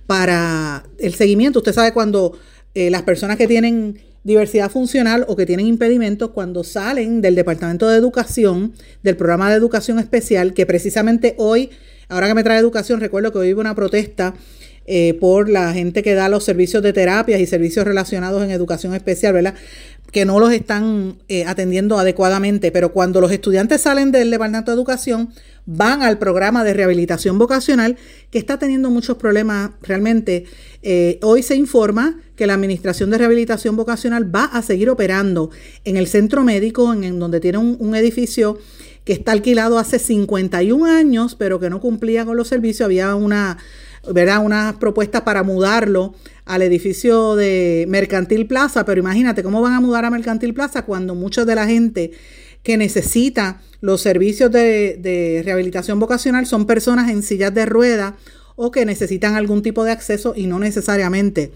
para 0.05 0.83
el 0.99 1.15
seguimiento. 1.15 1.59
Usted 1.59 1.73
sabe 1.73 1.93
cuando 1.93 2.37
eh, 2.75 2.91
las 2.91 3.01
personas 3.01 3.37
que 3.37 3.47
tienen 3.47 3.99
diversidad 4.27 4.69
funcional 4.69 5.25
o 5.29 5.37
que 5.37 5.45
tienen 5.45 5.67
impedimentos 5.67 6.31
cuando 6.31 6.65
salen 6.65 7.21
del 7.21 7.33
Departamento 7.33 7.87
de 7.87 7.97
Educación, 7.97 8.73
del 9.01 9.15
programa 9.15 9.49
de 9.49 9.55
educación 9.55 9.99
especial, 9.99 10.53
que 10.53 10.65
precisamente 10.65 11.33
hoy, 11.37 11.69
ahora 12.09 12.27
que 12.27 12.33
me 12.33 12.43
trae 12.43 12.59
educación, 12.59 12.99
recuerdo 12.99 13.31
que 13.31 13.39
hoy 13.39 13.53
hubo 13.53 13.61
una 13.61 13.75
protesta 13.75 14.33
eh, 14.85 15.15
por 15.19 15.49
la 15.49 15.73
gente 15.73 16.01
que 16.01 16.13
da 16.13 16.29
los 16.29 16.45
servicios 16.45 16.81
de 16.81 16.93
terapias 16.93 17.41
y 17.41 17.45
servicios 17.45 17.85
relacionados 17.85 18.41
en 18.43 18.51
educación 18.51 18.93
especial, 18.93 19.33
¿verdad? 19.33 19.55
que 20.11 20.25
no 20.25 20.39
los 20.39 20.51
están 20.53 21.17
eh, 21.27 21.45
atendiendo 21.45 21.99
adecuadamente, 21.99 22.71
pero 22.71 22.93
cuando 22.93 23.19
los 23.19 23.31
estudiantes 23.31 23.81
salen 23.81 24.11
del 24.11 24.31
Departamento 24.31 24.71
de 24.71 24.75
Educación, 24.75 25.29
van 25.65 26.01
al 26.01 26.17
programa 26.17 26.63
de 26.63 26.73
rehabilitación 26.73 27.37
vocacional 27.37 27.97
que 28.31 28.39
está 28.39 28.57
teniendo 28.57 28.89
muchos 28.89 29.17
problemas 29.17 29.71
realmente. 29.81 30.45
Eh, 30.81 31.19
hoy 31.21 31.43
se 31.43 31.55
informa 31.55 32.21
que 32.37 32.47
la 32.47 32.53
Administración 32.53 33.09
de 33.09 33.17
Rehabilitación 33.17 33.75
Vocacional 33.75 34.33
va 34.33 34.45
a 34.45 34.61
seguir 34.61 34.89
operando 34.89 35.49
en 35.83 35.97
el 35.97 36.07
centro 36.07 36.43
médico, 36.43 36.93
en, 36.93 37.19
donde 37.19 37.41
tiene 37.41 37.57
un, 37.57 37.95
edificio 37.95 38.59
que 39.07 39.13
está 39.13 39.31
alquilado 39.31 39.79
hace 39.79 39.99
51 39.99 40.85
años, 40.85 41.35
pero 41.35 41.61
que 41.61 41.69
no 41.69 41.79
cumplía 41.79 42.25
con 42.25 42.35
los 42.35 42.49
servicios. 42.49 42.87
Había 42.87 43.15
una, 43.15 43.57
¿verdad? 44.13 44.43
unas 44.43 44.75
propuestas 44.75 45.21
para 45.21 45.43
mudarlo 45.43 46.13
al 46.43 46.61
edificio 46.61 47.37
de 47.37 47.85
Mercantil 47.87 48.47
Plaza, 48.47 48.83
pero 48.83 48.99
imagínate 48.99 49.43
cómo 49.43 49.61
van 49.61 49.75
a 49.75 49.79
mudar 49.79 50.03
a 50.03 50.09
Mercantil 50.09 50.53
Plaza 50.53 50.83
cuando 50.83 51.15
mucha 51.15 51.45
de 51.45 51.55
la 51.55 51.65
gente 51.65 52.11
que 52.63 52.75
necesita 52.75 53.61
los 53.79 54.01
servicios 54.01 54.51
de, 54.51 55.41
rehabilitación 55.45 56.01
vocacional 56.01 56.45
son 56.45 56.65
personas 56.65 57.09
en 57.09 57.23
sillas 57.23 57.53
de 57.53 57.65
rueda 57.65 58.17
o 58.57 58.71
que 58.71 58.85
necesitan 58.85 59.35
algún 59.35 59.61
tipo 59.61 59.85
de 59.85 59.91
acceso 59.91 60.33
y 60.35 60.47
no 60.47 60.59
necesariamente 60.59 61.53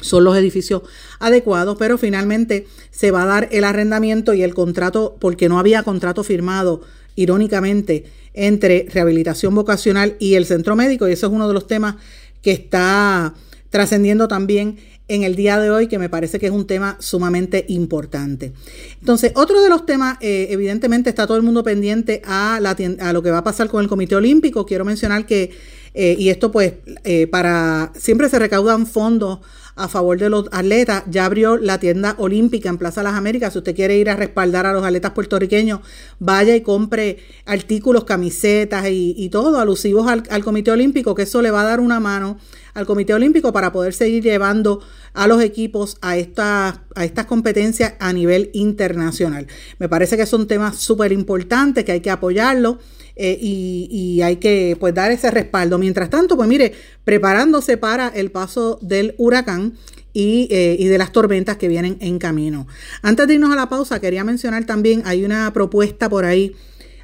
son 0.00 0.24
los 0.24 0.36
edificios 0.36 0.82
adecuados, 1.18 1.76
pero 1.78 1.98
finalmente 1.98 2.66
se 2.90 3.10
va 3.10 3.24
a 3.24 3.26
dar 3.26 3.48
el 3.52 3.64
arrendamiento 3.64 4.34
y 4.34 4.42
el 4.42 4.54
contrato, 4.54 5.16
porque 5.20 5.48
no 5.48 5.58
había 5.58 5.82
contrato 5.82 6.24
firmado, 6.24 6.82
irónicamente, 7.14 8.04
entre 8.34 8.86
rehabilitación 8.90 9.54
vocacional 9.54 10.16
y 10.18 10.34
el 10.34 10.46
centro 10.46 10.76
médico, 10.76 11.06
y 11.08 11.12
eso 11.12 11.26
es 11.26 11.32
uno 11.32 11.46
de 11.46 11.54
los 11.54 11.66
temas 11.66 11.96
que 12.40 12.52
está 12.52 13.34
trascendiendo 13.70 14.28
también 14.28 14.78
en 15.08 15.24
el 15.24 15.36
día 15.36 15.58
de 15.58 15.70
hoy, 15.70 15.88
que 15.88 15.98
me 15.98 16.08
parece 16.08 16.38
que 16.38 16.46
es 16.46 16.52
un 16.52 16.66
tema 16.66 16.96
sumamente 17.00 17.66
importante. 17.68 18.52
Entonces, 19.00 19.32
otro 19.34 19.62
de 19.62 19.68
los 19.68 19.84
temas, 19.84 20.16
eh, 20.20 20.46
evidentemente 20.50 21.10
está 21.10 21.26
todo 21.26 21.36
el 21.36 21.42
mundo 21.42 21.62
pendiente 21.62 22.22
a, 22.24 22.60
la, 22.60 22.76
a 23.00 23.12
lo 23.12 23.22
que 23.22 23.30
va 23.30 23.38
a 23.38 23.44
pasar 23.44 23.68
con 23.68 23.82
el 23.82 23.88
Comité 23.88 24.14
Olímpico. 24.14 24.64
Quiero 24.64 24.84
mencionar 24.84 25.26
que, 25.26 25.50
eh, 25.92 26.16
y 26.18 26.30
esto 26.30 26.50
pues, 26.50 26.74
eh, 27.04 27.26
para, 27.26 27.92
siempre 27.94 28.28
se 28.30 28.38
recaudan 28.38 28.86
fondos 28.86 29.40
a 29.74 29.88
favor 29.88 30.18
de 30.18 30.30
los 30.30 30.48
atletas. 30.52 31.04
Ya 31.08 31.24
abrió 31.24 31.56
la 31.56 31.78
tienda 31.78 32.14
olímpica 32.18 32.68
en 32.68 32.78
Plaza 32.78 33.02
Las 33.02 33.14
Américas. 33.14 33.52
Si 33.52 33.58
usted 33.58 33.74
quiere 33.74 33.96
ir 33.96 34.10
a 34.10 34.16
respaldar 34.16 34.66
a 34.66 34.72
los 34.72 34.84
atletas 34.84 35.12
puertorriqueños, 35.12 35.80
vaya 36.18 36.54
y 36.54 36.60
compre 36.60 37.18
artículos, 37.46 38.04
camisetas 38.04 38.86
y, 38.88 39.28
todo 39.30 39.58
alusivos 39.60 40.08
al, 40.08 40.24
al 40.30 40.44
Comité 40.44 40.70
Olímpico, 40.70 41.14
que 41.14 41.22
eso 41.22 41.40
le 41.42 41.50
va 41.50 41.62
a 41.62 41.64
dar 41.64 41.80
una 41.80 42.00
mano 42.00 42.38
al 42.74 42.86
Comité 42.86 43.14
Olímpico 43.14 43.52
para 43.52 43.72
poder 43.72 43.92
seguir 43.92 44.22
llevando 44.22 44.80
a 45.14 45.26
los 45.26 45.42
equipos 45.42 45.98
a, 46.00 46.16
estas 46.16 46.80
a 46.94 47.04
estas 47.04 47.26
competencias 47.26 47.94
a 48.00 48.12
nivel 48.12 48.50
internacional. 48.54 49.46
Me 49.78 49.88
parece 49.88 50.16
que 50.16 50.26
son 50.26 50.46
temas 50.46 50.76
súper 50.76 51.12
importantes 51.12 51.84
que 51.84 51.92
hay 51.92 52.00
que 52.00 52.10
apoyarlo. 52.10 52.78
Eh, 53.16 53.38
y, 53.40 54.22
hay 54.22 54.36
que 54.36 54.76
pues 54.78 54.94
dar 54.94 55.10
ese 55.10 55.30
respaldo. 55.30 55.78
Mientras 55.78 56.10
tanto, 56.10 56.36
pues 56.36 56.48
mire, 56.48 56.72
preparándose 57.04 57.76
para 57.76 58.08
el 58.08 58.30
paso 58.30 58.78
del 58.80 59.14
huracán 59.18 59.74
y, 60.12 60.48
eh, 60.50 60.76
y, 60.78 60.86
de 60.86 60.98
las 60.98 61.12
tormentas 61.12 61.56
que 61.56 61.68
vienen 61.68 61.98
en 62.00 62.18
camino. 62.18 62.66
Antes 63.02 63.26
de 63.26 63.34
irnos 63.34 63.52
a 63.52 63.56
la 63.56 63.68
pausa, 63.68 64.00
quería 64.00 64.24
mencionar 64.24 64.64
también, 64.64 65.02
hay 65.04 65.24
una 65.24 65.52
propuesta 65.52 66.08
por 66.08 66.24
ahí, 66.24 66.54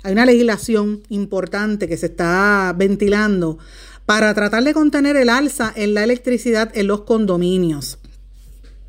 hay 0.02 0.12
una 0.12 0.26
legislación 0.26 1.02
importante 1.08 1.88
que 1.88 1.96
se 1.96 2.06
está 2.06 2.74
ventilando 2.76 3.58
para 4.06 4.32
tratar 4.32 4.64
de 4.64 4.72
contener 4.72 5.16
el 5.16 5.28
alza 5.28 5.72
en 5.76 5.92
la 5.92 6.04
electricidad 6.04 6.70
en 6.74 6.86
los 6.86 7.02
condominios. 7.02 7.98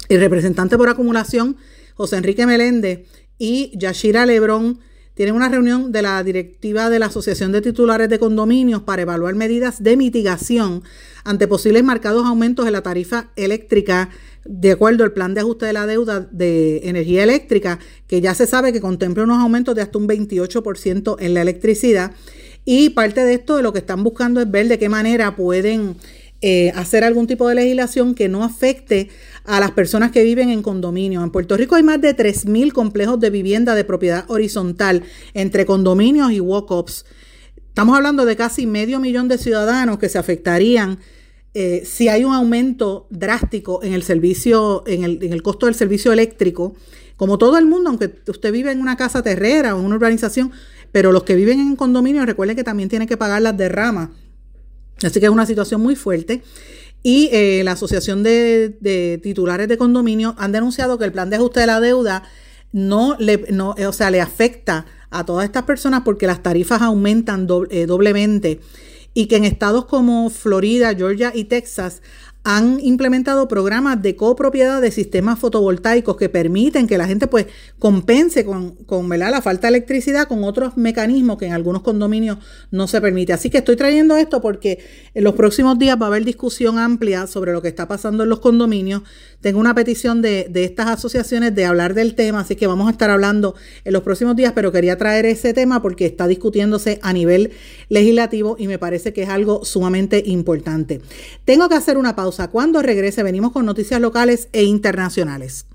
El 0.08 0.22
representante 0.22 0.78
por 0.78 0.88
acumulación, 0.88 1.58
José 1.96 2.18
Enrique 2.18 2.46
Meléndez, 2.46 3.02
y 3.38 3.72
Yashira 3.78 4.26
Lebrón 4.26 4.80
tienen 5.20 5.36
una 5.36 5.50
reunión 5.50 5.92
de 5.92 6.02
la 6.02 6.24
directiva 6.24 6.90
de 6.90 6.98
la 6.98 7.08
Asociación 7.08 7.52
de 7.52 7.60
Titulares 7.60 8.08
de 8.08 8.20
Condominios 8.20 8.84
para 8.84 9.02
evaluar 9.02 9.36
medidas 9.36 9.84
de 9.84 9.98
mitigación 9.98 10.82
ante 11.26 11.46
posibles 11.46 11.84
marcados 11.84 12.26
aumentos 12.26 12.66
en 12.66 12.72
la 12.72 12.84
tarifa 12.84 13.30
eléctrica 13.36 14.12
de 14.46 14.72
acuerdo 14.72 15.04
al 15.04 15.12
plan 15.12 15.34
de 15.34 15.42
ajuste 15.42 15.66
de 15.66 15.74
la 15.74 15.86
deuda 15.88 16.22
de 16.22 16.88
energía 16.88 17.24
eléctrica, 17.24 17.80
que 18.08 18.22
ya 18.22 18.34
se 18.34 18.48
sabe 18.48 18.72
que 18.72 18.80
contempla 18.80 19.26
unos 19.26 19.40
aumentos 19.40 19.76
de 19.76 19.82
hasta 19.82 19.98
un 19.98 20.08
28% 20.08 21.18
en 21.20 21.34
la 21.34 21.42
electricidad. 21.42 22.14
Y 22.64 22.92
parte 22.92 23.26
de 23.26 23.34
esto 23.34 23.58
de 23.58 23.64
lo 23.64 23.74
que 23.74 23.80
están 23.80 24.06
buscando 24.06 24.40
es 24.40 24.50
ver 24.50 24.70
de 24.70 24.80
qué 24.80 24.88
manera 24.88 25.36
pueden 25.36 25.98
eh, 26.42 26.72
hacer 26.76 27.04
algún 27.04 27.28
tipo 27.28 27.48
de 27.50 27.56
legislación 27.56 28.16
que 28.16 28.30
no 28.30 28.44
afecte 28.44 29.10
a 29.44 29.60
las 29.60 29.72
personas 29.72 30.12
que 30.12 30.24
viven 30.24 30.50
en 30.50 30.62
condominios. 30.62 31.24
En 31.24 31.32
Puerto 31.32 31.58
Rico 31.58 31.76
hay 31.76 31.84
más 31.84 32.00
de 32.00 32.16
3.000 32.16 32.72
complejos 32.72 33.20
de 33.20 33.30
vivienda 33.30 33.76
de 33.76 33.84
propiedad 33.84 34.24
horizontal 34.30 35.04
entre 35.34 35.66
condominios 35.66 36.32
y 36.32 36.40
walk-ups. 36.40 37.06
Estamos 37.68 37.96
hablando 37.96 38.26
de 38.26 38.36
casi 38.36 38.68
medio 38.68 39.00
millón 39.00 39.28
de 39.28 39.38
ciudadanos 39.38 40.00
que 40.00 40.08
se 40.08 40.18
afectarían 40.18 41.00
eh, 41.54 41.84
si 41.86 42.08
hay 42.10 42.24
un 42.24 42.34
aumento 42.34 43.08
drástico 43.10 43.84
en 43.84 43.94
el 43.94 44.04
servicio, 44.04 44.84
en 44.86 45.04
el, 45.04 45.24
en 45.24 45.34
el 45.34 45.42
costo 45.42 45.66
del 45.66 45.76
servicio 45.76 46.14
eléctrico. 46.14 46.76
Como 47.18 47.38
todo 47.38 47.58
el 47.58 47.66
mundo, 47.66 47.90
aunque 47.90 48.14
usted 48.28 48.54
vive 48.54 48.72
en 48.72 48.80
una 48.80 48.96
casa 48.96 49.22
terrera 49.24 49.76
o 49.76 49.80
en 49.80 49.86
una 49.86 49.96
urbanización, 49.96 50.52
pero 50.92 51.12
los 51.12 51.24
que 51.24 51.36
viven 51.36 51.60
en 51.60 51.76
condominio, 51.76 52.26
recuerden 52.26 52.56
que 52.56 52.64
también 52.64 52.88
tienen 52.88 53.08
que 53.08 53.18
pagar 53.18 53.42
las 53.42 53.58
derramas. 53.58 54.10
Así 55.04 55.20
que 55.20 55.28
es 55.28 55.32
una 55.32 55.46
situación 55.46 55.82
muy 55.82 55.96
fuerte. 55.96 56.44
Y 57.02 57.30
eh, 57.32 57.62
la 57.64 57.74
Asociación 57.74 58.24
de, 58.24 59.20
Titulares 59.24 59.68
de 59.68 59.78
Condominio 59.78 60.36
han 60.38 60.52
denunciado 60.52 60.98
que 60.98 61.06
el 61.06 61.12
plan 61.12 61.30
de 61.30 61.38
ajuste 61.38 61.62
de 61.62 61.68
la 61.68 61.80
deuda 61.80 62.24
no 62.72 63.16
le, 63.20 63.46
no, 63.52 63.76
o 63.88 63.94
sea, 63.94 64.12
le 64.12 64.22
afecta 64.22 64.86
a 65.10 65.26
todas 65.26 65.46
estas 65.46 65.64
personas 65.64 66.02
porque 66.04 66.28
las 66.28 66.44
tarifas 66.44 66.82
aumentan 66.82 67.48
eh, 67.70 67.86
doblemente 67.86 68.60
y 69.14 69.28
que 69.28 69.38
en 69.38 69.46
estados 69.46 69.86
como 69.86 70.30
Florida, 70.30 70.94
Georgia 70.94 71.32
y 71.34 71.46
Texas 71.46 72.02
han 72.44 72.80
implementado 72.80 73.50
programas 73.50 74.02
de 74.02 74.16
copropiedad 74.16 74.82
de 74.82 74.92
sistemas 74.92 75.40
fotovoltaicos 75.40 76.16
que 76.16 76.30
permiten 76.30 76.88
que 76.88 76.98
la 76.98 77.06
gente 77.06 77.28
pues 77.28 77.48
compense 77.80 78.46
con, 78.46 78.76
con 78.86 79.10
la 79.10 79.42
falta 79.42 79.68
de 79.68 79.76
electricidad 79.76 80.28
con 80.28 80.46
otros 80.46 80.78
mecanismos 80.78 81.38
que 81.38 81.48
en 81.48 81.54
algunos 81.54 81.82
condominios 81.82 82.38
no 82.72 82.88
se 82.88 83.02
permite. 83.02 83.34
Así 83.34 83.50
que 83.50 83.58
estoy 83.58 83.76
trayendo 83.76 84.16
esto 84.16 84.40
porque 84.40 84.80
en 85.14 85.26
los 85.26 85.36
próximos 85.36 85.78
días 85.78 86.00
va 86.02 86.06
a 86.06 86.08
haber 86.08 86.24
discusión 86.24 86.80
amplia 86.80 87.28
sobre 87.28 87.52
lo 87.52 87.62
que 87.62 87.68
está 87.68 87.90
pasando 87.90 88.24
en 88.24 88.30
los 88.30 88.40
condominios. 88.40 89.02
Tengo 89.42 89.60
una 89.60 89.76
petición 89.76 90.22
de, 90.22 90.48
de 90.50 90.64
estas 90.64 90.88
asociaciones 90.88 91.54
de 91.54 91.66
hablar 91.66 91.94
del 91.94 92.16
tema, 92.16 92.42
así 92.42 92.56
que 92.56 92.68
vamos 92.68 92.88
a 92.88 92.92
estar 92.92 93.10
hablando 93.10 93.56
en 93.84 93.92
los 93.92 94.04
próximos 94.04 94.38
días, 94.38 94.54
pero 94.56 94.72
quería 94.72 94.98
traer 94.98 95.26
ese 95.26 95.54
tema 95.54 95.82
porque 95.82 96.06
está 96.06 96.28
discutiéndose 96.28 97.00
a 97.02 97.12
nivel 97.12 97.52
legislativo 97.90 98.56
y 98.58 98.68
me 98.68 98.80
parece 98.80 99.12
que 99.12 99.24
es 99.24 99.30
algo 99.30 99.66
sumamente 99.66 100.24
importante. 100.26 101.02
Tengo 101.44 101.68
que 101.68 101.76
hacer 101.76 101.98
una 101.98 102.16
pausa 102.16 102.29
cuando 102.52 102.82
regrese 102.82 103.24
venimos 103.24 103.52
con 103.52 103.66
noticias 103.66 104.00
locales 104.00 104.50
e 104.54 104.64
internacionales. 104.64 105.66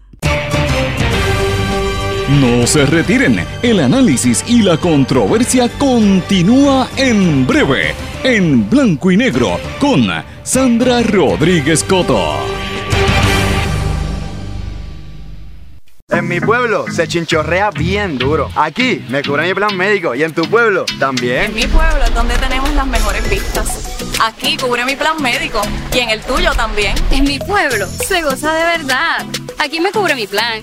No 2.41 2.67
se 2.67 2.87
retiren, 2.87 3.45
el 3.63 3.81
análisis 3.81 4.45
y 4.49 4.63
la 4.63 4.79
controversia 4.79 5.69
continúa 5.79 6.89
en 6.97 7.47
breve, 7.47 7.95
en 8.23 8.69
blanco 8.69 9.11
y 9.11 9.17
negro, 9.17 9.59
con 9.79 10.07
Sandra 10.43 11.03
Rodríguez 11.03 11.85
Coto. 11.85 12.39
En 16.09 16.29
mi 16.29 16.41
pueblo 16.41 16.87
se 16.91 17.09
chinchorrea 17.09 17.71
bien 17.71 18.19
duro. 18.19 18.49
Aquí 18.57 19.05
me 19.09 19.23
cubre 19.23 19.47
mi 19.47 19.55
plan 19.55 19.77
médico 19.77 20.15
y 20.15 20.23
en 20.23 20.33
tu 20.33 20.43
pueblo 20.43 20.87
también. 20.99 21.47
En 21.47 21.55
mi 21.55 21.67
pueblo 21.67 22.05
es 22.05 22.15
donde 22.15 22.37
tenemos 22.37 22.73
las 22.75 22.87
mejores 22.87 23.29
vistas. 23.29 23.94
Aquí 24.21 24.57
cubre 24.57 24.85
mi 24.85 24.97
plan 24.97 25.21
médico 25.21 25.61
y 25.93 25.99
en 25.99 26.11
el 26.11 26.21
tuyo 26.21 26.53
también. 26.55 26.95
En 27.11 27.25
mi 27.25 27.39
pueblo 27.39 27.87
se 27.87 28.23
goza 28.23 28.53
de 28.55 28.65
verdad. 28.65 29.27
Aquí 29.59 29.81
me 29.81 29.91
cubre 29.91 30.15
mi 30.15 30.27
plan 30.27 30.63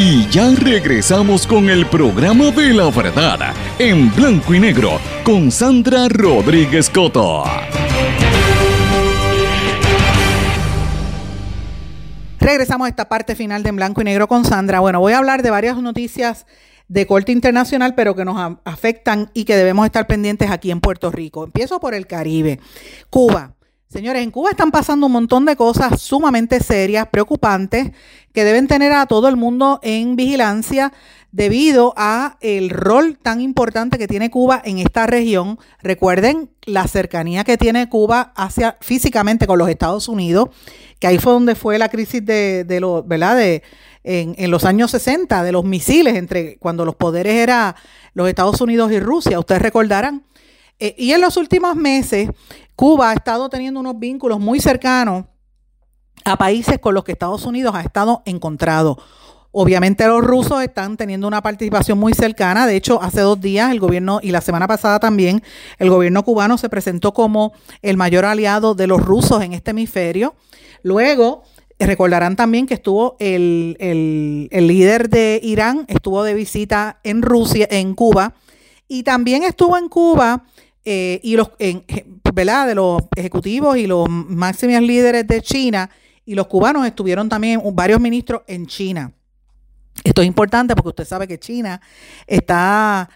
Y 0.01 0.29
ya 0.29 0.49
regresamos 0.55 1.45
con 1.45 1.69
el 1.69 1.85
programa 1.85 2.51
de 2.51 2.73
la 2.73 2.89
verdad 2.89 3.53
en 3.79 4.15
blanco 4.15 4.53
y 4.53 4.59
negro 4.59 4.97
con 5.25 5.51
Sandra 5.51 6.07
Rodríguez 6.07 6.89
Coto. 6.89 7.43
Regresamos 12.49 12.87
a 12.87 12.89
esta 12.89 13.07
parte 13.07 13.35
final 13.35 13.61
de 13.61 13.69
En 13.69 13.75
Blanco 13.75 14.01
y 14.01 14.05
Negro 14.05 14.27
con 14.27 14.43
Sandra. 14.43 14.79
Bueno, 14.79 14.99
voy 14.99 15.13
a 15.13 15.19
hablar 15.19 15.43
de 15.43 15.51
varias 15.51 15.77
noticias 15.77 16.47
de 16.87 17.05
corte 17.05 17.31
internacional, 17.31 17.93
pero 17.93 18.15
que 18.15 18.25
nos 18.25 18.57
afectan 18.65 19.29
y 19.35 19.45
que 19.45 19.55
debemos 19.55 19.85
estar 19.85 20.07
pendientes 20.07 20.49
aquí 20.49 20.71
en 20.71 20.81
Puerto 20.81 21.11
Rico. 21.11 21.43
Empiezo 21.43 21.79
por 21.79 21.93
el 21.93 22.07
Caribe. 22.07 22.59
Cuba. 23.11 23.53
Señores, 23.91 24.21
en 24.21 24.29
Cuba 24.29 24.51
están 24.51 24.69
pasando 24.69 25.07
un 25.07 25.13
montón 25.13 25.45
de 25.45 25.55
cosas 25.55 25.99
sumamente 25.99 26.59
serias, 26.59 27.07
preocupantes, 27.07 27.89
que 28.31 28.43
deben 28.43 28.67
tener 28.67 28.91
a 28.91 29.07
todo 29.07 29.27
el 29.27 29.35
mundo 29.35 29.79
en 29.81 30.15
vigilancia 30.15 30.93
debido 31.31 31.95
a 31.97 32.37
el 32.39 32.69
rol 32.69 33.17
tan 33.17 33.41
importante 33.41 33.97
que 33.97 34.07
tiene 34.07 34.29
Cuba 34.29 34.61
en 34.63 34.77
esta 34.77 35.07
región. 35.07 35.57
Recuerden 35.81 36.51
la 36.67 36.85
cercanía 36.87 37.43
que 37.43 37.57
tiene 37.57 37.89
Cuba 37.89 38.31
hacia 38.35 38.77
físicamente 38.79 39.47
con 39.47 39.57
los 39.57 39.69
Estados 39.69 40.07
Unidos, 40.07 40.49
que 40.99 41.07
ahí 41.07 41.17
fue 41.17 41.33
donde 41.33 41.55
fue 41.55 41.79
la 41.79 41.89
crisis 41.89 42.23
de, 42.23 42.77
los, 42.79 43.07
¿verdad? 43.07 43.37
De, 43.37 43.63
en, 44.03 44.35
en, 44.37 44.51
los 44.51 44.65
años 44.65 44.91
60 44.91 45.41
de 45.41 45.51
los 45.51 45.65
misiles 45.65 46.15
entre 46.15 46.57
cuando 46.59 46.85
los 46.85 46.95
poderes 46.95 47.33
eran 47.33 47.73
los 48.13 48.29
Estados 48.29 48.61
Unidos 48.61 48.91
y 48.91 48.99
Rusia, 48.99 49.39
ustedes 49.39 49.63
recordarán. 49.63 50.25
Eh, 50.81 50.95
y 50.97 51.11
en 51.11 51.19
los 51.19 51.35
últimos 51.35 51.75
meses 51.75 52.29
Cuba 52.79 53.09
ha 53.09 53.13
estado 53.13 53.49
teniendo 53.49 53.81
unos 53.81 53.99
vínculos 53.99 54.39
muy 54.39 54.61
cercanos 54.61 55.25
a 56.23 56.37
países 56.37 56.79
con 56.79 56.93
los 56.93 57.03
que 57.03 57.11
Estados 57.11 57.45
Unidos 57.45 57.75
ha 57.75 57.81
estado 57.81 58.23
encontrado. 58.25 58.97
Obviamente 59.51 60.07
los 60.07 60.23
rusos 60.23 60.63
están 60.63 60.95
teniendo 60.95 61.27
una 61.27 61.41
participación 61.41 61.97
muy 61.97 62.13
cercana. 62.13 62.65
De 62.65 62.77
hecho, 62.77 63.01
hace 63.01 63.19
dos 63.19 63.41
días 63.41 63.69
el 63.71 63.81
gobierno 63.81 64.21
y 64.23 64.31
la 64.31 64.39
semana 64.39 64.65
pasada 64.65 64.97
también 64.97 65.43
el 65.77 65.89
gobierno 65.89 66.23
cubano 66.23 66.57
se 66.57 66.69
presentó 66.69 67.13
como 67.13 67.51
el 67.81 67.97
mayor 67.97 68.23
aliado 68.23 68.75
de 68.75 68.87
los 68.87 69.01
rusos 69.01 69.43
en 69.43 69.51
este 69.51 69.71
hemisferio. 69.71 70.35
Luego, 70.81 71.43
recordarán 71.79 72.37
también 72.37 72.65
que 72.65 72.75
estuvo 72.75 73.17
el, 73.19 73.75
el, 73.81 74.67
líder 74.67 75.09
de 75.09 75.41
Irán, 75.43 75.83
estuvo 75.89 76.23
de 76.23 76.33
visita 76.33 77.01
en 77.03 77.23
Rusia, 77.23 77.67
en 77.69 77.93
Cuba, 77.93 78.35
y 78.87 79.03
también 79.03 79.43
estuvo 79.43 79.77
en 79.77 79.89
Cuba 79.89 80.45
eh, 80.85 81.19
y 81.23 81.35
los, 81.35 81.51
en, 81.59 81.83
De 82.39 82.73
los 82.73 83.01
ejecutivos 83.17 83.75
y 83.75 83.85
los 83.85 84.07
máximos 84.07 84.81
líderes 84.81 85.27
de 85.27 85.41
China 85.41 85.89
y 86.23 86.35
los 86.35 86.47
cubanos 86.47 86.85
estuvieron 86.87 87.27
también 87.27 87.61
varios 87.73 87.99
ministros 87.99 88.43
en 88.47 88.65
China. 88.65 89.11
Esto 90.05 90.21
es 90.21 90.27
importante 90.27 90.73
porque 90.73 90.87
usted 90.87 91.03
sabe 91.03 91.27
que 91.27 91.37
China 91.37 91.81
está 92.25 93.09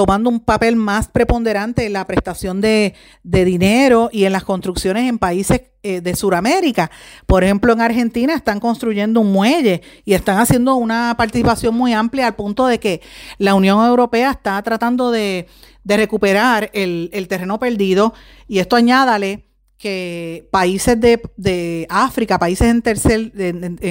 tomando 0.00 0.30
un 0.30 0.40
papel 0.40 0.76
más 0.76 1.08
preponderante 1.08 1.84
en 1.84 1.92
la 1.92 2.06
prestación 2.06 2.62
de, 2.62 2.94
dinero 3.22 4.08
y 4.10 4.24
en 4.24 4.32
las 4.32 4.44
construcciones 4.44 5.06
en 5.06 5.18
países 5.18 5.60
eh, 5.82 6.00
de 6.00 6.16
Sudamérica. 6.16 6.90
Por 7.26 7.44
ejemplo, 7.44 7.74
en 7.74 7.82
Argentina 7.82 8.32
están 8.32 8.60
construyendo 8.60 9.20
un 9.20 9.30
muelle 9.30 9.82
y 10.06 10.14
están 10.14 10.38
haciendo 10.38 10.76
una 10.76 11.14
participación 11.18 11.74
muy 11.74 11.92
amplia 11.92 12.28
al 12.28 12.34
punto 12.34 12.66
de 12.66 12.80
que 12.80 13.02
la 13.36 13.54
Unión 13.54 13.84
Europea 13.84 14.30
está 14.30 14.62
tratando 14.62 15.10
de, 15.10 15.48
recuperar 15.84 16.70
el, 16.72 17.26
terreno 17.28 17.58
perdido. 17.58 18.14
Y 18.48 18.60
esto 18.60 18.76
añádale 18.76 19.50
que 19.76 20.48
países 20.50 20.98
de, 20.98 21.86
África, 21.90 22.38
países 22.38 22.68
en, 22.68 22.80
tercer, 22.80 23.32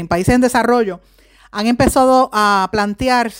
países 0.07 0.33
en 0.33 0.41
desarrollo, 0.41 1.01
han 1.51 1.67
empezado 1.67 2.31
a 2.33 2.67
plantear 2.71 3.31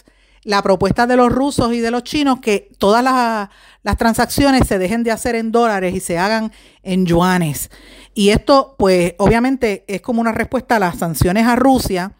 la 0.44 0.62
propuesta 0.62 1.08
de 1.08 1.16
los 1.16 1.32
rusos 1.32 1.74
y 1.74 1.80
de 1.80 1.92
los 1.92 2.04
chinos 2.04 2.40
que 2.40 2.72
todas 2.78 3.04
las, 3.04 3.50
las, 3.84 3.98
transacciones 3.98 4.68
se 4.68 4.80
dejen 4.80 5.04
de 5.04 5.12
hacer 5.12 5.36
en 5.36 5.52
dólares 5.52 5.96
y 5.96 6.00
se 6.00 6.18
hagan 6.18 6.52
en 6.84 7.06
yuanes. 7.06 7.70
Y 8.14 8.30
esto, 8.30 8.76
pues, 8.78 9.16
obviamente 9.18 9.84
es 9.88 10.02
como 10.02 10.22
una 10.22 10.32
respuesta 10.32 10.78
a 10.78 10.80
las 10.80 10.98
sanciones 10.98 11.46
a 11.46 11.56
Rusia 11.56 12.14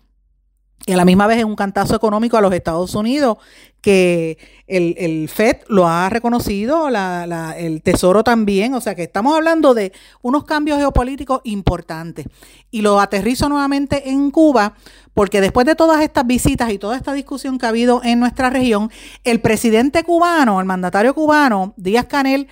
y 0.86 0.94
a 0.94 0.98
la 0.98 1.06
misma 1.06 1.28
vez 1.28 1.40
es 1.40 1.44
un 1.44 1.56
cantazo 1.56 1.96
económico 1.96 2.38
a 2.38 2.42
los 2.42 2.54
Estados 2.54 2.96
Unidos, 2.96 3.38
que 3.82 4.38
el, 4.68 5.30
FED 5.30 5.58
lo 5.68 5.88
ha 5.88 6.10
reconocido, 6.10 6.90
el 6.90 7.82
Tesoro 7.82 8.24
también, 8.24 8.74
o 8.74 8.82
sea 8.82 8.96
que 8.96 9.04
estamos 9.04 9.36
hablando 9.36 9.74
de 9.74 9.94
unos 10.22 10.44
cambios 10.44 10.80
geopolíticos 10.80 11.42
importantes. 11.44 12.26
Y 12.72 12.82
lo 12.82 13.00
aterrizo 13.00 13.50
nuevamente 13.50 14.10
en 14.10 14.32
Cuba, 14.32 14.74
porque 15.14 15.42
después 15.42 15.66
de 15.66 15.76
todas 15.76 16.02
estas 16.02 16.28
visitas 16.28 16.72
y 16.72 16.78
toda 16.78 16.98
esta 16.98 17.14
discusión 17.14 17.58
que 17.58 17.66
ha 17.66 17.70
habido 17.70 18.02
en 18.04 18.20
nuestra 18.20 18.50
región, 18.50 18.92
el 19.24 19.42
presidente 19.42 20.04
cubano, 20.04 20.60
el 20.60 20.66
mandatario 20.66 21.14
cubano, 21.14 21.74
Díaz 21.78 22.06
Canel, 22.06 22.48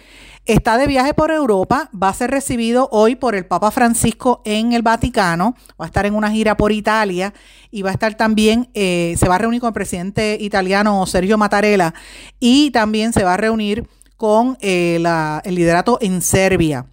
Está 0.47 0.77
de 0.77 0.87
viaje 0.87 1.13
por 1.13 1.29
Europa, 1.29 1.89
va 1.91 2.07
a 2.07 2.13
ser 2.13 2.31
recibido 2.31 2.87
hoy 2.93 3.17
por 3.17 3.35
el 3.35 3.45
Papa 3.45 3.69
Francisco 3.69 4.41
en 4.45 4.71
el 4.71 4.81
Vaticano, 4.81 5.55
va 5.71 5.83
a 5.83 5.87
estar 5.87 6.05
en 6.05 6.15
una 6.15 6.31
gira 6.31 6.55
por 6.55 6.71
Italia 6.71 7.33
y 7.69 7.81
va 7.81 7.89
a 7.89 7.93
estar 7.93 8.15
también, 8.15 8.69
eh, 8.73 9.15
se 9.19 9.27
va 9.27 9.35
a 9.35 9.39
reunir 9.39 9.59
con 9.59 9.67
el 9.67 9.73
presidente 9.73 10.37
italiano 10.39 11.05
Sergio 11.05 11.37
Mattarella 11.37 11.93
y 12.39 12.71
también 12.71 13.11
se 13.11 13.25
va 13.25 13.33
a 13.33 13.37
reunir 13.37 13.89
con 14.15 14.57
eh, 14.61 15.03
el 15.43 15.55
liderato 15.55 15.97
en 15.99 16.21
Serbia. 16.21 16.85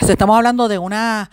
estamos 0.00 0.36
hablando 0.36 0.68
de 0.68 0.78
una, 0.78 1.32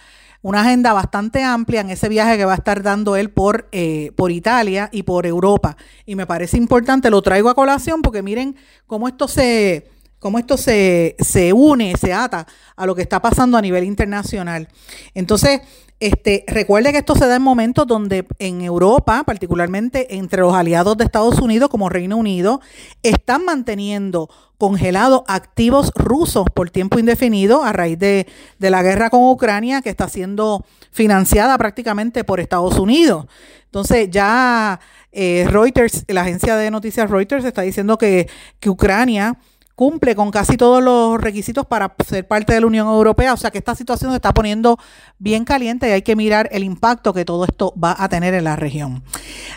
agenda 0.51 0.93
bastante 0.93 1.43
amplia 1.43 1.81
en 1.81 1.91
ese 1.91 2.09
viaje 2.09 2.37
que 2.37 2.45
va 2.45 2.53
a 2.53 2.57
estar 2.57 2.81
dando 2.81 3.15
él 3.15 3.29
por, 3.29 3.69
eh, 3.71 4.13
por 4.15 4.31
Italia 4.31 4.89
y 4.91 5.03
por 5.03 5.27
Europa. 5.27 5.77
Y 6.07 6.15
me 6.15 6.25
parece 6.25 6.57
importante, 6.57 7.11
lo 7.11 7.21
traigo 7.21 7.51
a 7.51 7.53
colación 7.53 8.01
porque 8.01 8.23
miren 8.23 8.55
cómo 8.87 9.07
esto 9.07 9.27
se 9.27 9.98
cómo 10.19 10.37
esto 10.39 10.57
se, 10.57 11.15
se, 11.19 11.53
une, 11.53 11.95
se 11.97 12.13
ata 12.13 12.45
a 12.75 12.85
lo 12.85 12.95
que 12.95 13.01
está 13.01 13.21
pasando 13.21 13.57
a 13.57 13.61
nivel 13.61 13.83
internacional. 13.83 14.67
Entonces, 15.13 15.61
este, 15.99 16.45
recuerde 16.47 16.93
que 16.93 16.99
esto 16.99 17.15
se 17.15 17.27
da 17.27 17.35
en 17.35 17.41
momentos 17.41 17.85
donde 17.85 18.25
en 18.39 18.61
Europa, 18.61 19.23
particularmente 19.25 20.15
entre 20.15 20.41
los 20.41 20.53
aliados 20.53 20.95
de 20.95 21.03
Estados 21.03 21.39
Unidos 21.39 21.69
como 21.69 21.89
Reino 21.89 22.15
Unido, 22.15 22.61
están 23.03 23.43
manteniendo 23.43 24.29
congelados 24.57 25.23
activos 25.27 25.91
rusos 25.95 26.45
por 26.53 26.69
tiempo 26.69 26.99
indefinido 26.99 27.63
a 27.63 27.73
raíz 27.73 27.99
de, 27.99 28.27
de 28.59 28.69
la 28.69 28.81
guerra 28.81 29.09
con 29.09 29.23
Ucrania 29.23 29.81
que 29.81 29.89
está 29.89 30.07
siendo 30.07 30.65
financiada 30.91 31.57
prácticamente 31.57 32.23
por 32.23 32.39
Estados 32.39 32.77
Unidos. 32.79 33.25
Entonces 33.65 34.09
ya 34.09 34.79
eh, 35.11 35.45
Reuters, 35.49 36.05
la 36.07 36.21
agencia 36.21 36.55
de 36.55 36.71
noticias 36.71 37.09
Reuters 37.09 37.45
está 37.45 37.61
diciendo 37.61 37.97
que, 37.97 38.29
que 38.59 38.69
Ucrania 38.69 39.37
cumple 39.79 40.13
con 40.13 40.29
casi 40.29 40.57
todos 40.57 40.83
los 40.83 41.21
requisitos 41.21 41.65
para 41.65 41.95
ser 42.05 42.27
parte 42.27 42.51
de 42.51 42.59
la 42.59 42.67
Unión 42.67 42.85
Europea. 42.85 43.33
O 43.33 43.37
sea 43.37 43.49
que 43.49 43.59
esta 43.59 43.75
situación 43.75 44.11
se 44.11 44.17
está 44.17 44.33
poniendo 44.33 44.77
bien 45.19 45.45
caliente 45.45 45.87
y 45.87 45.93
hay 45.93 46.01
que 46.01 46.17
mirar 46.17 46.49
el 46.51 46.65
impacto 46.65 47.13
que 47.13 47.23
todo 47.23 47.45
esto 47.45 47.73
va 47.81 47.95
a 47.97 48.09
tener 48.09 48.33
en 48.33 48.43
la 48.43 48.57
región. 48.57 49.03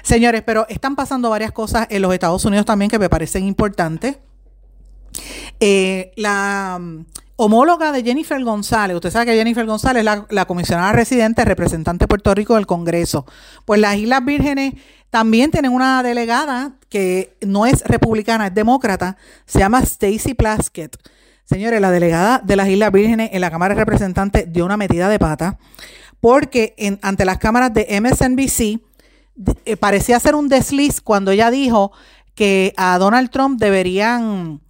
Señores, 0.04 0.44
pero 0.46 0.64
están 0.68 0.94
pasando 0.94 1.28
varias 1.28 1.50
cosas 1.50 1.88
en 1.90 2.02
los 2.02 2.14
Estados 2.14 2.44
Unidos 2.44 2.64
también 2.64 2.88
que 2.88 3.00
me 3.00 3.08
parecen 3.08 3.44
importantes. 3.46 4.18
Eh, 5.58 6.12
la 6.14 6.80
homóloga 7.44 7.90
de 7.90 8.04
Jennifer 8.04 8.42
González, 8.44 8.94
usted 8.94 9.10
sabe 9.10 9.26
que 9.26 9.34
Jennifer 9.34 9.66
González 9.66 10.06
es 10.06 10.22
la, 10.30 10.44
comisionada 10.44 10.92
residente, 10.92 11.44
representante 11.44 12.04
de 12.04 12.08
Puerto 12.08 12.32
Rico 12.34 12.54
del 12.54 12.66
Congreso. 12.66 13.26
Pues 13.64 13.80
las 13.80 13.96
Islas 13.96 14.24
Vírgenes 14.24 14.74
también 15.10 15.50
tienen 15.50 15.72
una 15.72 16.04
delegada 16.04 16.74
que 16.88 17.36
no 17.40 17.66
es 17.66 17.82
republicana, 17.84 18.46
es 18.46 18.54
demócrata, 18.54 19.16
se 19.44 19.58
llama 19.58 19.80
Stacy 19.80 20.34
Plaskett. 20.34 20.96
Señores, 21.44 21.80
la 21.80 21.90
delegada 21.90 22.40
de 22.44 22.54
las 22.54 22.68
Islas 22.68 22.92
Vírgenes 22.92 23.30
en 23.32 23.40
la 23.40 23.50
Cámara 23.50 23.74
de 23.74 23.80
Representantes 23.80 24.52
dio 24.52 24.64
una 24.64 24.76
metida 24.76 25.08
de 25.08 25.18
pata 25.18 25.58
porque 26.20 26.76
ante 27.02 27.24
las 27.24 27.38
cámaras 27.38 27.74
de 27.74 28.00
MSNBC 28.00 28.80
eh, 29.64 29.76
parecía 29.76 30.20
ser 30.20 30.36
un 30.36 30.48
desliz 30.48 31.00
cuando 31.00 31.32
ella 31.32 31.50
dijo 31.50 31.90
que 32.36 32.72
a 32.76 32.96
Donald 32.98 33.30
Trump 33.30 33.58
deberían 33.58 34.60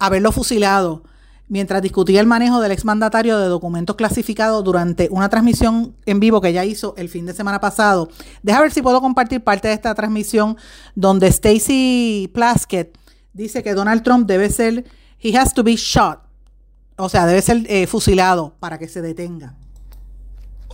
haberlo 0.00 0.32
fusilado 0.32 1.04
mientras 1.48 1.82
discutía 1.82 2.20
el 2.20 2.26
manejo 2.26 2.60
del 2.60 2.72
exmandatario 2.72 3.38
de 3.38 3.48
documentos 3.48 3.96
clasificados 3.96 4.64
durante 4.64 5.08
una 5.10 5.28
transmisión 5.28 5.96
en 6.06 6.20
vivo 6.20 6.40
que 6.40 6.48
ella 6.48 6.64
hizo 6.64 6.94
el 6.96 7.08
fin 7.08 7.26
de 7.26 7.34
semana 7.34 7.60
pasado. 7.60 8.08
Deja 8.42 8.60
ver 8.60 8.72
si 8.72 8.82
puedo 8.82 9.00
compartir 9.00 9.42
parte 9.42 9.68
de 9.68 9.74
esta 9.74 9.94
transmisión 9.94 10.56
donde 10.94 11.28
Stacy 11.28 12.30
Plaskett 12.34 12.98
dice 13.32 13.62
que 13.62 13.74
Donald 13.74 14.02
Trump 14.02 14.26
debe 14.26 14.50
ser, 14.50 14.84
he 15.20 15.36
has 15.36 15.52
to 15.54 15.62
be 15.62 15.76
shot, 15.76 16.20
o 16.96 17.08
sea, 17.08 17.26
debe 17.26 17.42
ser 17.42 17.64
eh, 17.68 17.86
fusilado 17.86 18.54
para 18.58 18.78
que 18.78 18.88
se 18.88 19.02
detenga. 19.02 19.54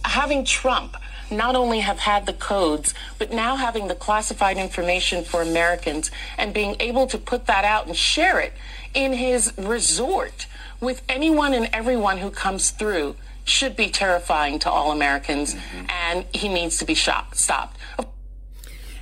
Having 0.04 0.44
Trump 0.44 0.94
not 1.32 1.56
only 1.56 1.80
have 1.80 1.98
had 1.98 2.26
the 2.26 2.32
codes, 2.32 2.94
but 3.18 3.32
now 3.32 3.56
having 3.56 3.88
the 3.88 3.94
classified 3.94 4.56
information 4.56 5.24
for 5.24 5.42
Americans 5.42 6.10
and 6.38 6.52
being 6.54 6.76
able 6.80 7.06
to 7.06 7.18
put 7.18 7.46
that 7.46 7.64
out 7.64 7.86
and 7.86 7.96
share 7.96 8.38
it 8.40 8.52
in 8.94 9.12
his 9.14 9.52
resort 9.56 10.46
with 10.80 11.02
anyone 11.08 11.54
and 11.54 11.68
everyone 11.72 12.18
who 12.18 12.30
comes 12.30 12.70
through 12.70 13.16
should 13.44 13.76
be 13.76 13.88
terrifying 13.88 14.58
to 14.60 14.70
all 14.70 14.92
Americans, 14.92 15.56
and 15.88 16.24
he 16.32 16.48
needs 16.48 16.78
to 16.78 16.84
be 16.84 16.94
shot, 16.94 17.34
stopped. 17.34 17.76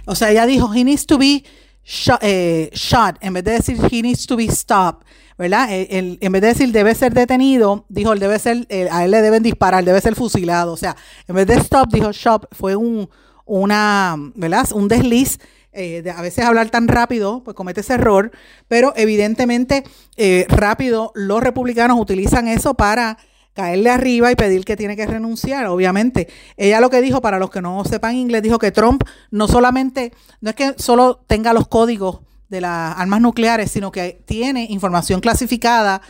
O 0.06 0.14
sea, 0.14 0.34
ella 0.34 0.46
dijo, 0.46 0.74
he 0.74 0.82
needs 0.82 1.04
to 1.04 1.18
be 1.18 1.44
shot, 1.84 2.22
eh, 2.22 2.68
shot, 2.72 3.18
en 3.20 3.34
vez 3.34 3.44
de 3.44 3.58
decir 3.58 3.88
he 3.90 4.02
needs 4.02 4.24
to 4.26 4.36
be 4.36 4.48
stopped, 4.48 5.04
¿verdad? 5.40 5.72
El, 5.72 5.86
el, 5.88 6.18
en 6.20 6.32
vez 6.32 6.42
de 6.42 6.48
decir 6.48 6.70
debe 6.70 6.94
ser 6.94 7.14
detenido, 7.14 7.86
dijo, 7.88 8.12
él 8.12 8.18
debe 8.18 8.38
ser, 8.38 8.66
el, 8.68 8.88
a 8.90 9.06
él 9.06 9.10
le 9.10 9.22
deben 9.22 9.42
disparar, 9.42 9.82
debe 9.82 9.98
ser 10.02 10.14
fusilado. 10.14 10.70
O 10.70 10.76
sea, 10.76 10.94
en 11.26 11.34
vez 11.34 11.46
de 11.46 11.54
stop, 11.54 11.90
dijo 11.90 12.12
shot, 12.12 12.46
fue 12.52 12.76
un, 12.76 13.08
una, 13.46 14.16
¿verdad? 14.34 14.68
Un 14.74 14.86
desliz. 14.86 15.38
Eh, 15.72 16.02
de 16.02 16.10
a 16.10 16.20
veces 16.20 16.44
hablar 16.44 16.68
tan 16.68 16.88
rápido, 16.88 17.42
pues 17.44 17.54
comete 17.54 17.80
ese 17.80 17.94
error, 17.94 18.32
pero 18.66 18.92
evidentemente 18.96 19.84
eh, 20.16 20.44
rápido 20.48 21.12
los 21.14 21.40
republicanos 21.40 21.98
utilizan 21.98 22.48
eso 22.48 22.74
para 22.74 23.18
caerle 23.54 23.88
arriba 23.88 24.32
y 24.32 24.34
pedir 24.34 24.64
que 24.64 24.76
tiene 24.76 24.96
que 24.96 25.06
renunciar, 25.06 25.66
obviamente. 25.66 26.28
Ella 26.56 26.80
lo 26.80 26.90
que 26.90 27.00
dijo, 27.00 27.22
para 27.22 27.38
los 27.38 27.50
que 27.50 27.62
no 27.62 27.82
sepan 27.84 28.16
inglés, 28.16 28.42
dijo 28.42 28.58
que 28.58 28.72
Trump 28.72 29.04
no 29.30 29.46
solamente, 29.46 30.12
no 30.40 30.50
es 30.50 30.56
que 30.56 30.74
solo 30.76 31.22
tenga 31.26 31.52
los 31.52 31.68
códigos 31.68 32.18
de 32.50 32.60
las 32.60 32.98
armas 32.98 33.20
nucleares, 33.20 33.70
sino 33.70 33.90
que 33.90 34.22
tiene 34.26 34.66
información 34.68 35.20
clasificada 35.20 36.02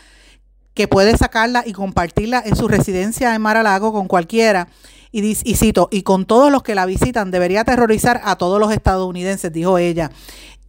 que 0.74 0.88
puede 0.88 1.16
sacarla 1.16 1.62
y 1.66 1.72
compartirla 1.72 2.42
en 2.44 2.56
su 2.56 2.66
residencia 2.66 3.34
en 3.34 3.42
Mar-a-Lago 3.42 3.92
con 3.92 4.08
cualquiera. 4.08 4.68
Y, 5.12 5.22
y 5.26 5.56
cito, 5.56 5.88
y 5.90 6.02
con 6.02 6.24
todos 6.24 6.52
los 6.52 6.62
que 6.62 6.74
la 6.74 6.86
visitan 6.86 7.30
debería 7.30 7.62
aterrorizar 7.62 8.20
a 8.24 8.36
todos 8.36 8.60
los 8.60 8.72
estadounidenses, 8.72 9.52
dijo 9.52 9.76
ella 9.76 10.10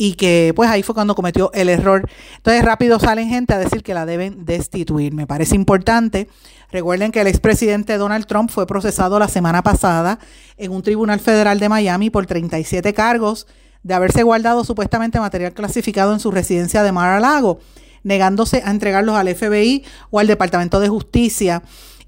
y 0.03 0.15
que 0.15 0.51
pues 0.55 0.67
ahí 0.67 0.81
fue 0.81 0.95
cuando 0.95 1.13
cometió 1.13 1.51
el 1.53 1.69
error. 1.69 2.09
Entonces 2.37 2.65
rápido 2.65 2.99
salen 2.99 3.29
gente 3.29 3.53
a 3.53 3.59
decir 3.59 3.83
que 3.83 3.93
la 3.93 4.07
deben 4.07 4.45
destituir. 4.45 5.13
Me 5.13 5.27
parece 5.27 5.53
importante. 5.53 6.27
Recuerden 6.71 7.11
que 7.11 7.21
el 7.21 7.27
expresidente 7.27 7.97
Donald 7.97 8.25
Trump 8.25 8.49
fue 8.49 8.65
procesado 8.65 9.19
la 9.19 9.27
semana 9.27 9.61
pasada 9.61 10.17
en 10.57 10.71
un 10.71 10.81
tribunal 10.81 11.19
federal 11.19 11.59
de 11.59 11.69
Miami 11.69 12.09
por 12.09 12.25
37 12.25 12.95
cargos 12.95 13.45
de 13.83 13.93
haberse 13.93 14.23
guardado 14.23 14.63
supuestamente 14.63 15.19
material 15.19 15.53
clasificado 15.53 16.13
en 16.13 16.19
su 16.19 16.31
residencia 16.31 16.83
de 16.83 16.91
Mar-a-Lago, 16.91 17.59
negándose 18.03 18.61
a 18.65 18.71
entregarlos 18.71 19.15
al 19.15 19.33
FBI 19.33 19.83
o 20.09 20.19
al 20.19 20.27
Departamento 20.27 20.79
de 20.79 20.89
Justicia. 20.89 21.63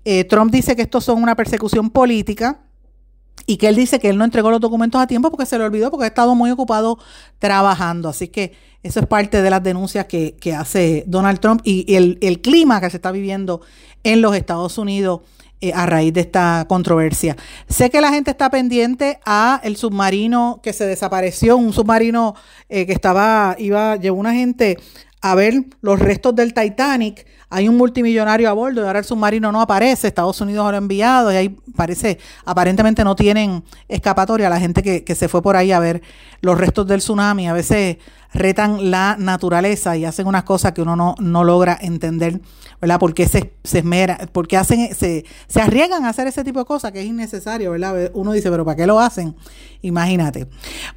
Eh, 0.05 0.23
Trump 0.25 0.51
dice 0.51 0.75
que 0.75 0.81
estos 0.83 1.05
son 1.05 1.21
una 1.21 1.35
persecución 1.35 1.89
política 1.89 2.59
y 3.45 3.57
que 3.57 3.67
él 3.67 3.75
dice 3.75 3.99
que 3.99 4.09
él 4.09 4.17
no 4.17 4.25
entregó 4.25 4.51
los 4.51 4.61
documentos 4.61 5.01
a 5.01 5.07
tiempo 5.07 5.29
porque 5.29 5.45
se 5.45 5.57
le 5.57 5.63
olvidó 5.63 5.91
porque 5.91 6.05
ha 6.05 6.07
estado 6.07 6.35
muy 6.35 6.51
ocupado 6.51 6.99
trabajando. 7.39 8.09
Así 8.09 8.27
que 8.27 8.53
eso 8.83 8.99
es 8.99 9.05
parte 9.05 9.41
de 9.41 9.49
las 9.49 9.63
denuncias 9.63 10.05
que, 10.05 10.55
hace 10.57 11.03
Donald 11.07 11.39
Trump 11.39 11.61
y 11.63 11.95
el, 11.95 12.17
el, 12.21 12.41
clima 12.41 12.81
que 12.81 12.89
se 12.89 12.97
está 12.97 13.11
viviendo 13.11 13.61
en 14.03 14.21
los 14.21 14.35
Estados 14.35 14.77
Unidos 14.77 15.21
eh, 15.63 15.71
a 15.73 15.85
raíz 15.85 16.13
de 16.13 16.19
esta 16.19 16.65
controversia. 16.67 17.37
Sé 17.69 17.89
que 17.89 18.01
la 18.01 18.09
gente 18.09 18.31
está 18.31 18.49
pendiente 18.49 19.21
a 19.25 19.61
el 19.63 19.77
submarino 19.77 20.59
que 20.61 20.73
se 20.73 20.85
desapareció, 20.85 21.55
un 21.55 21.71
submarino 21.71 22.35
eh, 22.67 22.85
que 22.85 22.91
estaba, 22.91 23.55
iba, 23.57 23.95
llevó 23.95 24.19
una 24.19 24.33
gente 24.33 24.77
a 25.23 25.35
ver 25.35 25.63
los 25.81 25.99
restos 25.99 26.35
del 26.35 26.53
Titanic. 26.53 27.25
Hay 27.49 27.69
un 27.69 27.77
multimillonario 27.77 28.49
a 28.49 28.53
bordo 28.53 28.81
y 28.81 28.85
ahora 28.85 28.99
el 28.99 29.05
submarino 29.05 29.53
no 29.53 29.61
aparece. 29.61 30.09
Estados 30.09 30.41
Unidos 30.41 30.69
lo 30.69 30.75
ha 30.75 30.77
enviado 30.77 31.31
y 31.31 31.35
ahí 31.37 31.49
parece, 31.77 32.19
aparentemente 32.43 33.05
no 33.05 33.15
tienen 33.15 33.63
escapatoria. 33.87 34.49
La 34.49 34.59
gente 34.59 34.83
que, 34.83 35.05
que 35.05 35.15
se 35.15 35.29
fue 35.29 35.41
por 35.41 35.55
ahí 35.55 35.71
a 35.71 35.79
ver 35.79 36.01
los 36.41 36.57
restos 36.57 36.85
del 36.87 36.99
tsunami 36.99 37.47
a 37.47 37.53
veces 37.53 37.99
retan 38.33 38.91
la 38.91 39.15
naturaleza 39.17 39.95
y 39.95 40.03
hacen 40.03 40.27
unas 40.27 40.43
cosas 40.43 40.73
que 40.73 40.81
uno 40.81 40.97
no, 40.97 41.15
no 41.19 41.45
logra 41.45 41.77
entender, 41.79 42.41
¿verdad? 42.81 42.99
Porque 42.99 43.25
se, 43.27 43.53
se 43.63 43.79
esmera, 43.79 44.27
porque 44.33 44.57
hacen, 44.57 44.93
se, 44.93 45.23
se 45.47 45.61
arriesgan 45.61 46.03
a 46.03 46.09
hacer 46.09 46.27
ese 46.27 46.43
tipo 46.43 46.59
de 46.59 46.65
cosas 46.65 46.91
que 46.91 46.99
es 46.99 47.05
innecesario, 47.05 47.71
¿verdad? 47.71 48.11
Uno 48.13 48.33
dice, 48.33 48.51
pero 48.51 48.65
¿para 48.65 48.75
qué 48.75 48.87
lo 48.87 48.99
hacen? 48.99 49.35
Imagínate. 49.83 50.47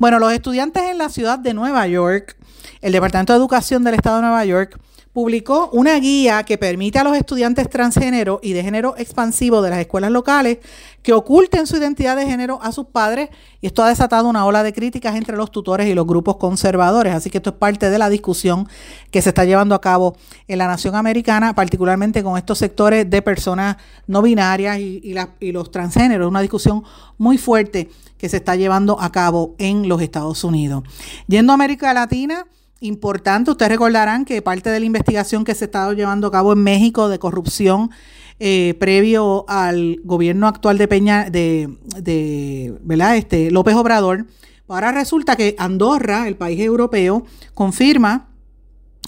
Bueno, 0.00 0.18
los 0.18 0.32
estudiantes 0.32 0.82
en 0.84 0.98
la 0.98 1.10
ciudad 1.10 1.38
de 1.38 1.54
Nueva 1.54 1.86
York 1.86 2.36
el 2.80 2.92
Departamento 2.92 3.32
de 3.32 3.38
Educación 3.38 3.84
del 3.84 3.94
Estado 3.94 4.16
de 4.16 4.22
Nueva 4.22 4.44
York 4.44 4.78
publicó 5.16 5.70
una 5.72 5.98
guía 5.98 6.42
que 6.42 6.58
permite 6.58 6.98
a 6.98 7.04
los 7.04 7.16
estudiantes 7.16 7.70
transgénero 7.70 8.38
y 8.42 8.52
de 8.52 8.62
género 8.62 8.94
expansivo 8.98 9.62
de 9.62 9.70
las 9.70 9.78
escuelas 9.78 10.10
locales 10.10 10.58
que 11.02 11.14
oculten 11.14 11.66
su 11.66 11.78
identidad 11.78 12.16
de 12.16 12.26
género 12.26 12.58
a 12.60 12.70
sus 12.70 12.88
padres 12.88 13.30
y 13.62 13.66
esto 13.66 13.82
ha 13.82 13.88
desatado 13.88 14.28
una 14.28 14.44
ola 14.44 14.62
de 14.62 14.74
críticas 14.74 15.16
entre 15.16 15.34
los 15.34 15.50
tutores 15.50 15.86
y 15.88 15.94
los 15.94 16.06
grupos 16.06 16.36
conservadores. 16.36 17.14
Así 17.14 17.30
que 17.30 17.38
esto 17.38 17.48
es 17.48 17.56
parte 17.56 17.88
de 17.88 17.96
la 17.96 18.10
discusión 18.10 18.68
que 19.10 19.22
se 19.22 19.30
está 19.30 19.46
llevando 19.46 19.74
a 19.74 19.80
cabo 19.80 20.18
en 20.48 20.58
la 20.58 20.66
nación 20.66 20.94
americana, 20.94 21.54
particularmente 21.54 22.22
con 22.22 22.36
estos 22.36 22.58
sectores 22.58 23.08
de 23.08 23.22
personas 23.22 23.78
no 24.06 24.20
binarias 24.20 24.78
y, 24.78 25.14
los 25.50 25.70
transgéneros. 25.70 26.28
Una 26.28 26.42
discusión 26.42 26.82
muy 27.16 27.38
fuerte 27.38 27.88
que 28.18 28.28
se 28.28 28.38
está 28.38 28.56
llevando 28.56 29.00
a 29.00 29.12
cabo 29.12 29.54
en 29.58 29.88
los 29.88 30.00
Estados 30.02 30.44
Unidos. 30.44 30.84
Yendo 31.26 31.52
a 31.52 31.54
América 31.54 31.92
Latina, 31.92 32.46
importante. 32.80 33.50
Ustedes 33.50 33.72
recordarán 33.72 34.24
que 34.24 34.42
parte 34.42 34.70
de 34.70 34.80
la 34.80 34.86
investigación 34.86 35.44
que 35.44 35.54
se 35.54 35.66
estado 35.66 35.92
llevando 35.92 36.26
a 36.26 36.32
cabo 36.32 36.52
en 36.52 36.62
México 36.62 37.08
de 37.08 37.18
corrupción 37.18 37.90
eh, 38.38 38.74
previo 38.78 39.46
al 39.48 40.00
gobierno 40.04 40.46
actual 40.46 40.76
de 40.76 40.88
Peña, 40.88 41.30
de, 41.30 41.74
de 42.00 42.76
¿verdad? 42.82 43.16
Este, 43.16 43.50
López 43.50 43.74
Obrador, 43.74 44.26
ahora 44.68 44.92
resulta 44.92 45.36
que 45.36 45.56
Andorra, 45.58 46.28
el 46.28 46.36
país 46.36 46.60
europeo, 46.60 47.24
confirma 47.54 48.28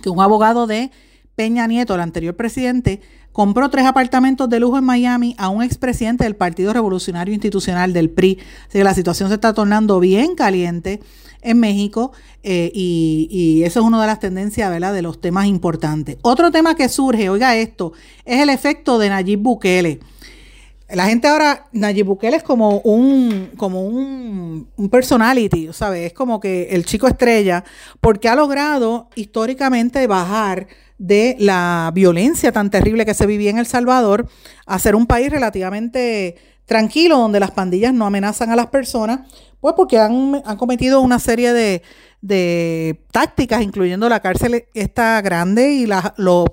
que 0.03 0.09
un 0.09 0.21
abogado 0.21 0.67
de 0.67 0.91
Peña 1.35 1.67
Nieto, 1.67 1.95
el 1.95 2.01
anterior 2.01 2.37
presidente, 2.37 3.03
compró 3.39 3.71
tres 3.71 3.87
apartamentos 3.87 4.51
de 4.51 4.59
lujo 4.59 4.79
en 4.79 4.85
Miami 4.85 5.37
a 5.39 5.49
un 5.49 5.63
expresidente 5.63 6.25
del 6.25 6.35
Partido 6.35 6.73
Revolucionario 6.73 7.33
Institucional 7.33 7.93
del 7.93 8.11
PRI. 8.11 8.37
Así 8.67 8.79
que 8.79 8.83
la 8.83 8.95
situación 8.95 9.29
se 9.29 9.37
está 9.37 9.55
tornando 9.55 10.01
bien 10.01 10.35
caliente 10.35 10.99
en 11.43 11.61
México 11.61 12.11
eh, 12.43 12.73
y, 12.75 13.63
eso 13.63 13.79
es 13.79 13.87
una 13.87 14.01
de 14.01 14.09
las 14.09 14.19
tendencias, 14.19 14.69
¿verdad?, 14.69 14.93
de 14.93 15.03
los 15.03 15.21
temas 15.21 15.47
importantes. 15.47 16.17
Otro 16.23 16.51
tema 16.51 16.75
que 16.75 16.89
surge, 16.89 17.31
oiga 17.31 17.55
esto, 17.55 17.93
es 18.25 18.41
el 18.41 18.49
efecto 18.49 18.99
de 18.99 19.09
Nayib 19.09 19.39
Bukele. 19.39 20.01
La 20.91 21.07
gente 21.07 21.29
ahora, 21.29 21.67
Nayib 21.73 22.07
Bukele 22.07 22.39
es 22.39 22.43
como 22.43 22.81
un, 22.81 23.51
como 23.59 23.83
un, 23.83 24.69
un 24.75 24.89
personality, 24.89 25.69
¿sabes? 25.73 26.07
Es 26.07 26.13
como 26.15 26.41
que 26.41 26.69
el 26.71 26.87
chico 26.87 27.07
estrella, 27.07 27.63
porque 28.01 28.29
ha 28.29 28.35
logrado 28.35 29.11
históricamente 29.15 30.07
bajar 30.07 30.67
de 30.97 31.37
la 31.39 31.91
violencia 31.95 32.53
tan 32.53 32.71
terrible 32.71 33.05
que 33.05 33.15
se 33.15 33.27
vivía 33.27 33.51
en 33.51 33.59
El 33.59 33.67
Salvador 33.67 34.29
a 34.67 34.79
ser 34.79 34.95
un 34.95 35.07
país 35.07 35.31
relativamente 35.31 36.37
tranquilo, 36.69 37.17
donde 37.17 37.41
las 37.41 37.51
pandillas 37.51 37.95
no 37.95 38.07
amenazan 38.07 38.51
a 38.51 38.57
las 38.57 38.67
personas, 38.67 39.21
pues 39.59 39.75
porque 39.75 39.99
han, 39.99 40.43
cometido 40.59 41.01
una 41.01 41.19
serie 41.19 41.55
de, 41.55 41.83
de, 42.21 43.01
tácticas, 43.11 43.63
incluyendo 43.63 44.07
la 44.09 44.21
cárcel 44.21 44.67
esta 44.75 45.21
grande 45.23 45.73
y 45.73 45.87
la, 45.87 46.13
lo, 46.19 46.45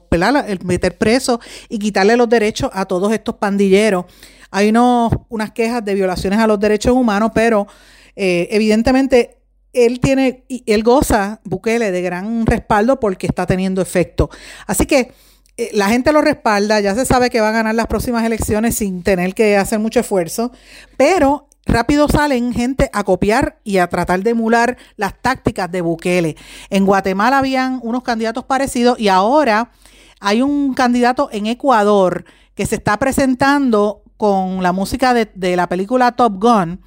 el 0.47 0.59
meter 0.63 0.97
preso 0.97 1.41
y 1.67 1.79
quitarle 1.79 2.15
los 2.15 2.29
derechos 2.29 2.71
a 2.73 2.85
todos 2.85 3.11
estos 3.11 3.35
pandilleros. 3.35 4.05
Hay 4.51 4.69
unos, 4.69 5.11
unas 5.27 5.51
quejas 5.51 5.83
de 5.83 5.93
violaciones 5.93 6.39
a 6.39 6.47
los 6.47 6.61
derechos 6.61 6.93
humanos, 6.93 7.31
pero 7.35 7.67
eh, 8.15 8.47
evidentemente 8.51 9.39
él 9.73 9.99
tiene, 9.99 10.45
él 10.65 10.81
goza, 10.83 11.41
Bukele, 11.43 11.91
de 11.91 12.01
gran 12.01 12.45
respaldo 12.45 13.01
porque 13.01 13.27
está 13.27 13.45
teniendo 13.45 13.81
efecto. 13.81 14.29
Así 14.65 14.85
que 14.85 15.11
la 15.73 15.89
gente 15.89 16.11
lo 16.11 16.21
respalda, 16.21 16.79
ya 16.79 16.95
se 16.95 17.05
sabe 17.05 17.29
que 17.29 17.41
va 17.41 17.49
a 17.49 17.53
ganar 17.53 17.75
las 17.75 17.87
próximas 17.87 18.25
elecciones 18.25 18.75
sin 18.75 19.03
tener 19.03 19.33
que 19.33 19.57
hacer 19.57 19.79
mucho 19.79 20.01
esfuerzo, 20.01 20.51
pero 20.97 21.47
rápido 21.65 22.07
salen 22.07 22.53
gente 22.53 22.89
a 22.93 23.03
copiar 23.03 23.59
y 23.63 23.77
a 23.77 23.87
tratar 23.87 24.21
de 24.21 24.31
emular 24.31 24.77
las 24.97 25.19
tácticas 25.21 25.71
de 25.71 25.81
Bukele. 25.81 26.35
En 26.69 26.85
Guatemala 26.85 27.37
habían 27.37 27.79
unos 27.83 28.03
candidatos 28.03 28.43
parecidos 28.43 28.99
y 28.99 29.07
ahora 29.07 29.71
hay 30.19 30.41
un 30.41 30.73
candidato 30.73 31.29
en 31.31 31.47
Ecuador 31.47 32.25
que 32.53 32.65
se 32.65 32.75
está 32.75 32.97
presentando 32.97 34.03
con 34.17 34.61
la 34.61 34.71
música 34.71 35.13
de, 35.13 35.55
la 35.55 35.67
película 35.67 36.13
Top 36.13 36.41
Gun 36.41 36.81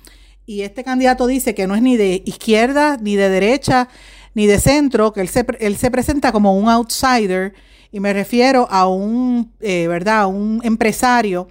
y 0.47 0.62
este 0.62 0.85
candidato 0.85 1.27
dice 1.27 1.55
que 1.55 1.66
no 1.66 1.75
es 1.75 1.83
ni 1.83 1.97
de 1.97 2.23
izquierda, 2.25 2.97
ni 3.01 3.16
de 3.16 3.29
derecha, 3.29 3.89
ni 4.35 4.47
de 4.47 4.59
centro, 4.59 5.12
que 5.12 5.21
él 5.21 5.29
se, 5.29 5.45
él 5.61 5.77
se 5.77 5.91
presenta 5.91 6.33
como 6.33 6.57
un 6.57 6.71
outsider 6.71 7.55
y 7.91 8.01
me 8.01 8.12
refiero 8.12 8.66
a 8.70 8.86
un, 8.89 9.53
eh, 9.61 9.86
¿verdad? 9.89 10.20
A 10.20 10.26
un 10.26 10.61
empresario 10.62 11.49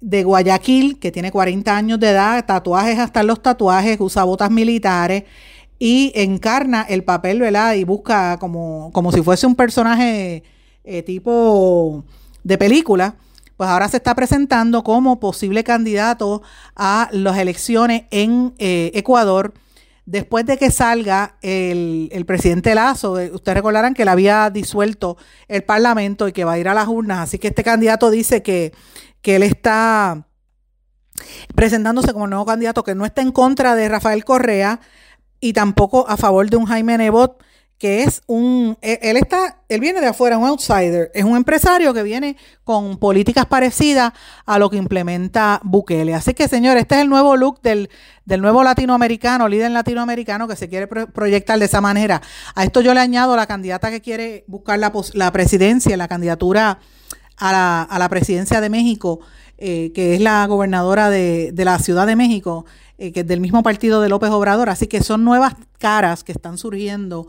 de 0.00 0.24
Guayaquil, 0.24 0.98
que 0.98 1.10
tiene 1.10 1.32
40 1.32 1.76
años 1.76 2.00
de 2.00 2.10
edad, 2.10 2.44
tatuajes 2.44 2.98
hasta 2.98 3.22
los 3.22 3.42
tatuajes, 3.42 3.98
usa 4.00 4.24
botas 4.24 4.50
militares 4.50 5.24
y 5.78 6.12
encarna 6.14 6.82
el 6.82 7.04
papel, 7.04 7.40
¿verdad? 7.40 7.74
Y 7.74 7.84
busca 7.84 8.38
como, 8.38 8.90
como 8.92 9.12
si 9.12 9.22
fuese 9.22 9.46
un 9.46 9.54
personaje 9.54 10.42
eh, 10.84 11.02
tipo 11.02 12.04
de 12.44 12.58
película 12.58 13.16
pues 13.56 13.70
ahora 13.70 13.88
se 13.88 13.96
está 13.96 14.14
presentando 14.14 14.84
como 14.84 15.18
posible 15.18 15.64
candidato 15.64 16.42
a 16.74 17.08
las 17.12 17.38
elecciones 17.38 18.04
en 18.10 18.54
eh, 18.58 18.90
Ecuador 18.94 19.54
después 20.06 20.46
de 20.46 20.56
que 20.56 20.70
salga 20.70 21.36
el, 21.42 22.08
el, 22.12 22.24
presidente 22.24 22.74
Lazo, 22.74 23.18
eh, 23.18 23.30
ustedes 23.32 23.56
recordarán 23.56 23.92
que 23.92 24.02
él 24.02 24.08
había 24.08 24.48
disuelto 24.50 25.16
el 25.48 25.64
Parlamento 25.64 26.28
y 26.28 26.32
que 26.32 26.44
va 26.44 26.52
a 26.52 26.58
ir 26.58 26.68
a 26.68 26.74
las 26.74 26.88
urnas, 26.88 27.18
así 27.18 27.38
que 27.38 27.48
este 27.48 27.64
candidato 27.64 28.10
dice 28.10 28.42
que, 28.42 28.72
que 29.20 29.36
él 29.36 29.42
está 29.42 30.28
presentándose 31.54 32.12
como 32.12 32.26
nuevo 32.26 32.46
candidato 32.46 32.84
que 32.84 32.94
no 32.94 33.04
está 33.04 33.22
en 33.22 33.32
contra 33.32 33.74
de 33.74 33.88
Rafael 33.88 34.24
Correa 34.24 34.80
y 35.40 35.52
tampoco 35.52 36.08
a 36.08 36.16
favor 36.16 36.48
de 36.48 36.56
un 36.56 36.66
Jaime 36.66 36.96
Nebot 36.98 37.42
que 37.78 38.04
es 38.04 38.22
un, 38.26 38.78
e, 38.80 38.98
él 39.02 39.16
está, 39.16 39.58
él 39.68 39.80
viene 39.80 40.00
de 40.00 40.06
afuera, 40.06 40.38
un 40.38 40.46
outsider, 40.46 41.10
es 41.14 41.24
un 41.24 41.36
empresario 41.36 41.92
que 41.92 42.02
viene 42.02 42.36
con 42.64 42.98
políticas 42.98 43.46
parecidas 43.46 44.12
a 44.46 44.58
lo 44.58 44.70
que 44.70 44.76
implementa 44.76 45.60
Bukele. 45.62 46.14
Así 46.14 46.32
que, 46.32 46.48
señor, 46.48 46.76
este 46.78 46.94
es 46.94 47.02
el 47.02 47.08
nuevo 47.08 47.36
look 47.36 47.60
del, 47.62 47.90
del 48.24 48.40
nuevo 48.40 48.62
latinoamericano, 48.62 49.48
líder 49.48 49.70
latinoamericano 49.70 50.48
que 50.48 50.56
se 50.56 50.68
quiere 50.68 50.86
proyectar 50.86 51.58
de 51.58 51.66
esa 51.66 51.80
manera. 51.80 52.22
A 52.54 52.64
esto 52.64 52.80
yo 52.80 52.94
le 52.94 53.00
añado 53.00 53.36
la 53.36 53.46
candidata 53.46 53.90
que 53.90 54.00
quiere 54.00 54.44
buscar 54.46 54.78
la, 54.78 54.92
la 55.12 55.32
presidencia, 55.32 55.96
la 55.96 56.08
candidatura 56.08 56.78
a 57.36 57.52
la, 57.52 57.82
a 57.82 57.98
la 57.98 58.08
presidencia 58.08 58.62
de 58.62 58.70
México, 58.70 59.20
eh, 59.58 59.92
que 59.94 60.14
es 60.14 60.20
la 60.20 60.46
gobernadora 60.46 61.10
de, 61.10 61.50
de 61.52 61.64
la 61.64 61.78
Ciudad 61.78 62.06
de 62.06 62.16
México, 62.16 62.64
eh, 62.98 63.12
que 63.12 63.20
es 63.20 63.26
del 63.26 63.40
mismo 63.40 63.62
partido 63.62 64.00
de 64.00 64.08
López 64.08 64.30
Obrador. 64.30 64.70
Así 64.70 64.86
que 64.86 65.02
son 65.02 65.24
nuevas 65.24 65.54
caras 65.78 66.24
que 66.24 66.32
están 66.32 66.56
surgiendo 66.56 67.26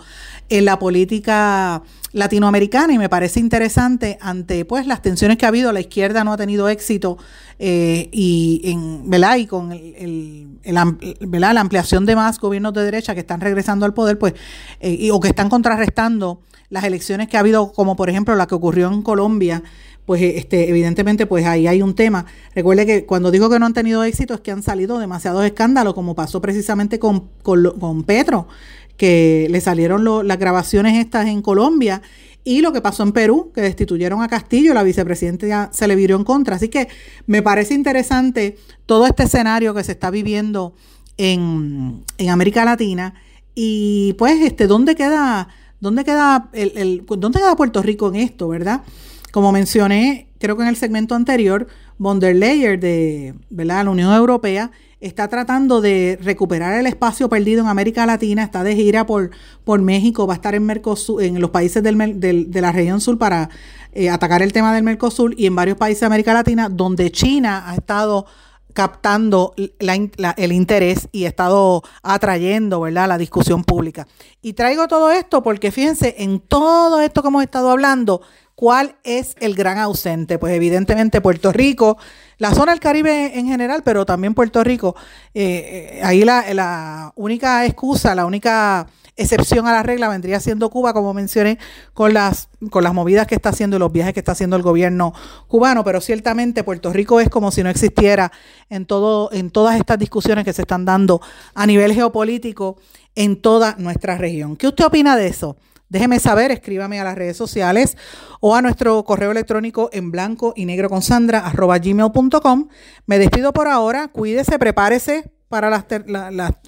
en 0.49 0.65
la 0.65 0.80
política 0.80 1.84
latinoamericana 2.13 2.93
y 2.93 2.97
me 2.97 3.09
parece 3.09 3.39
interesante 3.39 4.18
ante 4.22 4.63
pues 4.65 4.88
las 4.88 5.01
tensiones 5.01 5.38
que 5.38 5.45
ha 5.45 5.49
habido. 5.49 5.72
La 5.74 5.82
izquierda 5.82 6.24
no 6.24 6.34
ha 6.34 6.38
tenido 6.38 6.70
éxito 6.70 7.18
eh, 7.59 8.09
y, 8.11 8.61
en, 8.63 9.11
y 9.38 9.47
con 9.47 9.72
el, 9.74 10.47
la 10.63 11.61
ampliación 11.61 12.05
de 12.05 12.15
más 12.15 12.39
gobiernos 12.39 12.74
de 12.74 12.84
derecha 12.84 13.13
que 13.13 13.22
están 13.22 13.41
regresando 13.41 13.86
al 13.86 13.93
poder 13.93 14.18
pues 14.18 14.36
eh, 14.80 15.11
o 15.11 15.20
que 15.20 15.28
están 15.28 15.49
contrarrestando 15.49 16.41
las 16.70 16.84
elecciones 16.84 17.28
que 17.28 17.38
ha 17.38 17.41
habido, 17.41 17.72
como 17.72 17.95
por 17.95 18.09
ejemplo 18.09 18.36
la 18.36 18.47
que 18.47 18.55
ocurrió 18.55 18.88
en 18.88 19.01
Colombia 19.01 19.63
pues 20.08 20.22
este, 20.22 20.70
evidentemente 20.70 21.26
pues 21.26 21.45
ahí 21.45 21.68
hay 21.68 21.82
un 21.82 21.93
tema. 21.93 22.26
Recuerde 22.55 22.86
que 22.86 23.05
cuando 23.05 23.30
digo 23.30 23.49
que 23.49 23.60
no 23.60 23.66
han 23.66 23.74
tenido 23.74 24.05
éxito 24.05 24.34
es 24.34 24.39
que 24.39 24.51
han 24.51 24.64
salido 24.64 24.99
demasiados 24.99 25.45
escándalos, 25.45 25.93
como 25.93 26.16
pasó 26.16 26.39
precisamente 26.39 26.97
con, 26.97 27.28
con, 27.43 28.03
Petro, 28.03 28.47
que 28.95 29.47
le 29.51 29.60
salieron 29.60 30.26
las 30.26 30.39
grabaciones 30.39 30.97
estas 30.97 31.28
en 31.28 31.41
Colombia 31.41 32.01
y 32.45 32.62
lo 32.62 32.72
que 32.72 32.80
pasó 32.80 33.03
en 33.03 33.12
Perú, 33.12 33.51
que 33.53 33.60
destituyeron 33.60 34.22
a 34.22 34.30
Castillo, 34.30 34.74
la 34.74 34.84
vicepresidenta 34.84 35.72
se 35.74 35.88
le 35.89 35.95
viró 35.97 36.16
en 36.16 36.24
contra. 36.24 36.55
Así 36.55 36.70
que 36.70 36.88
me 37.26 37.41
parece 37.41 37.74
interesante 37.74 38.58
todo 38.86 39.08
este 39.08 39.24
escenario 39.24 39.74
que 39.74 39.84
se 39.84 39.91
está 39.91 40.10
viviendo 40.10 40.74
en, 41.18 42.05
en 42.18 42.30
América 42.30 42.64
Latina 42.64 43.14
y 43.53 44.14
pues 44.14 44.41
este, 44.41 44.68
¿dónde 44.68 44.95
queda, 44.95 45.49
dónde 45.82 46.05
queda 46.05 46.49
el, 46.53 46.72
el, 46.78 47.05
dónde 47.05 47.39
queda 47.39 47.58
Puerto 47.58 47.82
Rico 47.82 48.08
en 48.08 48.16
esto, 48.16 48.47
verdad? 48.47 48.84
Como 49.32 49.52
mencioné, 49.52 50.28
creo 50.40 50.56
que 50.56 50.64
en 50.64 50.70
el 50.70 50.76
segmento 50.76 51.16
anterior, 51.16 51.68
von 51.98 52.20
der 52.20 52.36
Leyen 52.36 52.80
de 52.80 53.34
¿verdad? 53.50 53.86
la 53.86 53.92
Unión 53.92 54.14
Europea 54.14 54.72
está 55.00 55.28
tratando 55.28 55.80
de 55.80 56.18
recuperar 56.22 56.80
el 56.80 56.88
espacio 56.88 57.30
perdido 57.30 57.62
en 57.62 57.68
América 57.68 58.06
Latina, 58.06 58.44
está 58.44 58.64
de 58.64 58.76
gira 58.76 59.06
por, 59.06 59.32
por 59.64 59.80
México, 59.82 60.26
va 60.26 60.34
a 60.34 60.38
estar 60.38 60.56
en 60.56 60.66
Mercosur, 60.66 61.22
en 61.22 61.40
los 61.40 61.52
países 61.52 61.84
de 61.84 62.62
la 62.62 62.72
región 62.72 63.00
sur 63.00 63.18
para 63.18 63.50
eh, 63.94 64.10
atacar 64.10 64.42
el 64.42 64.54
tema 64.54 64.74
del 64.74 64.84
Mercosur 64.84 65.36
y 65.38 65.46
en 65.46 65.56
varios 65.56 65.78
países 65.78 66.02
de 66.02 66.06
América 66.08 66.34
Latina 66.34 66.70
donde 66.70 67.12
China 67.12 67.64
ha 67.68 67.76
estado 67.76 68.26
captando 68.74 69.56
el 69.58 70.52
interés 70.52 71.10
y 71.12 71.26
ha 71.26 71.30
estado 71.30 71.82
atrayendo 72.04 72.82
¿verdad? 72.82 73.08
la 73.08 73.18
discusión 73.18 73.64
pública. 73.64 74.08
Y 74.44 74.54
traigo 74.54 74.88
todo 74.88 75.10
esto 75.10 75.42
porque 75.42 75.72
fíjense, 75.72 76.14
en 76.20 76.40
todo 76.40 77.02
esto 77.02 77.24
que 77.24 77.30
hemos 77.30 77.42
estado 77.42 77.72
hablando, 77.72 78.22
¿Cuál 78.58 78.95
es 79.03 79.36
el 79.39 79.53
gran 79.53 79.78
ausente? 79.78 80.39
Pues 80.39 80.51
evidentemente 80.55 81.22
Puerto 81.22 81.51
Rico, 81.51 81.95
la 82.39 82.55
zona 82.55 82.72
del 82.72 82.80
Caribe 82.80 83.38
en 83.38 83.45
general, 83.45 83.84
pero 83.84 84.03
también 84.03 84.34
Puerto 84.34 84.64
Rico. 84.64 84.95
Eh, 85.36 85.99
eh, 85.99 86.01
ahí 86.03 86.24
la, 86.24 87.14
única 87.16 87.68
excusa, 87.68 88.16
la 88.16 88.26
única 88.26 88.88
excepción 89.16 89.68
a 89.68 89.74
la 89.74 89.84
regla 89.84 90.10
vendría 90.10 90.39
siendo 90.39 90.72
Cuba, 90.72 90.91
como 90.91 91.14
mencioné, 91.14 91.60
con 91.93 92.16
las, 92.16 92.49
con 92.72 92.84
las 92.84 92.95
movidas 92.95 93.28
que 93.28 93.36
está 93.36 93.49
haciendo 93.49 93.76
y 93.76 93.80
los 93.80 93.91
viajes 93.91 94.16
que 94.16 94.22
está 94.22 94.32
haciendo 94.32 94.55
el 94.55 94.64
gobierno 94.64 95.14
cubano, 95.47 95.84
pero 95.84 96.01
ciertamente 96.01 96.64
Puerto 96.64 96.91
Rico 96.91 97.20
es 97.20 97.30
como 97.30 97.51
si 97.51 97.62
no 97.62 97.70
existiera 97.70 98.32
en, 98.72 98.88
todo, 98.88 99.32
en 99.34 99.51
todas 99.51 99.76
estas 99.80 99.99
discusiones 99.99 100.45
que 100.45 100.53
se 100.53 100.64
están 100.64 100.84
dando 100.84 101.22
a 101.53 101.68
nivel 101.68 101.93
geopolítico 101.93 102.78
en 103.14 103.39
toda 103.39 103.76
nuestra 103.78 104.18
región. 104.18 104.55
¿Qué 104.55 104.68
usted 104.68 104.86
opina 104.86 105.16
de 105.16 105.28
eso? 105.28 105.58
Déjeme 105.90 106.20
saber, 106.20 106.52
escríbame 106.52 107.00
a 107.00 107.04
las 107.04 107.16
redes 107.16 107.38
sociales 107.38 107.98
o 108.40 108.56
a 108.56 108.62
nuestro 108.62 109.04
correo 109.04 109.32
electrónico 109.32 109.90
en 109.94 110.12
blanco 110.12 110.54
y 110.56 110.66
negro 110.66 110.90
con 110.90 111.02
Sandra 111.02 111.40
arroba 111.40 111.78
gmail.com. 111.78 112.68
Me 113.06 113.20
despido 113.20 113.54
por 113.54 113.68
ahora, 113.68 114.10
cuídese, 114.10 114.60
prepárese 114.60 115.32
para 115.48 115.70
las, 115.70 115.86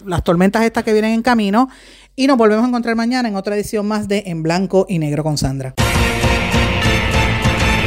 las 0.05 0.23
tormentas 0.23 0.63
estas 0.63 0.83
que 0.83 0.93
vienen 0.93 1.13
en 1.13 1.21
camino 1.21 1.67
y 2.15 2.27
nos 2.27 2.37
volvemos 2.37 2.65
a 2.65 2.67
encontrar 2.67 2.95
mañana 2.95 3.27
en 3.27 3.35
otra 3.35 3.55
edición 3.55 3.87
más 3.87 4.07
de 4.07 4.23
En 4.27 4.43
blanco 4.43 4.85
y 4.87 4.99
negro 4.99 5.23
con 5.23 5.37
Sandra. 5.37 5.73